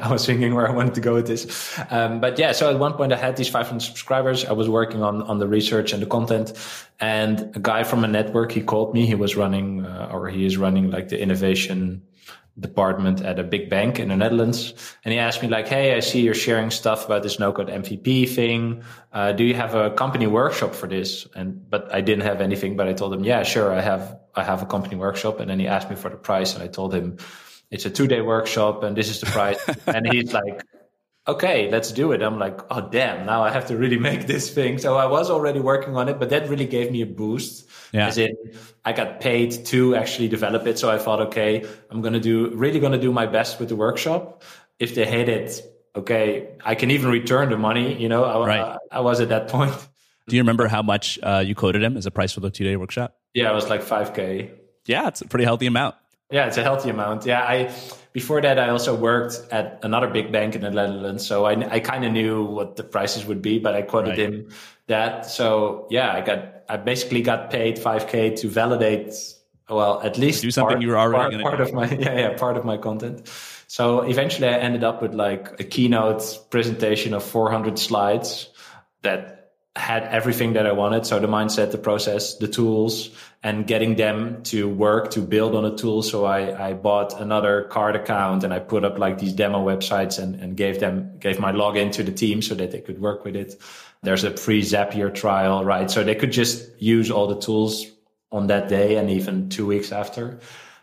I 0.02 0.10
was 0.10 0.24
thinking 0.24 0.54
where 0.54 0.66
I 0.66 0.72
wanted 0.72 0.94
to 0.94 1.00
go 1.00 1.14
with 1.14 1.26
this. 1.26 1.78
Um, 1.90 2.20
but 2.20 2.38
yeah, 2.38 2.52
so 2.52 2.70
at 2.70 2.78
one 2.78 2.94
point 2.94 3.12
I 3.12 3.16
had 3.16 3.36
these 3.36 3.48
500 3.48 3.80
subscribers. 3.80 4.44
I 4.46 4.52
was 4.52 4.68
working 4.68 5.02
on, 5.02 5.22
on 5.22 5.38
the 5.38 5.46
research 5.46 5.92
and 5.92 6.00
the 6.00 6.06
content 6.06 6.52
and 7.00 7.54
a 7.54 7.60
guy 7.60 7.84
from 7.84 8.04
a 8.04 8.08
network, 8.08 8.52
he 8.52 8.62
called 8.62 8.94
me. 8.94 9.06
He 9.06 9.14
was 9.14 9.36
running, 9.36 9.84
uh, 9.84 10.10
or 10.12 10.28
he 10.28 10.46
is 10.46 10.56
running 10.56 10.90
like 10.90 11.08
the 11.08 11.20
innovation 11.20 12.02
department 12.60 13.22
at 13.22 13.38
a 13.38 13.42
big 13.42 13.68
bank 13.70 13.98
in 13.98 14.08
the 14.08 14.16
Netherlands. 14.16 14.74
And 15.04 15.12
he 15.12 15.18
asked 15.18 15.42
me 15.42 15.48
like, 15.48 15.66
Hey, 15.66 15.96
I 15.96 16.00
see 16.00 16.20
you're 16.20 16.34
sharing 16.34 16.70
stuff 16.70 17.06
about 17.06 17.22
this 17.22 17.38
no 17.38 17.52
code 17.52 17.68
MVP 17.68 18.28
thing. 18.28 18.82
Uh, 19.12 19.32
do 19.32 19.44
you 19.44 19.54
have 19.54 19.74
a 19.74 19.90
company 19.90 20.26
workshop 20.26 20.74
for 20.74 20.86
this? 20.86 21.26
And, 21.34 21.68
but 21.68 21.92
I 21.92 22.00
didn't 22.00 22.24
have 22.24 22.40
anything, 22.40 22.76
but 22.76 22.86
I 22.86 22.92
told 22.92 23.12
him, 23.14 23.24
yeah, 23.24 23.42
sure. 23.42 23.72
I 23.72 23.80
have, 23.80 24.18
I 24.34 24.44
have 24.44 24.62
a 24.62 24.66
company 24.66 24.96
workshop. 24.96 25.40
And 25.40 25.50
then 25.50 25.58
he 25.58 25.66
asked 25.66 25.90
me 25.90 25.96
for 25.96 26.10
the 26.10 26.16
price 26.16 26.54
and 26.54 26.62
I 26.62 26.68
told 26.68 26.94
him 26.94 27.18
it's 27.70 27.86
a 27.86 27.90
two 27.90 28.06
day 28.06 28.20
workshop 28.20 28.82
and 28.82 28.96
this 28.96 29.08
is 29.08 29.20
the 29.20 29.26
price. 29.26 29.58
and 29.86 30.06
he's 30.12 30.32
like, 30.32 30.62
okay, 31.26 31.70
let's 31.70 31.92
do 31.92 32.12
it. 32.12 32.22
I'm 32.22 32.38
like, 32.38 32.60
oh, 32.70 32.88
damn, 32.90 33.26
now 33.26 33.42
I 33.42 33.50
have 33.50 33.68
to 33.68 33.76
really 33.76 33.98
make 34.10 34.26
this 34.26 34.50
thing. 34.52 34.78
So 34.78 34.96
I 34.96 35.06
was 35.06 35.30
already 35.30 35.60
working 35.60 35.96
on 35.96 36.08
it, 36.08 36.18
but 36.18 36.30
that 36.30 36.48
really 36.48 36.66
gave 36.66 36.90
me 36.90 37.02
a 37.02 37.06
boost. 37.06 37.68
Yeah. 37.92 38.06
As 38.06 38.18
in, 38.18 38.36
I 38.84 38.92
got 38.92 39.20
paid 39.20 39.66
to 39.66 39.96
actually 39.96 40.28
develop 40.28 40.66
it. 40.66 40.78
So 40.78 40.90
I 40.90 40.98
thought, 40.98 41.20
okay, 41.28 41.66
I'm 41.90 42.00
going 42.00 42.14
to 42.14 42.20
do, 42.20 42.50
really 42.54 42.80
going 42.80 42.92
to 42.92 43.00
do 43.00 43.12
my 43.12 43.26
best 43.26 43.58
with 43.58 43.68
the 43.68 43.76
workshop. 43.76 44.42
If 44.78 44.94
they 44.94 45.04
hate 45.04 45.28
it, 45.28 45.62
okay, 45.94 46.56
I 46.64 46.74
can 46.74 46.90
even 46.90 47.10
return 47.10 47.50
the 47.50 47.58
money. 47.58 48.00
You 48.00 48.08
know, 48.08 48.24
I, 48.24 48.46
right. 48.46 48.78
I, 48.92 48.98
I 48.98 49.00
was 49.00 49.20
at 49.20 49.30
that 49.30 49.48
point. 49.54 49.74
Do 50.28 50.36
you 50.36 50.42
remember 50.42 50.68
how 50.68 50.82
much 50.82 51.18
uh, 51.22 51.42
you 51.44 51.54
quoted 51.54 51.82
him 51.82 51.96
as 51.96 52.06
a 52.06 52.10
price 52.10 52.32
for 52.32 52.40
the 52.40 52.50
two 52.50 52.64
day 52.64 52.76
workshop? 52.76 53.16
Yeah, 53.34 53.50
it 53.50 53.54
was 53.54 53.68
like 53.68 53.82
5K. 53.82 54.50
Yeah, 54.86 55.08
it's 55.08 55.20
a 55.20 55.26
pretty 55.26 55.44
healthy 55.44 55.66
amount. 55.66 55.96
Yeah, 56.30 56.46
it's 56.46 56.56
a 56.56 56.62
healthy 56.62 56.90
amount. 56.90 57.26
Yeah, 57.26 57.42
I 57.42 57.72
before 58.12 58.40
that 58.40 58.58
I 58.58 58.70
also 58.70 58.94
worked 58.94 59.40
at 59.50 59.80
another 59.82 60.08
big 60.08 60.32
bank 60.32 60.54
in 60.54 60.62
the 60.62 60.70
Netherlands, 60.70 61.26
so 61.26 61.44
I 61.44 61.52
I 61.74 61.80
kind 61.80 62.04
of 62.04 62.12
knew 62.12 62.44
what 62.44 62.76
the 62.76 62.84
prices 62.84 63.24
would 63.26 63.42
be, 63.42 63.58
but 63.58 63.74
I 63.74 63.82
quoted 63.82 64.10
right. 64.10 64.18
him 64.18 64.48
that. 64.86 65.26
So 65.26 65.86
yeah, 65.90 66.12
I 66.12 66.20
got 66.20 66.64
I 66.68 66.76
basically 66.76 67.22
got 67.22 67.50
paid 67.50 67.76
5k 67.76 68.36
to 68.40 68.48
validate 68.48 69.14
well 69.68 70.00
at 70.02 70.18
least 70.18 70.42
do 70.42 70.50
something 70.50 70.74
part, 70.74 70.82
you 70.82 70.88
were 70.88 70.98
already 70.98 71.40
part, 71.40 71.56
part 71.56 71.60
of 71.60 71.72
my 71.72 71.88
yeah 72.04 72.18
yeah 72.18 72.36
part 72.36 72.56
of 72.56 72.64
my 72.64 72.76
content. 72.76 73.28
So 73.66 74.00
eventually 74.02 74.48
I 74.48 74.58
ended 74.58 74.82
up 74.82 75.00
with 75.00 75.14
like 75.14 75.60
a 75.60 75.64
keynote 75.64 76.22
presentation 76.50 77.14
of 77.14 77.22
400 77.22 77.78
slides 77.78 78.50
that 79.02 79.52
had 79.76 80.02
everything 80.04 80.54
that 80.54 80.66
I 80.66 80.72
wanted. 80.72 81.06
So 81.06 81.20
the 81.20 81.28
mindset, 81.28 81.70
the 81.70 81.78
process, 81.78 82.36
the 82.36 82.48
tools, 82.48 83.10
and 83.42 83.66
getting 83.66 83.96
them 83.96 84.42
to 84.42 84.68
work 84.68 85.12
to 85.12 85.20
build 85.20 85.54
on 85.54 85.64
a 85.64 85.74
tool. 85.74 86.02
So 86.02 86.26
I, 86.26 86.68
I 86.68 86.72
bought 86.74 87.18
another 87.18 87.66
Carrd 87.70 87.96
account 87.96 88.44
and 88.44 88.52
I 88.52 88.58
put 88.58 88.84
up 88.84 88.98
like 88.98 89.18
these 89.18 89.32
demo 89.32 89.64
websites 89.64 90.18
and, 90.22 90.34
and 90.34 90.56
gave 90.56 90.78
them, 90.78 91.18
gave 91.18 91.40
my 91.40 91.52
login 91.52 91.90
to 91.92 92.02
the 92.02 92.12
team 92.12 92.42
so 92.42 92.54
that 92.54 92.70
they 92.70 92.80
could 92.80 93.00
work 93.00 93.24
with 93.24 93.36
it. 93.36 93.58
There's 94.02 94.24
a 94.24 94.36
free 94.36 94.62
Zapier 94.62 95.14
trial, 95.14 95.64
right? 95.64 95.90
So 95.90 96.04
they 96.04 96.14
could 96.14 96.32
just 96.32 96.70
use 96.80 97.10
all 97.10 97.28
the 97.28 97.40
tools 97.40 97.86
on 98.30 98.48
that 98.48 98.68
day 98.68 98.96
and 98.96 99.08
even 99.10 99.48
two 99.48 99.66
weeks 99.66 99.90
after. 99.90 100.40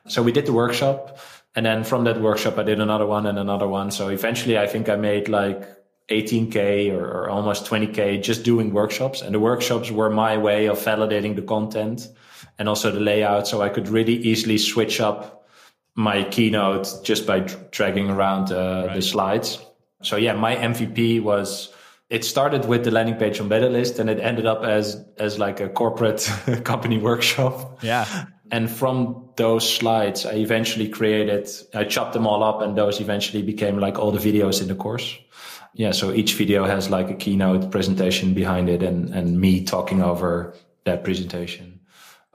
So 0.07 0.23
we 0.23 0.31
did 0.31 0.47
the 0.47 0.53
workshop. 0.53 1.19
And 1.55 1.65
then 1.65 1.83
from 1.83 2.05
that 2.05 2.19
workshop, 2.19 2.57
I 2.57 2.63
did 2.63 2.79
another 2.79 3.05
one 3.05 3.27
and 3.27 3.37
another 3.37 3.67
one. 3.67 3.91
So 3.91 4.09
eventually 4.09 4.57
I 4.57 4.65
think 4.65 4.89
I 4.89 4.95
made 4.95 5.29
like 5.29 5.63
18k 6.09 6.91
or, 6.91 7.05
or, 7.05 7.29
almost 7.29 7.65
20k 7.65 8.23
just 8.23 8.43
doing 8.43 8.71
workshops 8.71 9.21
and 9.21 9.35
the 9.35 9.41
workshops 9.41 9.91
were 9.91 10.09
my 10.09 10.37
way 10.37 10.67
of 10.67 10.79
validating 10.79 11.35
the 11.35 11.41
content 11.41 12.07
and 12.59 12.69
also 12.69 12.91
the 12.91 12.99
layout 12.99 13.47
so 13.47 13.61
i 13.61 13.69
could 13.69 13.87
really 13.87 14.15
easily 14.15 14.57
switch 14.57 14.99
up 14.99 15.47
my 15.95 16.23
keynote 16.23 16.87
just 17.03 17.25
by 17.25 17.39
dragging 17.71 18.09
around 18.09 18.51
uh, 18.51 18.85
right. 18.87 18.95
the 18.95 19.01
slides 19.01 19.59
so 20.01 20.15
yeah 20.15 20.33
my 20.33 20.55
mvp 20.55 21.21
was 21.21 21.73
it 22.09 22.23
started 22.23 22.65
with 22.65 22.85
the 22.85 22.91
landing 22.91 23.15
page 23.15 23.41
on 23.41 23.49
BetaList 23.49 23.99
and 23.99 24.09
it 24.09 24.19
ended 24.19 24.45
up 24.45 24.63
as 24.63 25.03
as 25.17 25.37
like 25.37 25.59
a 25.59 25.67
corporate 25.67 26.29
company 26.63 26.97
workshop 26.97 27.83
yeah 27.83 28.25
and 28.51 28.69
from 28.69 29.29
those 29.35 29.67
slides 29.67 30.25
i 30.25 30.33
eventually 30.33 30.87
created 30.87 31.49
i 31.73 31.83
chopped 31.83 32.13
them 32.13 32.27
all 32.27 32.43
up 32.43 32.61
and 32.61 32.77
those 32.77 33.01
eventually 33.01 33.41
became 33.41 33.79
like 33.79 33.99
all 33.99 34.11
the 34.11 34.19
videos 34.19 34.61
in 34.61 34.67
the 34.67 34.75
course 34.75 35.17
yeah, 35.77 35.91
so 35.91 36.11
each 36.11 36.33
video 36.33 36.65
has 36.65 36.89
like 36.89 37.11
a 37.11 37.13
keynote 37.13 37.69
presentation 37.69 38.33
behind 38.33 38.67
it 38.67 38.81
and, 38.81 39.09
and 39.13 39.39
me 39.39 39.63
talking 39.63 40.01
over 40.01 40.55
that 40.85 41.03
presentation. 41.03 41.76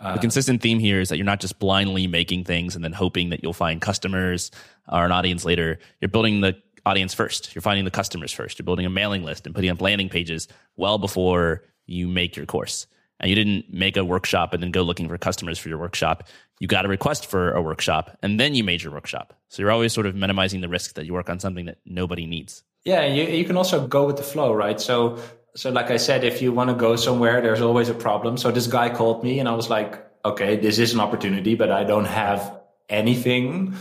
Uh, 0.03 0.15
the 0.15 0.21
consistent 0.21 0.61
theme 0.61 0.81
here 0.81 1.01
is 1.01 1.09
that 1.09 1.17
you're 1.17 1.25
not 1.25 1.41
just 1.41 1.59
blindly 1.61 2.07
making 2.09 2.45
things 2.45 2.75
and 2.75 2.85
then 2.85 2.93
hoping 2.93 3.31
that 3.31 3.43
you'll 3.43 3.53
find 3.53 3.81
customers 3.81 4.51
or 4.89 5.05
an 5.05 5.13
audience 5.13 5.45
later. 5.45 5.79
You're 6.01 6.09
building 6.09 6.41
the 6.41 6.57
audience 6.85 7.15
first. 7.15 7.55
You're 7.55 7.63
finding 7.63 7.85
the 7.85 7.91
customers 7.91 8.33
first. 8.33 8.59
You're 8.59 8.65
building 8.65 8.85
a 8.85 8.91
mailing 8.91 9.23
list 9.23 9.47
and 9.47 9.55
putting 9.55 9.71
up 9.71 9.81
landing 9.81 10.09
pages 10.09 10.49
well 10.77 10.99
before 10.99 11.63
you 11.87 12.09
make 12.09 12.37
your 12.37 12.47
course. 12.47 12.89
And 13.21 13.31
you 13.31 13.37
didn't 13.37 13.73
make 13.73 13.97
a 13.97 14.05
workshop 14.05 14.53
and 14.53 14.61
then 14.61 14.73
go 14.73 14.83
looking 14.83 15.09
for 15.09 15.17
customers 15.17 15.57
for 15.57 15.69
your 15.69 15.79
workshop. 15.79 16.25
You 16.59 16.67
got 16.67 16.85
a 16.85 16.89
request 16.89 17.27
for 17.27 17.53
a 17.53 17.63
workshop 17.63 18.19
and 18.23 18.41
then 18.41 18.57
you 18.57 18.65
made 18.65 18.83
your 18.83 18.93
workshop. 18.93 19.39
So 19.49 19.63
you're 19.63 19.71
always 19.71 19.93
sort 19.93 20.07
of 20.07 20.17
minimizing 20.17 20.61
the 20.61 20.69
risk 20.69 20.95
that 20.95 21.07
you 21.07 21.13
work 21.13 21.31
on 21.31 21.39
something 21.39 21.67
that 21.67 21.79
nobody 21.87 22.27
needs. 22.27 22.65
Yeah, 22.85 23.07
you, 23.07 23.23
you 23.25 23.45
can 23.45 23.57
also 23.57 23.87
go 23.87 24.05
with 24.05 24.17
the 24.17 24.25
flow, 24.25 24.53
right? 24.53 24.81
So 24.81 25.21
so 25.55 25.71
like 25.71 25.91
I 25.91 25.99
said, 25.99 26.25
if 26.25 26.41
you 26.41 26.53
want 26.53 26.71
to 26.71 26.77
go 26.77 26.97
somewhere, 26.97 27.41
there's 27.43 27.61
always 27.61 27.89
a 27.89 27.95
problem. 27.95 28.37
So 28.37 28.51
this 28.51 28.67
guy 28.67 28.89
called 28.89 29.23
me 29.23 29.39
and 29.39 29.49
I 29.49 29.55
was 29.55 29.69
like, 29.69 30.03
okay, 30.25 30.57
this 30.57 30.79
is 30.79 30.95
an 30.95 31.01
opportunity, 31.01 31.55
but 31.55 31.71
I 31.71 31.85
don't 31.85 32.07
have 32.07 32.59
anything. 32.89 33.75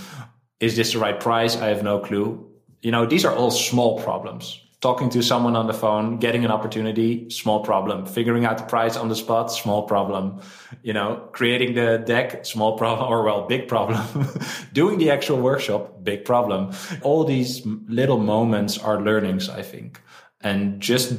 Is 0.59 0.75
this 0.75 0.93
the 0.93 0.99
right 0.99 1.19
price? 1.19 1.55
I 1.55 1.67
have 1.67 1.83
no 1.83 1.99
clue. 1.99 2.47
You 2.81 2.91
know, 2.91 3.05
these 3.05 3.23
are 3.25 3.33
all 3.33 3.51
small 3.51 4.01
problems. 4.01 4.59
Talking 4.81 5.11
to 5.11 5.21
someone 5.21 5.55
on 5.55 5.67
the 5.67 5.73
phone, 5.73 6.17
getting 6.17 6.43
an 6.43 6.49
opportunity, 6.49 7.29
small 7.29 7.63
problem. 7.63 8.07
Figuring 8.07 8.45
out 8.45 8.57
the 8.57 8.63
price 8.63 8.97
on 8.97 9.09
the 9.09 9.15
spot, 9.15 9.51
small 9.51 9.83
problem. 9.83 10.41
You 10.81 10.93
know, 10.93 11.29
creating 11.31 11.75
the 11.75 11.99
deck, 11.99 12.45
small 12.47 12.77
problem, 12.79 13.07
or 13.07 13.23
well, 13.23 13.45
big 13.47 13.67
problem. 13.67 14.27
Doing 14.73 14.97
the 14.97 15.11
actual 15.11 15.39
workshop, 15.39 16.03
big 16.03 16.25
problem. 16.25 16.73
All 17.03 17.23
these 17.23 17.61
little 17.87 18.17
moments 18.17 18.79
are 18.79 18.99
learnings, 18.99 19.49
I 19.49 19.61
think. 19.61 20.01
And 20.41 20.81
just 20.81 21.13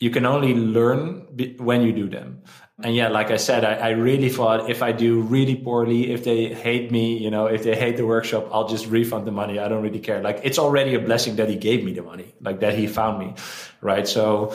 you 0.00 0.10
can 0.10 0.24
only 0.24 0.54
learn 0.54 1.26
when 1.58 1.82
you 1.82 1.92
do 1.92 2.08
them. 2.08 2.42
And 2.82 2.96
yeah, 2.96 3.08
like 3.08 3.30
I 3.30 3.36
said, 3.36 3.62
I, 3.62 3.74
I, 3.74 3.90
really 3.90 4.30
thought 4.30 4.70
if 4.70 4.82
I 4.82 4.92
do 4.92 5.20
really 5.20 5.54
poorly, 5.54 6.12
if 6.12 6.24
they 6.24 6.54
hate 6.54 6.90
me, 6.90 7.18
you 7.18 7.30
know, 7.30 7.44
if 7.46 7.62
they 7.62 7.76
hate 7.76 7.98
the 7.98 8.06
workshop, 8.06 8.48
I'll 8.50 8.68
just 8.68 8.86
refund 8.86 9.26
the 9.26 9.32
money. 9.32 9.58
I 9.58 9.68
don't 9.68 9.82
really 9.82 10.00
care. 10.00 10.22
Like 10.22 10.40
it's 10.44 10.58
already 10.58 10.94
a 10.94 10.98
blessing 10.98 11.36
that 11.36 11.50
he 11.50 11.56
gave 11.56 11.84
me 11.84 11.92
the 11.92 12.02
money, 12.02 12.34
like 12.40 12.60
that 12.60 12.74
he 12.74 12.86
found 12.86 13.18
me. 13.18 13.34
Right. 13.82 14.08
So 14.08 14.54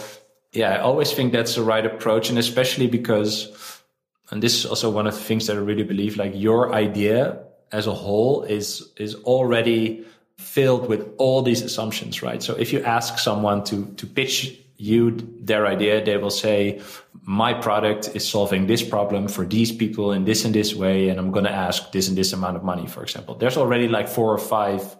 yeah, 0.52 0.74
I 0.74 0.80
always 0.80 1.12
think 1.12 1.34
that's 1.34 1.54
the 1.54 1.62
right 1.62 1.86
approach. 1.86 2.30
And 2.30 2.40
especially 2.40 2.88
because, 2.88 3.84
and 4.32 4.42
this 4.42 4.56
is 4.56 4.66
also 4.66 4.90
one 4.90 5.06
of 5.06 5.14
the 5.14 5.22
things 5.22 5.46
that 5.46 5.56
I 5.56 5.60
really 5.60 5.84
believe, 5.84 6.18
like 6.18 6.32
your 6.34 6.74
idea 6.74 7.44
as 7.72 7.86
a 7.86 7.94
whole 7.94 8.42
is, 8.42 8.92
is 8.98 9.14
already 9.14 10.04
filled 10.40 10.90
with 10.90 11.14
all 11.20 11.44
these 11.44 11.62
assumptions, 11.62 12.24
right? 12.24 12.42
So 12.42 12.56
if 12.56 12.74
you 12.74 12.82
ask 12.82 13.20
someone 13.20 13.64
to, 13.66 13.86
to 13.98 14.08
pitch 14.08 14.65
you 14.78 15.18
their 15.40 15.66
idea, 15.68 16.04
they 16.04 16.18
will 16.18 16.30
say, 16.30 16.82
my 17.24 17.54
product 17.54 18.16
is 18.16 18.28
solving 18.28 18.68
this 18.68 18.84
problem 18.84 19.28
for 19.28 19.46
these 19.46 19.72
people 19.72 20.12
in 20.12 20.26
this 20.26 20.46
and 20.46 20.54
this 20.54 20.76
way, 20.76 21.10
and 21.10 21.20
I'm 21.20 21.32
going 21.32 21.46
to 21.46 21.52
ask 21.52 21.92
this 21.92 22.08
and 22.08 22.18
this 22.18 22.34
amount 22.34 22.58
of 22.58 22.64
money, 22.64 22.88
for 22.88 23.02
example. 23.04 23.36
There's 23.36 23.58
already 23.58 23.88
like 23.88 24.08
four 24.08 24.32
or 24.32 24.38
five 24.38 24.96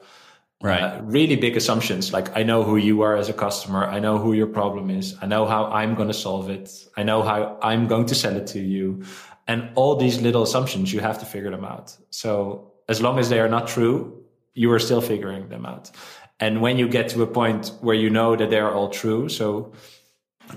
right. 0.62 0.82
Uh, 0.82 1.02
really 1.04 1.36
big 1.36 1.56
assumptions. 1.58 2.14
Like, 2.14 2.36
I 2.36 2.44
know 2.44 2.64
who 2.64 2.78
you 2.78 3.02
are 3.02 3.16
as 3.16 3.30
a 3.30 3.34
customer. 3.34 3.86
I 3.86 4.00
know 4.00 4.18
who 4.18 4.34
your 4.34 4.48
problem 4.48 4.90
is. 4.90 5.16
I 5.22 5.26
know 5.28 5.46
how 5.46 5.66
I'm 5.66 5.96
going 5.96 6.08
to 6.08 6.14
solve 6.14 6.50
it. 6.50 6.72
I 6.98 7.04
know 7.04 7.22
how 7.22 7.58
I'm 7.62 7.88
going 7.88 8.08
to 8.08 8.16
sell 8.16 8.36
it 8.36 8.48
to 8.48 8.60
you. 8.60 9.04
And 9.48 9.70
all 9.76 9.96
these 9.96 10.22
little 10.22 10.44
assumptions, 10.44 10.92
you 10.92 11.02
have 11.02 11.20
to 11.20 11.26
figure 11.26 11.52
them 11.52 11.66
out. 11.66 11.96
So 12.10 12.72
as 12.90 13.02
long 13.02 13.20
as 13.20 13.30
they 13.30 13.40
are 13.40 13.50
not 13.50 13.68
true, 13.68 14.24
you 14.54 14.72
are 14.72 14.80
still 14.80 15.02
figuring 15.02 15.50
them 15.50 15.66
out. 15.66 15.92
And 16.40 16.62
when 16.62 16.78
you 16.78 16.88
get 16.88 17.10
to 17.10 17.24
a 17.24 17.28
point 17.28 17.72
where 17.82 17.96
you 17.96 18.10
know 18.10 18.36
that 18.36 18.50
they're 18.50 18.74
all 18.74 18.90
true, 18.90 19.30
so 19.30 19.72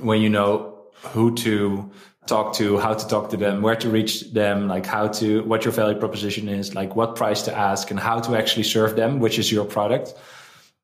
when 0.00 0.20
you 0.20 0.28
know 0.28 0.86
who 1.12 1.34
to 1.36 1.90
talk 2.26 2.54
to, 2.54 2.78
how 2.78 2.94
to 2.94 3.08
talk 3.08 3.30
to 3.30 3.36
them, 3.36 3.62
where 3.62 3.76
to 3.76 3.88
reach 3.88 4.32
them, 4.32 4.68
like 4.68 4.84
how 4.84 5.08
to, 5.08 5.42
what 5.44 5.64
your 5.64 5.72
value 5.72 5.98
proposition 5.98 6.48
is, 6.48 6.74
like 6.74 6.94
what 6.94 7.16
price 7.16 7.42
to 7.42 7.56
ask 7.56 7.90
and 7.90 7.98
how 7.98 8.20
to 8.20 8.36
actually 8.36 8.64
serve 8.64 8.96
them, 8.96 9.18
which 9.18 9.38
is 9.38 9.50
your 9.50 9.64
product, 9.64 10.14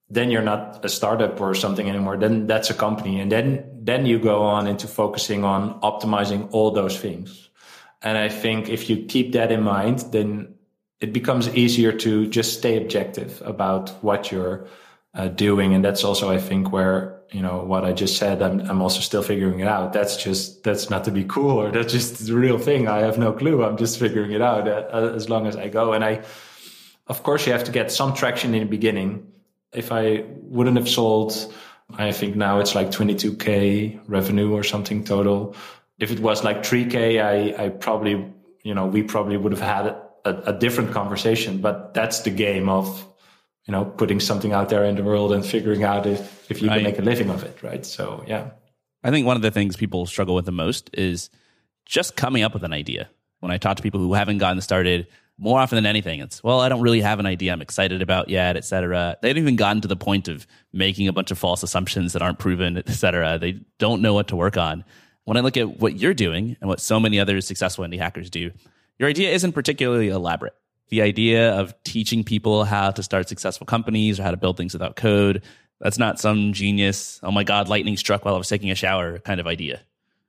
then 0.08 0.30
you're 0.30 0.42
not 0.42 0.84
a 0.84 0.88
startup 0.88 1.40
or 1.40 1.54
something 1.54 1.88
anymore. 1.88 2.16
Then 2.16 2.46
that's 2.46 2.70
a 2.70 2.74
company. 2.74 3.20
And 3.20 3.30
then, 3.30 3.64
then 3.74 4.06
you 4.06 4.18
go 4.18 4.42
on 4.42 4.66
into 4.66 4.86
focusing 4.86 5.44
on 5.44 5.80
optimizing 5.80 6.48
all 6.52 6.70
those 6.70 6.98
things. 6.98 7.50
And 8.00 8.16
I 8.16 8.28
think 8.28 8.68
if 8.68 8.88
you 8.88 9.04
keep 9.04 9.32
that 9.32 9.50
in 9.50 9.62
mind, 9.62 10.00
then 10.12 10.54
it 11.00 11.12
becomes 11.12 11.48
easier 11.54 11.92
to 11.92 12.26
just 12.28 12.58
stay 12.58 12.76
objective 12.76 13.42
about 13.44 13.90
what 14.02 14.30
you're 14.30 14.66
uh, 15.14 15.28
doing. 15.28 15.74
And 15.74 15.84
that's 15.84 16.04
also, 16.04 16.30
I 16.30 16.38
think, 16.38 16.72
where, 16.72 17.20
you 17.30 17.40
know, 17.40 17.62
what 17.64 17.84
I 17.84 17.92
just 17.92 18.16
said, 18.16 18.42
I'm, 18.42 18.60
I'm 18.60 18.82
also 18.82 19.00
still 19.00 19.22
figuring 19.22 19.60
it 19.60 19.68
out. 19.68 19.92
That's 19.92 20.16
just, 20.16 20.62
that's 20.64 20.90
not 20.90 21.04
to 21.04 21.10
be 21.10 21.24
cool 21.24 21.58
or 21.58 21.70
that's 21.70 21.92
just 21.92 22.26
the 22.26 22.34
real 22.34 22.58
thing. 22.58 22.88
I 22.88 23.00
have 23.00 23.18
no 23.18 23.32
clue. 23.32 23.64
I'm 23.64 23.76
just 23.76 23.98
figuring 23.98 24.32
it 24.32 24.42
out 24.42 24.68
uh, 24.68 25.12
as 25.14 25.28
long 25.28 25.46
as 25.46 25.56
I 25.56 25.68
go. 25.68 25.92
And 25.92 26.04
I, 26.04 26.24
of 27.06 27.22
course, 27.22 27.46
you 27.46 27.52
have 27.52 27.64
to 27.64 27.72
get 27.72 27.92
some 27.92 28.14
traction 28.14 28.54
in 28.54 28.60
the 28.60 28.68
beginning. 28.68 29.32
If 29.72 29.92
I 29.92 30.24
wouldn't 30.28 30.76
have 30.76 30.88
sold, 30.88 31.52
I 31.92 32.12
think 32.12 32.36
now 32.36 32.60
it's 32.60 32.74
like 32.74 32.90
22K 32.90 34.00
revenue 34.06 34.52
or 34.52 34.62
something 34.62 35.04
total. 35.04 35.54
If 35.98 36.10
it 36.10 36.20
was 36.20 36.42
like 36.42 36.62
3K, 36.62 37.22
I, 37.22 37.64
I 37.64 37.68
probably, 37.68 38.32
you 38.62 38.74
know, 38.74 38.86
we 38.86 39.02
probably 39.02 39.36
would 39.36 39.52
have 39.52 39.60
had 39.60 39.86
a, 40.24 40.50
a 40.50 40.52
different 40.58 40.92
conversation, 40.92 41.58
but 41.58 41.94
that's 41.94 42.20
the 42.20 42.30
game 42.30 42.68
of 42.68 43.06
you 43.66 43.72
know 43.72 43.84
putting 43.84 44.20
something 44.20 44.52
out 44.52 44.68
there 44.68 44.84
in 44.84 44.96
the 44.96 45.02
world 45.02 45.32
and 45.32 45.44
figuring 45.44 45.84
out 45.84 46.06
if 46.06 46.50
if 46.50 46.60
you 46.60 46.68
right. 46.68 46.76
can 46.76 46.84
make 46.84 46.98
a 46.98 47.02
living 47.02 47.30
of 47.30 47.42
it 47.44 47.62
right? 47.62 47.84
So 47.84 48.24
yeah. 48.26 48.50
I 49.02 49.10
think 49.10 49.26
one 49.26 49.36
of 49.36 49.42
the 49.42 49.50
things 49.50 49.76
people 49.76 50.06
struggle 50.06 50.34
with 50.34 50.46
the 50.46 50.52
most 50.52 50.88
is 50.94 51.28
just 51.84 52.16
coming 52.16 52.42
up 52.42 52.54
with 52.54 52.64
an 52.64 52.72
idea. 52.72 53.08
When 53.40 53.52
i 53.52 53.58
talk 53.58 53.76
to 53.76 53.82
people 53.82 54.00
who 54.00 54.14
haven't 54.14 54.38
gotten 54.38 54.60
started 54.62 55.06
more 55.36 55.58
often 55.58 55.76
than 55.76 55.86
anything 55.86 56.20
it's 56.20 56.42
well 56.42 56.60
i 56.60 56.68
don't 56.68 56.80
really 56.80 57.00
have 57.00 57.18
an 57.18 57.26
idea 57.26 57.52
i'm 57.52 57.60
excited 57.60 58.00
about 58.00 58.28
yet 58.28 58.56
etc 58.56 59.16
they 59.20 59.28
haven't 59.28 59.42
even 59.42 59.56
gotten 59.56 59.80
to 59.82 59.88
the 59.88 59.96
point 59.96 60.28
of 60.28 60.46
making 60.72 61.08
a 61.08 61.12
bunch 61.12 61.30
of 61.30 61.38
false 61.38 61.62
assumptions 61.62 62.12
that 62.12 62.22
aren't 62.22 62.38
proven 62.38 62.78
etc 62.78 63.38
they 63.38 63.60
don't 63.78 64.00
know 64.00 64.14
what 64.14 64.28
to 64.28 64.36
work 64.36 64.56
on. 64.56 64.84
When 65.24 65.36
i 65.36 65.40
look 65.40 65.56
at 65.56 65.80
what 65.80 65.98
you're 65.98 66.14
doing 66.14 66.56
and 66.60 66.68
what 66.68 66.80
so 66.80 67.00
many 67.00 67.18
other 67.18 67.40
successful 67.40 67.84
indie 67.84 67.98
hackers 67.98 68.30
do 68.30 68.50
your 68.98 69.08
idea 69.08 69.30
isn't 69.32 69.52
particularly 69.52 70.08
elaborate 70.08 70.54
the 70.94 71.02
idea 71.02 71.52
of 71.58 71.74
teaching 71.82 72.22
people 72.22 72.62
how 72.62 72.92
to 72.92 73.02
start 73.02 73.28
successful 73.28 73.66
companies 73.66 74.20
or 74.20 74.22
how 74.22 74.30
to 74.30 74.36
build 74.36 74.56
things 74.56 74.72
without 74.72 74.94
code. 74.94 75.42
That's 75.80 75.98
not 75.98 76.20
some 76.20 76.52
genius, 76.52 77.18
oh 77.24 77.32
my 77.32 77.42
God, 77.42 77.68
lightning 77.68 77.96
struck 77.96 78.24
while 78.24 78.36
I 78.36 78.38
was 78.38 78.48
taking 78.48 78.70
a 78.70 78.76
shower 78.76 79.18
kind 79.18 79.40
of 79.40 79.48
idea. 79.48 79.80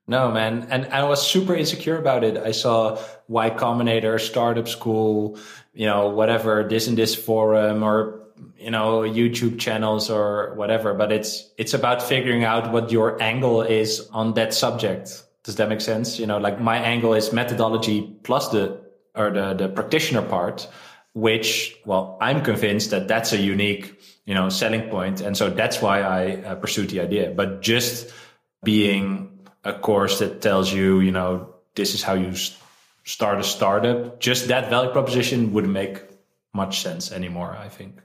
No, 0.07 0.31
man. 0.31 0.67
And 0.71 0.87
I 0.87 1.03
was 1.03 1.21
super 1.21 1.53
insecure 1.53 1.99
about 1.99 2.23
it. 2.23 2.37
I 2.37 2.51
saw 2.51 2.99
Y 3.27 3.51
Combinator, 3.51 4.19
Startup 4.19 4.67
School, 4.67 5.37
you 5.75 5.85
know, 5.85 6.09
whatever, 6.09 6.67
this 6.67 6.87
and 6.87 6.97
this 6.97 7.13
forum 7.13 7.83
or, 7.83 8.23
you 8.57 8.71
know, 8.71 9.01
YouTube 9.01 9.59
channels 9.59 10.09
or 10.09 10.55
whatever. 10.55 10.95
But 10.95 11.11
it's, 11.11 11.47
it's 11.59 11.75
about 11.75 12.01
figuring 12.01 12.43
out 12.43 12.71
what 12.71 12.91
your 12.91 13.21
angle 13.21 13.61
is 13.61 14.07
on 14.11 14.33
that 14.33 14.51
subject. 14.55 15.23
Does 15.43 15.57
that 15.57 15.69
make 15.69 15.81
sense? 15.81 16.17
You 16.17 16.25
know, 16.25 16.39
like 16.39 16.59
my 16.59 16.77
angle 16.77 17.13
is 17.13 17.31
methodology 17.31 18.01
plus 18.23 18.49
the 18.49 18.84
or 19.15 19.31
the, 19.31 19.53
the 19.53 19.69
practitioner 19.69 20.21
part, 20.21 20.67
which, 21.13 21.77
well, 21.85 22.17
I'm 22.21 22.43
convinced 22.43 22.91
that 22.91 23.07
that's 23.07 23.33
a 23.33 23.37
unique, 23.37 23.99
you 24.25 24.33
know, 24.33 24.49
selling 24.49 24.89
point. 24.89 25.21
And 25.21 25.37
so 25.37 25.49
that's 25.49 25.81
why 25.81 26.01
I 26.01 26.35
uh, 26.41 26.55
pursued 26.55 26.89
the 26.89 26.99
idea. 27.01 27.31
But 27.31 27.61
just 27.61 28.11
being 28.63 29.39
a 29.63 29.73
course 29.73 30.19
that 30.19 30.41
tells 30.41 30.71
you, 30.73 30.99
you 30.99 31.11
know, 31.11 31.53
this 31.75 31.93
is 31.93 32.03
how 32.03 32.13
you 32.13 32.33
start 33.03 33.39
a 33.39 33.43
startup, 33.43 34.19
just 34.19 34.47
that 34.47 34.69
value 34.69 34.91
proposition 34.91 35.53
wouldn't 35.53 35.73
make 35.73 36.01
much 36.53 36.81
sense 36.81 37.11
anymore, 37.11 37.55
I 37.57 37.69
think. 37.69 38.01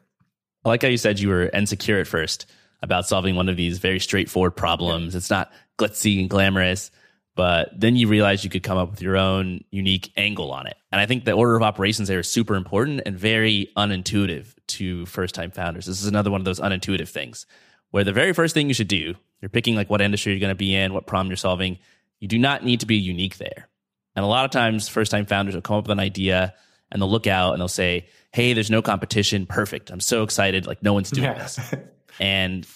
I 0.64 0.68
like 0.68 0.82
how 0.82 0.88
you 0.88 0.98
said 0.98 1.18
you 1.18 1.28
were 1.28 1.48
insecure 1.48 2.00
at 2.00 2.06
first 2.06 2.46
about 2.82 3.06
solving 3.06 3.34
one 3.34 3.48
of 3.48 3.56
these 3.56 3.78
very 3.78 3.98
straightforward 3.98 4.56
problems. 4.56 5.14
Yeah. 5.14 5.18
It's 5.18 5.30
not 5.30 5.52
glitzy 5.78 6.20
and 6.20 6.28
glamorous 6.28 6.90
but 7.36 7.70
then 7.78 7.96
you 7.96 8.08
realize 8.08 8.44
you 8.44 8.50
could 8.50 8.62
come 8.62 8.78
up 8.78 8.90
with 8.90 9.02
your 9.02 9.16
own 9.16 9.64
unique 9.70 10.12
angle 10.16 10.52
on 10.52 10.66
it. 10.66 10.76
And 10.92 11.00
I 11.00 11.06
think 11.06 11.24
the 11.24 11.32
order 11.32 11.56
of 11.56 11.62
operations 11.62 12.08
there 12.08 12.18
is 12.18 12.30
super 12.30 12.54
important 12.54 13.02
and 13.06 13.18
very 13.18 13.70
unintuitive 13.76 14.54
to 14.68 15.06
first 15.06 15.34
time 15.34 15.50
founders. 15.50 15.86
This 15.86 16.00
is 16.00 16.06
another 16.06 16.30
one 16.30 16.40
of 16.40 16.44
those 16.44 16.60
unintuitive 16.60 17.08
things 17.08 17.46
where 17.90 18.04
the 18.04 18.12
very 18.12 18.32
first 18.32 18.54
thing 18.54 18.68
you 18.68 18.74
should 18.74 18.88
do, 18.88 19.14
you're 19.40 19.48
picking 19.48 19.74
like 19.74 19.90
what 19.90 20.00
industry 20.00 20.32
you're 20.32 20.40
going 20.40 20.50
to 20.50 20.54
be 20.54 20.74
in, 20.74 20.92
what 20.92 21.06
problem 21.06 21.28
you're 21.28 21.36
solving. 21.36 21.78
You 22.18 22.28
do 22.28 22.38
not 22.38 22.64
need 22.64 22.80
to 22.80 22.86
be 22.86 22.96
unique 22.96 23.38
there. 23.38 23.68
And 24.16 24.24
a 24.24 24.28
lot 24.28 24.44
of 24.44 24.50
times, 24.50 24.88
first 24.88 25.10
time 25.10 25.26
founders 25.26 25.54
will 25.54 25.62
come 25.62 25.76
up 25.76 25.84
with 25.84 25.92
an 25.92 26.00
idea 26.00 26.54
and 26.90 27.00
they'll 27.00 27.10
look 27.10 27.26
out 27.26 27.52
and 27.52 27.60
they'll 27.60 27.68
say, 27.68 28.08
Hey, 28.32 28.52
there's 28.52 28.70
no 28.70 28.82
competition. 28.82 29.46
Perfect. 29.46 29.90
I'm 29.90 30.00
so 30.00 30.22
excited. 30.22 30.66
Like 30.66 30.82
no 30.82 30.92
one's 30.92 31.10
doing 31.10 31.24
yeah. 31.24 31.34
this. 31.34 31.74
And 32.18 32.66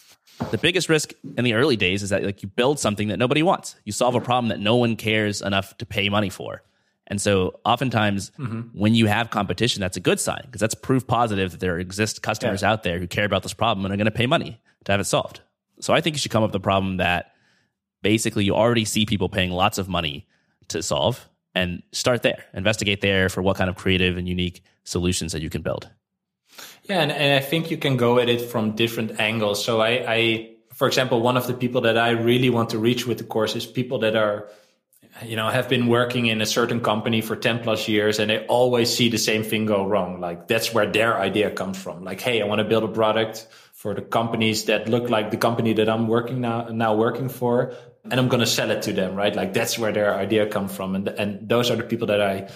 the 0.51 0.59
biggest 0.59 0.89
risk 0.89 1.13
in 1.37 1.45
the 1.45 1.55
early 1.55 1.77
days 1.77 2.03
is 2.03 2.11
that 2.11 2.25
like 2.25 2.43
you 2.43 2.49
build 2.49 2.79
something 2.79 3.09
that 3.09 3.19
nobody 3.19 3.43
wants. 3.43 3.77
You 3.85 3.93
solve 3.93 4.15
a 4.15 4.21
problem 4.21 4.49
that 4.49 4.61
no 4.61 4.77
one 4.77 4.97
cares 4.97 5.43
enough 5.43 5.77
to 5.79 5.87
pay 5.87 6.09
money 6.09 6.31
for. 6.31 6.63
And 7.07 7.21
so 7.21 7.61
oftentimes 7.65 8.31
mm-hmm. 8.39 8.79
when 8.79 8.95
you 8.95 9.07
have 9.07 9.31
competition, 9.31 9.81
that's 9.81 9.97
a 9.97 10.01
good 10.01 10.19
sign 10.19 10.43
because 10.47 10.61
that's 10.61 10.75
proof 10.75 11.07
positive 11.07 11.51
that 11.53 11.61
there 11.61 11.79
exist 11.79 12.23
customers 12.23 12.63
yeah. 12.63 12.73
out 12.73 12.83
there 12.83 12.99
who 12.99 13.07
care 13.07 13.27
about 13.27 13.43
this 13.43 13.53
problem 13.53 13.85
and 13.85 13.93
are 13.93 13.97
going 13.97 14.07
to 14.07 14.11
pay 14.11 14.27
money 14.27 14.61
to 14.85 14.93
have 14.93 15.01
it 15.01 15.05
solved. 15.05 15.41
So 15.81 15.93
I 15.93 16.01
think 16.01 16.15
you 16.15 16.19
should 16.19 16.31
come 16.31 16.43
up 16.43 16.51
with 16.51 16.57
a 16.57 16.61
problem 16.61 16.97
that 16.99 17.33
basically 18.03 18.45
you 18.45 18.55
already 18.55 18.85
see 18.85 19.05
people 19.05 19.29
paying 19.29 19.51
lots 19.51 19.79
of 19.79 19.89
money 19.89 20.27
to 20.69 20.83
solve 20.83 21.29
and 21.55 21.83
start 21.93 22.23
there. 22.23 22.45
Investigate 22.55 23.01
there 23.01 23.29
for 23.29 23.43
what 23.43 23.57
kind 23.57 23.69
of 23.69 23.77
creative 23.77 24.17
and 24.17 24.29
unique 24.29 24.63
solutions 24.85 25.33
that 25.33 25.43
you 25.43 25.51
can 25.51 25.63
build. 25.63 25.91
Yeah, 26.85 27.01
and, 27.01 27.11
and 27.11 27.33
I 27.35 27.41
think 27.41 27.71
you 27.71 27.79
can 27.79 27.97
go 27.97 28.19
at 28.19 28.29
it 28.29 28.43
from 28.43 28.73
different 28.73 29.19
angles. 29.19 29.65
So 29.65 29.81
I, 29.81 30.05
I 30.07 30.51
for 30.75 30.89
example, 30.89 31.21
one 31.23 31.37
of 31.37 31.47
the 31.47 31.55
people 31.55 31.83
that 31.83 31.97
I 31.97 32.11
really 32.11 32.51
want 32.51 32.71
to 32.71 32.79
reach 32.79 33.07
with 33.07 33.19
the 33.19 33.25
course 33.25 33.55
is 33.55 33.65
people 33.65 34.01
that 34.01 34.17
are, 34.17 34.49
you 35.25 35.37
know, 35.37 35.49
have 35.49 35.69
been 35.69 35.87
working 35.87 36.27
in 36.27 36.43
a 36.43 36.47
certain 36.47 36.81
company 36.81 37.21
for 37.21 37.37
10 37.37 37.61
plus 37.61 37.87
years 37.87 38.19
and 38.19 38.29
they 38.29 38.45
always 38.47 38.93
see 38.93 39.09
the 39.09 39.19
same 39.19 39.45
thing 39.45 39.67
go 39.67 39.87
wrong. 39.87 40.21
Like 40.21 40.49
that's 40.49 40.75
where 40.75 40.91
their 40.91 41.17
idea 41.17 41.53
comes 41.53 41.81
from. 41.81 42.03
Like, 42.03 42.21
hey, 42.21 42.43
I 42.43 42.47
want 42.47 42.59
to 42.59 42.65
build 42.65 42.83
a 42.83 42.89
product 42.89 43.47
for 43.73 43.95
the 43.95 44.03
companies 44.03 44.65
that 44.65 44.89
look 44.89 45.09
like 45.09 45.31
the 45.31 45.37
company 45.37 45.75
that 45.75 45.89
I'm 45.89 46.09
working 46.09 46.41
now, 46.41 46.69
now 46.69 46.97
working 46.97 47.29
for. 47.29 47.75
And 48.03 48.15
I'm 48.15 48.29
going 48.29 48.41
to 48.41 48.47
sell 48.47 48.71
it 48.73 48.83
to 48.83 48.93
them, 48.93 49.15
right? 49.15 49.35
Like 49.35 49.53
that's 49.55 49.79
where 49.79 49.93
their 49.93 50.13
idea 50.15 50.47
comes 50.47 50.75
from. 50.75 50.97
And, 50.97 51.09
and 51.09 51.49
those 51.49 51.71
are 51.71 51.77
the 51.77 51.85
people 51.85 52.09
that 52.09 52.21
I, 52.21 52.51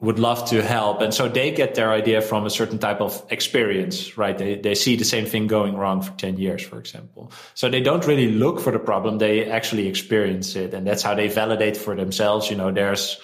would 0.00 0.18
love 0.18 0.48
to 0.48 0.62
help. 0.62 1.02
And 1.02 1.12
so 1.12 1.28
they 1.28 1.50
get 1.50 1.74
their 1.74 1.92
idea 1.92 2.22
from 2.22 2.46
a 2.46 2.50
certain 2.50 2.78
type 2.78 3.02
of 3.02 3.22
experience, 3.30 4.16
right? 4.16 4.36
They, 4.36 4.54
they 4.54 4.74
see 4.74 4.96
the 4.96 5.04
same 5.04 5.26
thing 5.26 5.46
going 5.46 5.76
wrong 5.76 6.00
for 6.00 6.12
10 6.12 6.38
years, 6.38 6.62
for 6.62 6.78
example. 6.78 7.30
So 7.54 7.68
they 7.68 7.82
don't 7.82 8.06
really 8.06 8.30
look 8.30 8.60
for 8.60 8.72
the 8.72 8.78
problem. 8.78 9.18
They 9.18 9.50
actually 9.50 9.88
experience 9.88 10.56
it. 10.56 10.72
And 10.72 10.86
that's 10.86 11.02
how 11.02 11.14
they 11.14 11.28
validate 11.28 11.76
for 11.76 11.94
themselves. 11.94 12.48
You 12.50 12.56
know, 12.56 12.72
there's, 12.72 13.20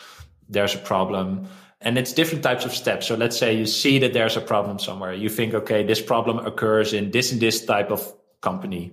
there's 0.51 0.75
a 0.75 0.79
problem 0.79 1.49
and 1.81 1.99
it's 1.99 2.13
different 2.13 2.43
types 2.43 2.65
of 2.65 2.73
steps. 2.73 3.07
So 3.07 3.15
let's 3.15 3.39
say 3.39 3.57
you 3.57 3.67
see 3.67 3.99
that 4.01 4.13
there's 4.13 4.37
a 4.37 4.41
problem 4.41 4.79
somewhere. 4.79 5.15
You 5.15 5.29
think, 5.29 5.55
okay, 5.55 5.83
this 5.83 6.01
problem 6.01 6.39
occurs 6.39 6.93
in 6.93 7.11
this 7.11 7.33
and 7.33 7.41
this 7.41 7.65
type 7.65 7.91
of 7.91 8.13
company 8.41 8.93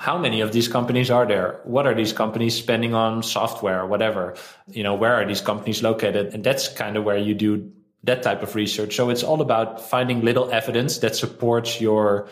how 0.00 0.16
many 0.16 0.40
of 0.40 0.50
these 0.50 0.66
companies 0.66 1.10
are 1.10 1.26
there? 1.26 1.60
What 1.64 1.86
are 1.86 1.94
these 1.94 2.14
companies 2.14 2.56
spending 2.56 2.94
on 2.94 3.22
software, 3.22 3.84
whatever? 3.84 4.34
You 4.66 4.82
know, 4.82 4.94
where 4.94 5.12
are 5.12 5.26
these 5.26 5.42
companies 5.42 5.82
located? 5.82 6.32
And 6.32 6.42
that's 6.42 6.68
kind 6.68 6.96
of 6.96 7.04
where 7.04 7.18
you 7.18 7.34
do 7.34 7.70
that 8.04 8.22
type 8.22 8.42
of 8.42 8.54
research. 8.54 8.96
So 8.96 9.10
it's 9.10 9.22
all 9.22 9.42
about 9.42 9.90
finding 9.90 10.22
little 10.22 10.50
evidence 10.50 11.00
that 11.00 11.16
supports 11.16 11.82
your 11.82 12.28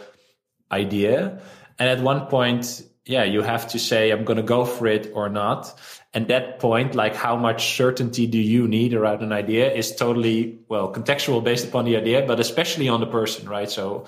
idea. 0.72 1.42
And 1.78 1.90
at 1.90 2.00
one 2.00 2.24
point, 2.28 2.82
yeah, 3.04 3.24
you 3.24 3.42
have 3.42 3.68
to 3.68 3.78
say, 3.78 4.12
I'm 4.12 4.24
going 4.24 4.38
to 4.38 4.42
go 4.42 4.64
for 4.64 4.86
it 4.86 5.12
or 5.12 5.28
not. 5.28 5.78
And 6.14 6.26
that 6.28 6.60
point, 6.60 6.94
like 6.94 7.14
how 7.14 7.36
much 7.36 7.76
certainty 7.76 8.26
do 8.26 8.38
you 8.38 8.66
need 8.66 8.94
around 8.94 9.22
an 9.22 9.32
idea 9.32 9.70
is 9.70 9.94
totally, 9.94 10.58
well, 10.68 10.90
contextual 10.90 11.44
based 11.44 11.68
upon 11.68 11.84
the 11.84 11.98
idea, 11.98 12.24
but 12.26 12.40
especially 12.40 12.88
on 12.88 13.00
the 13.00 13.06
person, 13.06 13.46
right? 13.46 13.68
So 13.68 14.06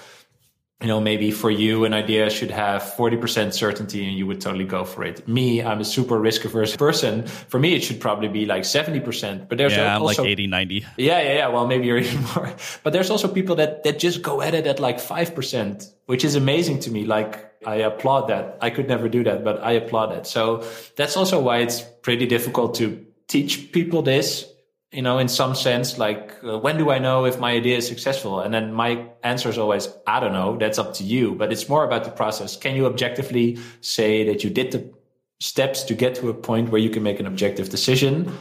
you 0.80 0.86
know, 0.86 1.00
maybe 1.00 1.30
for 1.30 1.50
you, 1.50 1.84
an 1.84 1.92
idea 1.92 2.30
should 2.30 2.50
have 2.50 2.82
40% 2.82 3.52
certainty 3.52 4.06
and 4.08 4.16
you 4.16 4.26
would 4.26 4.40
totally 4.40 4.64
go 4.64 4.84
for 4.84 5.04
it. 5.04 5.28
Me, 5.28 5.62
I'm 5.62 5.80
a 5.80 5.84
super 5.84 6.18
risk 6.18 6.46
averse 6.46 6.74
person. 6.74 7.26
For 7.26 7.58
me, 7.58 7.74
it 7.74 7.84
should 7.84 8.00
probably 8.00 8.28
be 8.28 8.46
like 8.46 8.62
70%, 8.62 9.46
but 9.48 9.58
there's 9.58 9.76
yeah, 9.76 9.94
also, 9.98 10.22
I'm 10.22 10.24
like 10.24 10.32
80, 10.32 10.46
90. 10.46 10.86
Yeah, 10.96 11.20
yeah, 11.20 11.32
yeah. 11.34 11.48
Well, 11.48 11.66
maybe 11.66 11.86
you're 11.86 11.98
even 11.98 12.24
more, 12.34 12.54
but 12.82 12.94
there's 12.94 13.10
also 13.10 13.28
people 13.28 13.56
that, 13.56 13.84
that 13.84 13.98
just 13.98 14.22
go 14.22 14.40
at 14.40 14.54
it 14.54 14.66
at 14.66 14.80
like 14.80 14.96
5%, 14.96 15.92
which 16.06 16.24
is 16.24 16.34
amazing 16.34 16.80
to 16.80 16.90
me. 16.90 17.04
Like 17.04 17.52
I 17.66 17.76
applaud 17.76 18.28
that. 18.28 18.56
I 18.62 18.70
could 18.70 18.88
never 18.88 19.08
do 19.08 19.22
that, 19.24 19.44
but 19.44 19.62
I 19.62 19.72
applaud 19.72 20.12
it. 20.12 20.26
So 20.26 20.64
that's 20.96 21.16
also 21.16 21.40
why 21.40 21.58
it's 21.58 21.82
pretty 21.82 22.24
difficult 22.24 22.76
to 22.76 23.04
teach 23.28 23.70
people 23.72 24.00
this 24.00 24.50
you 24.92 25.02
know, 25.02 25.18
in 25.18 25.28
some 25.28 25.54
sense, 25.54 25.98
like, 25.98 26.34
uh, 26.42 26.58
when 26.58 26.76
do 26.76 26.90
I 26.90 26.98
know 26.98 27.24
if 27.24 27.38
my 27.38 27.52
idea 27.52 27.76
is 27.76 27.86
successful? 27.86 28.40
And 28.40 28.52
then 28.52 28.72
my 28.72 29.06
answer 29.22 29.48
is 29.48 29.56
always, 29.56 29.88
I 30.06 30.18
don't 30.18 30.32
know. 30.32 30.56
That's 30.56 30.78
up 30.78 30.94
to 30.94 31.04
you. 31.04 31.34
But 31.34 31.52
it's 31.52 31.68
more 31.68 31.84
about 31.84 32.04
the 32.04 32.10
process. 32.10 32.56
Can 32.56 32.74
you 32.74 32.86
objectively 32.86 33.58
say 33.80 34.24
that 34.24 34.42
you 34.42 34.50
did 34.50 34.72
the 34.72 34.92
steps 35.38 35.84
to 35.84 35.94
get 35.94 36.16
to 36.16 36.28
a 36.28 36.34
point 36.34 36.70
where 36.70 36.80
you 36.80 36.90
can 36.90 37.04
make 37.04 37.20
an 37.20 37.26
objective 37.26 37.68
decision? 37.68 38.36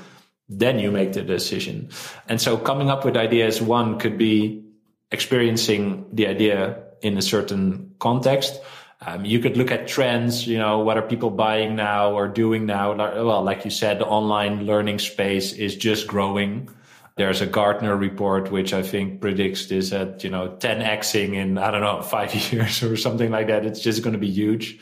Then 0.47 0.79
you 0.79 0.91
make 0.91 1.13
the 1.13 1.21
decision. 1.21 1.89
And 2.27 2.41
so 2.41 2.57
coming 2.57 2.89
up 2.89 3.05
with 3.05 3.15
ideas, 3.15 3.61
one 3.61 3.99
could 3.99 4.17
be 4.17 4.63
experiencing 5.11 6.05
the 6.11 6.25
idea 6.25 6.81
in 7.01 7.15
a 7.17 7.21
certain 7.21 7.93
context 7.99 8.59
um, 9.05 9.23
you 9.23 9.39
could 9.39 9.55
look 9.55 9.71
at 9.71 9.87
trends, 9.87 10.45
you 10.45 10.57
know, 10.57 10.79
what 10.79 10.97
are 10.97 11.01
people 11.01 11.29
buying 11.29 11.75
now 11.75 12.11
or 12.11 12.27
doing 12.27 12.65
now? 12.65 12.93
Well, 12.95 13.41
like 13.43 13.63
you 13.63 13.71
said, 13.71 13.99
the 13.99 14.05
online 14.05 14.65
learning 14.65 14.99
space 14.99 15.53
is 15.53 15.75
just 15.75 16.05
growing. 16.05 16.69
There's 17.15 17.39
a 17.39 17.45
Gartner 17.45 17.95
report, 17.95 18.51
which 18.51 18.73
I 18.73 18.81
think 18.81 19.21
predicts 19.21 19.67
this 19.67 19.93
at, 19.93 20.23
you 20.23 20.29
know, 20.29 20.49
10xing 20.59 21.33
in, 21.33 21.57
I 21.57 21.71
don't 21.71 21.81
know, 21.81 22.01
five 22.17 22.33
years 22.51 22.83
or 22.83 22.97
something 22.97 23.31
like 23.31 23.47
that. 23.47 23.65
It's 23.65 23.79
just 23.79 24.03
going 24.03 24.13
to 24.13 24.19
be 24.19 24.29
huge. 24.29 24.79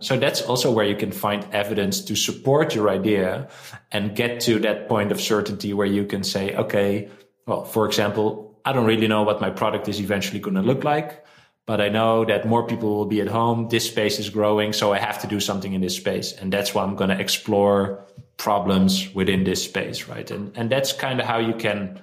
So 0.00 0.16
that's 0.16 0.40
also 0.42 0.70
where 0.70 0.86
you 0.86 0.96
can 0.96 1.12
find 1.12 1.46
evidence 1.52 2.00
to 2.02 2.14
support 2.14 2.74
your 2.74 2.88
idea 2.88 3.48
and 3.90 4.14
get 4.14 4.40
to 4.42 4.60
that 4.60 4.88
point 4.88 5.12
of 5.12 5.20
certainty 5.20 5.74
where 5.74 5.86
you 5.86 6.06
can 6.06 6.22
say, 6.22 6.54
okay, 6.54 7.08
well, 7.46 7.64
for 7.64 7.84
example, 7.84 8.58
I 8.64 8.72
don't 8.72 8.86
really 8.86 9.08
know 9.08 9.24
what 9.24 9.40
my 9.40 9.50
product 9.50 9.88
is 9.88 10.00
eventually 10.00 10.40
going 10.40 10.54
to 10.54 10.62
look 10.62 10.84
like 10.84 11.24
but 11.68 11.82
I 11.82 11.90
know 11.90 12.24
that 12.24 12.46
more 12.46 12.66
people 12.66 12.96
will 12.96 13.04
be 13.04 13.20
at 13.20 13.28
home. 13.28 13.68
This 13.68 13.86
space 13.86 14.18
is 14.18 14.30
growing. 14.30 14.72
So 14.72 14.94
I 14.94 14.98
have 14.98 15.20
to 15.20 15.26
do 15.26 15.38
something 15.38 15.74
in 15.74 15.82
this 15.82 15.94
space. 15.94 16.32
And 16.32 16.50
that's 16.50 16.74
why 16.74 16.82
I'm 16.82 16.96
going 16.96 17.10
to 17.10 17.20
explore 17.20 18.06
problems 18.38 19.14
within 19.14 19.44
this 19.44 19.64
space. 19.64 20.08
Right. 20.08 20.30
And, 20.30 20.56
and 20.56 20.70
that's 20.70 20.94
kind 20.94 21.20
of 21.20 21.26
how 21.26 21.36
you 21.36 21.52
can 21.52 22.00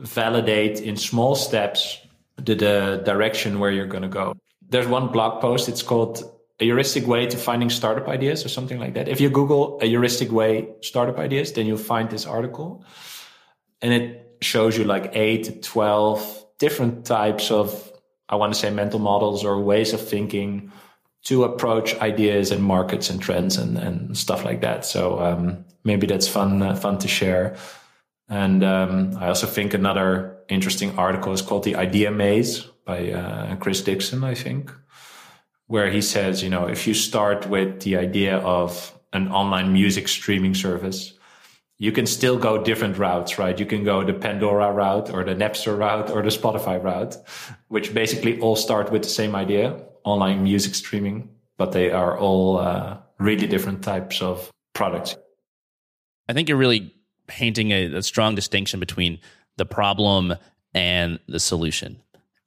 validate 0.00 0.80
in 0.80 0.96
small 0.96 1.36
steps 1.36 1.96
the, 2.38 2.56
the 2.56 3.02
direction 3.04 3.60
where 3.60 3.70
you're 3.70 3.86
going 3.86 4.02
to 4.02 4.08
go. 4.08 4.34
There's 4.68 4.88
one 4.88 5.12
blog 5.12 5.40
post. 5.40 5.68
It's 5.68 5.84
called 5.84 6.18
a 6.58 6.64
heuristic 6.64 7.06
way 7.06 7.26
to 7.26 7.36
finding 7.36 7.70
startup 7.70 8.08
ideas 8.08 8.44
or 8.44 8.48
something 8.48 8.80
like 8.80 8.94
that. 8.94 9.06
If 9.06 9.20
you 9.20 9.30
Google 9.30 9.78
a 9.80 9.86
heuristic 9.86 10.32
way 10.32 10.70
startup 10.80 11.20
ideas, 11.20 11.52
then 11.52 11.66
you'll 11.66 11.78
find 11.94 12.10
this 12.10 12.26
article 12.26 12.84
and 13.80 13.92
it 13.92 14.38
shows 14.40 14.76
you 14.76 14.82
like 14.82 15.12
eight 15.14 15.44
to 15.44 15.52
12 15.52 16.46
different 16.58 17.04
types 17.06 17.52
of 17.52 17.93
I 18.28 18.36
want 18.36 18.54
to 18.54 18.58
say 18.58 18.70
mental 18.70 19.00
models 19.00 19.44
or 19.44 19.60
ways 19.60 19.92
of 19.92 20.06
thinking 20.06 20.72
to 21.24 21.44
approach 21.44 21.96
ideas 21.96 22.50
and 22.50 22.62
markets 22.62 23.10
and 23.10 23.20
trends 23.20 23.56
and, 23.56 23.78
and 23.78 24.16
stuff 24.16 24.44
like 24.44 24.60
that. 24.60 24.84
So 24.84 25.18
um, 25.20 25.64
maybe 25.82 26.06
that's 26.06 26.28
fun 26.28 26.62
uh, 26.62 26.74
fun 26.74 26.98
to 26.98 27.08
share. 27.08 27.56
And 28.28 28.64
um, 28.64 29.16
I 29.18 29.28
also 29.28 29.46
think 29.46 29.74
another 29.74 30.38
interesting 30.48 30.98
article 30.98 31.32
is 31.32 31.42
called 31.42 31.64
the 31.64 31.76
Idea 31.76 32.10
Maze 32.10 32.60
by 32.84 33.12
uh, 33.12 33.56
Chris 33.56 33.82
Dixon, 33.82 34.24
I 34.24 34.34
think, 34.34 34.72
where 35.66 35.90
he 35.90 36.00
says, 36.00 36.42
you 36.42 36.50
know, 36.50 36.66
if 36.66 36.86
you 36.86 36.94
start 36.94 37.48
with 37.48 37.80
the 37.80 37.96
idea 37.96 38.38
of 38.38 38.98
an 39.12 39.28
online 39.28 39.72
music 39.72 40.08
streaming 40.08 40.54
service, 40.54 41.14
you 41.78 41.90
can 41.92 42.06
still 42.06 42.38
go 42.38 42.62
different 42.62 42.98
routes, 42.98 43.38
right? 43.38 43.58
You 43.58 43.66
can 43.66 43.84
go 43.84 44.04
the 44.04 44.12
Pandora 44.12 44.72
route 44.72 45.10
or 45.10 45.24
the 45.24 45.34
Napster 45.34 45.76
route 45.76 46.10
or 46.10 46.22
the 46.22 46.28
Spotify 46.28 46.82
route, 46.82 47.16
which 47.68 47.92
basically 47.92 48.40
all 48.40 48.56
start 48.56 48.92
with 48.92 49.02
the 49.02 49.08
same 49.08 49.34
idea, 49.34 49.82
online 50.04 50.44
music 50.44 50.74
streaming, 50.74 51.30
but 51.58 51.72
they 51.72 51.90
are 51.90 52.16
all 52.16 52.58
uh, 52.58 52.98
really 53.18 53.46
different 53.46 53.82
types 53.82 54.22
of 54.22 54.50
products. 54.72 55.16
I 56.28 56.32
think 56.32 56.48
you're 56.48 56.58
really 56.58 56.94
painting 57.26 57.72
a, 57.72 57.96
a 57.96 58.02
strong 58.02 58.34
distinction 58.34 58.78
between 58.80 59.18
the 59.56 59.66
problem 59.66 60.34
and 60.74 61.18
the 61.26 61.40
solution. 61.40 62.00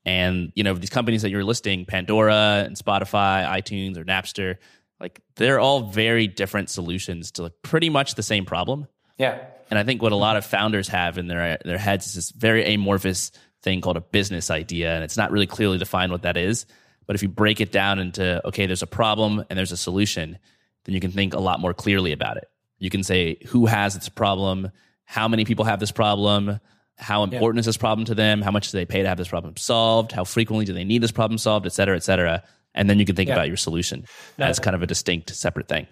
And, 0.05 0.53
you 0.55 0.63
know, 0.63 0.73
these 0.73 0.89
companies 0.89 1.21
that 1.23 1.31
you're 1.31 1.43
listing, 1.43 1.85
Pandora 1.85 2.63
and 2.65 2.77
Spotify, 2.77 3.45
iTunes 3.45 3.97
or 3.97 4.05
Napster, 4.05 4.55
like 5.01 5.19
they're 5.35 5.59
all 5.59 5.81
very 5.81 6.27
different 6.27 6.69
solutions 6.69 7.31
to 7.31 7.43
like 7.43 7.53
pretty 7.61 7.89
much 7.89 8.15
the 8.15 8.23
same 8.23 8.45
problem 8.45 8.87
yeah. 9.17 9.45
And 9.69 9.77
I 9.77 9.83
think 9.83 10.01
what 10.01 10.11
a 10.11 10.15
lot 10.17 10.37
of 10.37 10.45
founders 10.45 10.87
have 10.89 11.17
in 11.17 11.27
their 11.27 11.57
their 11.65 11.77
heads 11.77 12.07
is 12.07 12.13
this 12.13 12.31
very 12.31 12.73
amorphous 12.73 13.31
thing 13.63 13.81
called 13.81 13.97
a 13.97 14.01
business 14.01 14.49
idea, 14.49 14.93
and 14.95 15.03
it's 15.03 15.17
not 15.17 15.31
really 15.31 15.47
clearly 15.47 15.77
defined 15.77 16.11
what 16.11 16.21
that 16.21 16.37
is. 16.37 16.65
But 17.05 17.15
if 17.15 17.23
you 17.23 17.29
break 17.29 17.61
it 17.61 17.71
down 17.71 17.99
into 17.99 18.45
okay, 18.47 18.65
there's 18.65 18.83
a 18.83 18.87
problem 18.87 19.43
and 19.49 19.57
there's 19.57 19.71
a 19.71 19.77
solution, 19.77 20.37
then 20.85 20.95
you 20.95 21.01
can 21.01 21.11
think 21.11 21.33
a 21.33 21.39
lot 21.39 21.59
more 21.59 21.73
clearly 21.73 22.11
about 22.11 22.37
it. 22.37 22.49
You 22.79 22.89
can 22.89 23.03
say 23.03 23.39
who 23.47 23.65
has 23.65 23.95
this 23.95 24.09
problem, 24.09 24.71
how 25.03 25.27
many 25.27 25.43
people 25.45 25.65
have 25.65 25.79
this 25.79 25.91
problem, 25.91 26.59
how 26.97 27.23
important 27.23 27.57
yeah. 27.57 27.59
is 27.61 27.65
this 27.65 27.77
problem 27.77 28.05
to 28.05 28.15
them, 28.15 28.41
how 28.41 28.51
much 28.51 28.71
do 28.71 28.77
they 28.77 28.85
pay 28.85 29.01
to 29.01 29.07
have 29.07 29.17
this 29.17 29.27
problem 29.27 29.55
solved, 29.57 30.11
how 30.11 30.23
frequently 30.23 30.65
do 30.65 30.73
they 30.73 30.83
need 30.83 31.01
this 31.01 31.11
problem 31.11 31.37
solved, 31.37 31.65
et 31.65 31.73
cetera, 31.73 31.95
et 31.95 32.03
cetera. 32.03 32.43
And 32.73 32.89
then 32.89 32.99
you 32.99 33.05
can 33.05 33.15
think 33.15 33.29
yeah. 33.29 33.35
about 33.35 33.47
your 33.47 33.57
solution 33.57 34.05
no, 34.37 34.45
as 34.45 34.59
kind 34.59 34.75
of 34.75 34.83
a 34.83 34.87
distinct, 34.87 35.35
separate 35.35 35.67
thing. 35.67 35.87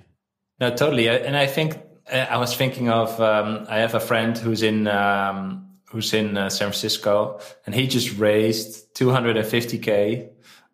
No, 0.60 0.70
totally. 0.70 1.10
And 1.10 1.36
I 1.36 1.48
think 1.48 1.80
I 2.12 2.38
was 2.38 2.56
thinking 2.56 2.90
of 2.90 3.20
um, 3.20 3.66
I 3.68 3.80
have 3.80 3.96
a 3.96 4.00
friend 4.00 4.38
who's 4.38 4.62
in 4.62 4.88
um, 4.88 5.70
who's 5.90 6.14
in 6.14 6.38
uh, 6.38 6.50
San 6.50 6.68
Francisco, 6.68 7.40
and 7.66 7.74
he 7.74 7.88
just 7.88 8.18
raised 8.18 8.94
250k. 8.96 10.30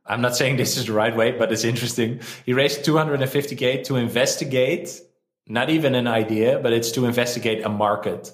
I'm 0.05 0.21
not 0.21 0.35
saying 0.35 0.57
this 0.57 0.77
is 0.77 0.87
the 0.87 0.93
right 0.93 1.15
way, 1.15 1.31
but 1.31 1.51
it's 1.51 1.63
interesting. 1.63 2.19
He 2.45 2.53
raised 2.53 2.83
250k 2.83 3.83
to 3.85 3.95
investigate, 3.95 4.99
not 5.47 5.69
even 5.69 5.95
an 5.95 6.07
idea, 6.07 6.59
but 6.59 6.73
it's 6.73 6.91
to 6.91 7.05
investigate 7.05 7.63
a 7.63 7.69
market. 7.69 8.31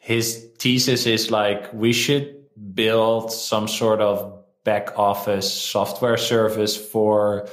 His 0.00 0.48
thesis 0.58 1.06
is 1.06 1.30
like 1.30 1.72
we 1.72 1.92
should 1.92 2.36
build 2.74 3.32
some 3.32 3.68
sort 3.68 4.00
of 4.00 4.42
back 4.64 4.98
office 4.98 5.52
software 5.52 6.16
service 6.16 6.76
for 6.76 7.48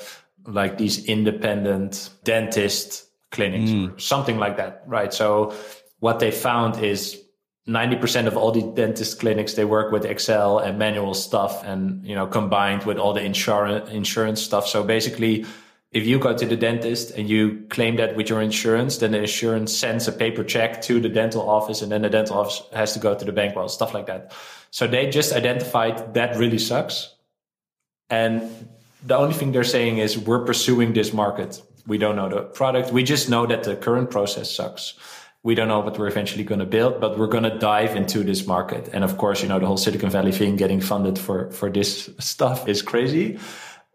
like 0.45 0.77
these 0.77 1.05
independent 1.05 2.09
dentists 2.23 3.06
clinics 3.37 3.71
mm. 3.71 3.95
or 3.95 3.99
something 3.99 4.37
like 4.37 4.57
that, 4.57 4.83
right? 4.85 5.13
So 5.13 5.53
what 5.99 6.19
they 6.19 6.31
found 6.31 6.83
is 6.83 7.23
90% 7.67 8.27
of 8.27 8.35
all 8.35 8.51
the 8.51 8.63
dentist 8.75 9.19
clinics 9.21 9.53
they 9.53 9.65
work 9.65 9.91
with 9.93 10.03
excel 10.03 10.59
and 10.59 10.77
manual 10.77 11.13
stuff 11.13 11.63
and 11.63 12.05
you 12.05 12.15
know 12.15 12.27
combined 12.27 12.83
with 12.83 12.97
all 12.97 13.13
the 13.13 13.21
insurance 13.21 13.89
insurance 13.91 14.41
stuff 14.41 14.65
so 14.65 14.83
basically 14.83 15.45
if 15.91 16.05
you 16.05 16.19
go 16.19 16.35
to 16.35 16.45
the 16.45 16.55
dentist 16.55 17.11
and 17.11 17.29
you 17.29 17.65
claim 17.69 17.95
that 17.95 18.15
with 18.15 18.29
your 18.29 18.41
insurance, 18.41 18.97
then 18.97 19.11
the 19.11 19.19
insurance 19.19 19.75
sends 19.75 20.07
a 20.07 20.11
paper 20.11 20.43
check 20.43 20.81
to 20.81 20.99
the 20.99 21.09
dental 21.09 21.49
office 21.49 21.81
and 21.81 21.91
then 21.91 22.01
the 22.01 22.09
dental 22.09 22.37
office 22.37 22.61
has 22.73 22.93
to 22.93 22.99
go 22.99 23.15
to 23.15 23.23
the 23.23 23.31
bank. 23.31 23.55
Well, 23.55 23.69
stuff 23.69 23.93
like 23.93 24.07
that. 24.07 24.33
So 24.69 24.85
they 24.85 25.09
just 25.09 25.31
identified 25.31 26.13
that 26.13 26.35
really 26.37 26.59
sucks. 26.59 27.15
And 28.09 28.51
the 29.05 29.15
only 29.17 29.33
thing 29.33 29.53
they're 29.53 29.63
saying 29.63 29.99
is 29.99 30.17
we're 30.17 30.45
pursuing 30.45 30.93
this 30.93 31.13
market. 31.13 31.61
We 31.87 31.97
don't 31.97 32.15
know 32.15 32.29
the 32.29 32.41
product. 32.41 32.91
We 32.91 33.03
just 33.03 33.29
know 33.29 33.47
that 33.47 33.63
the 33.63 33.75
current 33.75 34.11
process 34.11 34.53
sucks. 34.53 34.93
We 35.43 35.55
don't 35.55 35.69
know 35.69 35.79
what 35.79 35.97
we're 35.97 36.07
eventually 36.07 36.43
going 36.43 36.59
to 36.59 36.65
build, 36.65 36.99
but 36.99 37.17
we're 37.17 37.27
going 37.27 37.45
to 37.45 37.57
dive 37.57 37.95
into 37.95 38.23
this 38.23 38.45
market. 38.45 38.89
And 38.91 39.03
of 39.03 39.17
course, 39.17 39.41
you 39.41 39.47
know, 39.47 39.59
the 39.59 39.65
whole 39.65 39.77
Silicon 39.77 40.09
Valley 40.09 40.33
thing 40.33 40.57
getting 40.57 40.81
funded 40.81 41.17
for, 41.17 41.49
for 41.51 41.69
this 41.71 42.09
stuff 42.19 42.67
is 42.67 42.81
crazy 42.81 43.39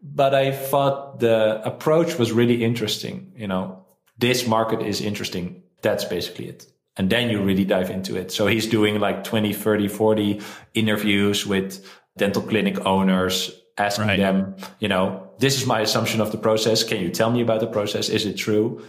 but 0.02 0.34
I 0.34 0.50
thought 0.50 1.20
the 1.20 1.62
approach 1.64 2.18
was 2.18 2.32
really 2.32 2.64
interesting. 2.64 3.32
You 3.36 3.46
know, 3.46 3.86
this 4.18 4.46
market 4.46 4.82
is 4.82 5.00
interesting. 5.00 5.62
That's 5.80 6.04
basically 6.04 6.48
it. 6.48 6.66
And 6.96 7.08
then 7.08 7.30
you 7.30 7.42
really 7.42 7.64
dive 7.64 7.90
into 7.90 8.16
it. 8.16 8.32
So 8.32 8.46
he's 8.46 8.66
doing 8.66 9.00
like 9.00 9.24
20, 9.24 9.54
30, 9.54 9.88
40 9.88 10.40
interviews 10.74 11.46
with 11.46 11.86
dental 12.18 12.42
clinic 12.42 12.84
owners, 12.84 13.50
asking 13.78 14.08
right. 14.08 14.18
them, 14.18 14.56
you 14.78 14.88
know, 14.88 15.30
this 15.42 15.60
is 15.60 15.66
my 15.66 15.80
assumption 15.80 16.20
of 16.20 16.30
the 16.30 16.38
process. 16.38 16.84
Can 16.84 17.00
you 17.02 17.10
tell 17.10 17.28
me 17.28 17.42
about 17.42 17.58
the 17.58 17.66
process? 17.66 18.08
Is 18.08 18.24
it 18.26 18.34
true? 18.34 18.80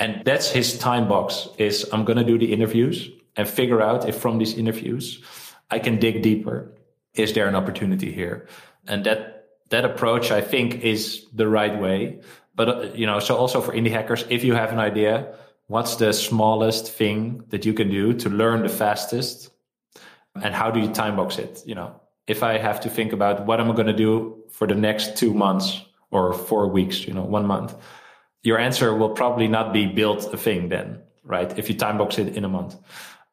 And 0.00 0.24
that's 0.24 0.50
his 0.50 0.76
time 0.76 1.06
box 1.06 1.48
is 1.58 1.88
I'm 1.92 2.04
going 2.04 2.18
to 2.18 2.24
do 2.24 2.36
the 2.36 2.52
interviews 2.52 3.08
and 3.36 3.48
figure 3.48 3.80
out 3.80 4.08
if 4.08 4.16
from 4.16 4.38
these 4.38 4.54
interviews 4.58 5.22
I 5.70 5.78
can 5.78 6.00
dig 6.00 6.20
deeper. 6.20 6.74
Is 7.14 7.32
there 7.34 7.46
an 7.46 7.54
opportunity 7.54 8.10
here? 8.10 8.48
And 8.88 9.04
that 9.04 9.46
that 9.70 9.84
approach, 9.84 10.32
I 10.32 10.40
think, 10.40 10.82
is 10.82 11.24
the 11.32 11.46
right 11.46 11.80
way. 11.80 12.20
But, 12.54 12.68
uh, 12.68 12.80
you 12.94 13.06
know, 13.06 13.20
so 13.20 13.36
also 13.36 13.60
for 13.60 13.72
indie 13.72 13.92
hackers, 13.92 14.24
if 14.28 14.42
you 14.44 14.54
have 14.54 14.72
an 14.72 14.80
idea, 14.80 15.34
what's 15.68 15.96
the 15.96 16.12
smallest 16.12 16.92
thing 16.92 17.44
that 17.48 17.64
you 17.64 17.72
can 17.72 17.88
do 17.88 18.12
to 18.12 18.28
learn 18.28 18.62
the 18.62 18.68
fastest? 18.68 19.50
And 20.34 20.52
how 20.52 20.70
do 20.72 20.80
you 20.80 20.88
time 20.88 21.14
box 21.16 21.38
it? 21.38 21.62
You 21.64 21.76
know, 21.76 22.00
if 22.26 22.42
I 22.42 22.58
have 22.58 22.80
to 22.80 22.90
think 22.90 23.12
about 23.12 23.46
what 23.46 23.60
am 23.60 23.70
I 23.70 23.74
going 23.74 23.86
to 23.96 24.02
do 24.08 24.42
for 24.50 24.66
the 24.66 24.74
next 24.74 25.16
two 25.16 25.32
months 25.32 25.80
or 26.12 26.32
four 26.32 26.68
weeks, 26.68 27.06
you 27.06 27.12
know, 27.12 27.24
one 27.24 27.46
month, 27.46 27.74
your 28.42 28.58
answer 28.58 28.94
will 28.94 29.10
probably 29.10 29.48
not 29.48 29.72
be 29.72 29.86
build 29.86 30.18
a 30.32 30.36
thing 30.36 30.68
then, 30.68 31.00
right? 31.24 31.58
If 31.58 31.68
you 31.68 31.74
time 31.74 31.98
box 31.98 32.18
it 32.18 32.36
in 32.36 32.44
a 32.44 32.48
month 32.48 32.76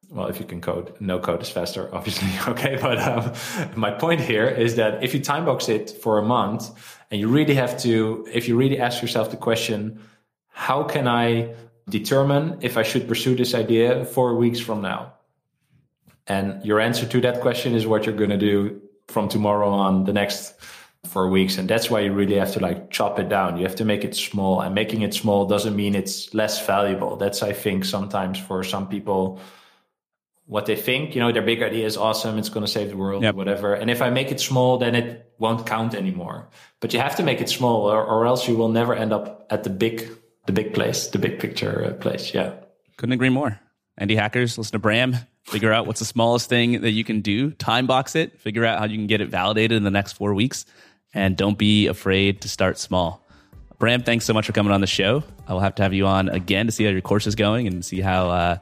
well, 0.09 0.27
if 0.27 0.39
you 0.39 0.45
can 0.45 0.59
code, 0.59 0.95
no 0.99 1.19
code 1.19 1.41
is 1.41 1.49
faster, 1.49 1.89
obviously. 1.93 2.29
Okay. 2.51 2.77
But 2.81 2.99
um, 2.99 3.33
my 3.75 3.91
point 3.91 4.21
here 4.21 4.47
is 4.47 4.75
that 4.75 5.03
if 5.03 5.13
you 5.13 5.19
time 5.19 5.45
box 5.45 5.69
it 5.69 5.91
for 6.01 6.17
a 6.17 6.23
month 6.23 6.69
and 7.11 7.19
you 7.19 7.27
really 7.27 7.55
have 7.55 7.79
to, 7.81 8.27
if 8.31 8.47
you 8.47 8.57
really 8.57 8.79
ask 8.79 9.01
yourself 9.01 9.31
the 9.31 9.37
question, 9.37 10.01
how 10.49 10.83
can 10.83 11.07
I 11.07 11.53
determine 11.87 12.57
if 12.61 12.77
I 12.77 12.83
should 12.83 13.07
pursue 13.07 13.35
this 13.35 13.53
idea 13.53 14.05
four 14.05 14.35
weeks 14.35 14.59
from 14.59 14.81
now? 14.81 15.13
And 16.27 16.63
your 16.63 16.79
answer 16.79 17.07
to 17.07 17.21
that 17.21 17.41
question 17.41 17.73
is 17.73 17.87
what 17.87 18.05
you're 18.05 18.15
going 18.15 18.29
to 18.29 18.37
do 18.37 18.81
from 19.07 19.29
tomorrow 19.29 19.69
on 19.69 20.03
the 20.03 20.13
next 20.13 20.53
four 21.05 21.29
weeks. 21.29 21.57
And 21.57 21.69
that's 21.69 21.89
why 21.89 22.01
you 22.01 22.13
really 22.13 22.35
have 22.35 22.53
to 22.53 22.59
like 22.59 22.91
chop 22.91 23.19
it 23.19 23.29
down. 23.29 23.57
You 23.57 23.63
have 23.63 23.75
to 23.77 23.85
make 23.85 24.03
it 24.03 24.15
small 24.15 24.61
and 24.61 24.75
making 24.75 25.01
it 25.01 25.13
small 25.13 25.45
doesn't 25.45 25.75
mean 25.75 25.95
it's 25.95 26.33
less 26.33 26.65
valuable. 26.65 27.15
That's, 27.15 27.41
I 27.41 27.53
think, 27.53 27.85
sometimes 27.85 28.37
for 28.37 28.63
some 28.63 28.87
people, 28.87 29.39
what 30.45 30.65
they 30.65 30.75
think. 30.75 31.15
You 31.15 31.21
know, 31.21 31.31
their 31.31 31.43
big 31.43 31.61
idea 31.61 31.85
is 31.85 31.95
awesome. 31.95 32.37
It's 32.37 32.49
going 32.49 32.65
to 32.65 32.71
save 32.71 32.89
the 32.89 32.97
world, 32.97 33.23
yep. 33.23 33.35
whatever. 33.35 33.75
And 33.75 33.89
if 33.89 34.01
I 34.01 34.09
make 34.09 34.31
it 34.31 34.39
small, 34.39 34.77
then 34.77 34.95
it 34.95 35.31
won't 35.37 35.65
count 35.65 35.93
anymore. 35.93 36.49
But 36.79 36.91
you 36.93 36.99
have 36.99 37.15
to 37.17 37.23
make 37.23 37.39
it 37.39 37.49
small, 37.49 37.89
or, 37.89 38.03
or 38.03 38.25
else 38.25 38.47
you 38.47 38.55
will 38.55 38.69
never 38.69 38.95
end 38.95 39.13
up 39.13 39.45
at 39.51 39.63
the 39.63 39.69
big, 39.69 40.09
the 40.47 40.51
big 40.51 40.73
place, 40.73 41.07
the 41.07 41.19
big 41.19 41.39
picture 41.39 41.85
uh, 41.85 41.93
place. 41.93 42.33
Yeah. 42.33 42.53
Couldn't 42.97 43.13
agree 43.13 43.29
more. 43.29 43.59
Indie 44.01 44.15
hackers, 44.15 44.57
listen 44.57 44.71
to 44.73 44.79
Bram. 44.79 45.15
Figure 45.43 45.71
out 45.71 45.87
what's 45.87 45.99
the 45.99 46.05
smallest 46.05 46.49
thing 46.49 46.81
that 46.81 46.91
you 46.91 47.03
can 47.03 47.21
do. 47.21 47.51
Time 47.51 47.87
box 47.87 48.15
it. 48.15 48.39
Figure 48.39 48.65
out 48.65 48.79
how 48.79 48.85
you 48.85 48.97
can 48.97 49.07
get 49.07 49.21
it 49.21 49.29
validated 49.29 49.77
in 49.77 49.83
the 49.83 49.91
next 49.91 50.13
four 50.13 50.33
weeks, 50.33 50.65
and 51.13 51.35
don't 51.35 51.57
be 51.57 51.87
afraid 51.87 52.41
to 52.41 52.49
start 52.49 52.77
small. 52.77 53.25
Bram, 53.77 54.03
thanks 54.03 54.25
so 54.25 54.33
much 54.33 54.45
for 54.45 54.51
coming 54.51 54.73
on 54.73 54.81
the 54.81 54.87
show. 54.87 55.23
I 55.47 55.53
will 55.53 55.61
have 55.61 55.75
to 55.75 55.83
have 55.83 55.93
you 55.93 56.05
on 56.05 56.29
again 56.29 56.65
to 56.65 56.71
see 56.71 56.83
how 56.83 56.91
your 56.91 57.01
course 57.01 57.27
is 57.27 57.35
going 57.35 57.67
and 57.67 57.83
see 57.83 58.01
how. 58.01 58.29
Uh, 58.29 58.57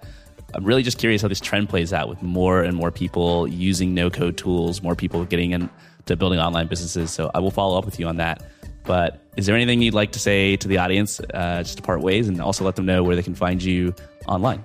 I'm 0.54 0.64
really 0.64 0.84
just 0.84 0.98
curious 0.98 1.22
how 1.22 1.28
this 1.28 1.42
trend 1.42 1.68
plays 1.68 1.92
out 1.92 2.08
with 2.08 2.22
more 2.24 2.64
and 2.64 2.76
more 2.76 2.90
people 2.90 3.48
using 3.48 3.94
no 3.94 4.10
code 4.10 4.38
tools, 4.38 4.82
more 4.82 4.96
people 4.96 5.26
getting 5.26 5.52
into 5.52 6.16
building 6.16 6.40
online 6.40 6.68
businesses. 6.68 7.12
So 7.12 7.30
I 7.34 7.40
will 7.40 7.52
follow 7.52 7.78
up 7.78 7.84
with 7.84 8.00
you 8.00 8.08
on 8.08 8.16
that. 8.18 8.44
But 8.86 9.22
is 9.36 9.46
there 9.46 9.56
anything 9.56 9.82
you'd 9.82 9.94
like 9.94 10.14
to 10.14 10.20
say 10.20 10.56
to 10.56 10.68
the 10.68 10.78
audience 10.78 11.20
uh, 11.34 11.64
just 11.64 11.78
to 11.78 11.84
part 11.84 12.00
ways 12.00 12.30
and 12.30 12.42
also 12.42 12.64
let 12.64 12.78
them 12.78 12.86
know 12.86 13.04
where 13.04 13.18
they 13.18 13.24
can 13.24 13.36
find 13.36 13.62
you 13.62 13.94
online? 14.26 14.64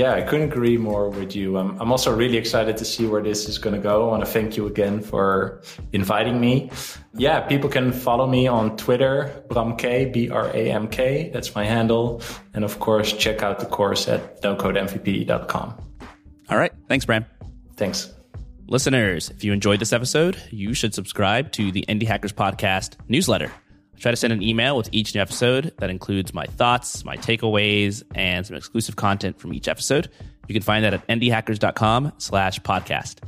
Yeah, 0.00 0.14
I 0.14 0.22
couldn't 0.22 0.50
agree 0.50 0.78
more 0.78 1.10
with 1.10 1.36
you. 1.36 1.58
I'm, 1.58 1.78
I'm 1.78 1.92
also 1.92 2.10
really 2.16 2.38
excited 2.38 2.78
to 2.78 2.86
see 2.86 3.06
where 3.06 3.22
this 3.22 3.46
is 3.46 3.58
going 3.58 3.76
to 3.76 3.82
go. 3.82 4.06
I 4.06 4.10
want 4.12 4.24
to 4.24 4.30
thank 4.30 4.56
you 4.56 4.66
again 4.66 5.02
for 5.02 5.60
inviting 5.92 6.40
me. 6.40 6.70
Yeah, 7.12 7.40
people 7.40 7.68
can 7.68 7.92
follow 7.92 8.26
me 8.26 8.46
on 8.46 8.78
Twitter, 8.78 9.44
Bramk, 9.48 10.10
B-R-A-M-K. 10.10 11.30
That's 11.34 11.54
my 11.54 11.66
handle. 11.66 12.22
And 12.54 12.64
of 12.64 12.80
course, 12.80 13.12
check 13.12 13.42
out 13.42 13.58
the 13.60 13.66
course 13.66 14.08
at 14.08 14.40
nocodemvp.com. 14.40 15.74
All 16.48 16.56
right. 16.56 16.72
Thanks, 16.88 17.04
Bram. 17.04 17.26
Thanks. 17.76 18.10
Listeners, 18.68 19.28
if 19.28 19.44
you 19.44 19.52
enjoyed 19.52 19.80
this 19.80 19.92
episode, 19.92 20.38
you 20.50 20.72
should 20.72 20.94
subscribe 20.94 21.52
to 21.52 21.70
the 21.72 21.84
Indie 21.90 22.06
Hackers 22.06 22.32
Podcast 22.32 22.94
newsletter 23.06 23.52
try 24.00 24.10
to 24.10 24.16
send 24.16 24.32
an 24.32 24.42
email 24.42 24.76
with 24.76 24.88
each 24.92 25.14
new 25.14 25.20
episode 25.20 25.72
that 25.78 25.90
includes 25.90 26.34
my 26.34 26.46
thoughts, 26.46 27.04
my 27.04 27.16
takeaways, 27.16 28.02
and 28.14 28.46
some 28.46 28.56
exclusive 28.56 28.96
content 28.96 29.38
from 29.38 29.52
each 29.52 29.68
episode. 29.68 30.10
You 30.48 30.54
can 30.54 30.62
find 30.62 30.84
that 30.84 30.94
at 30.94 31.06
indiehackers.com 31.06 32.14
slash 32.18 32.60
podcast. 32.60 33.18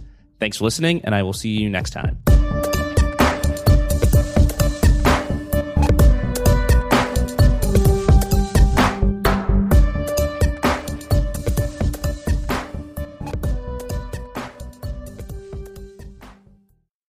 Thanks 0.41 0.57
for 0.57 0.65
listening, 0.65 1.03
and 1.05 1.15
I 1.15 1.23
will 1.23 1.35
see 1.35 1.51
you 1.51 1.71
next 1.71 1.91
time. 1.91 2.72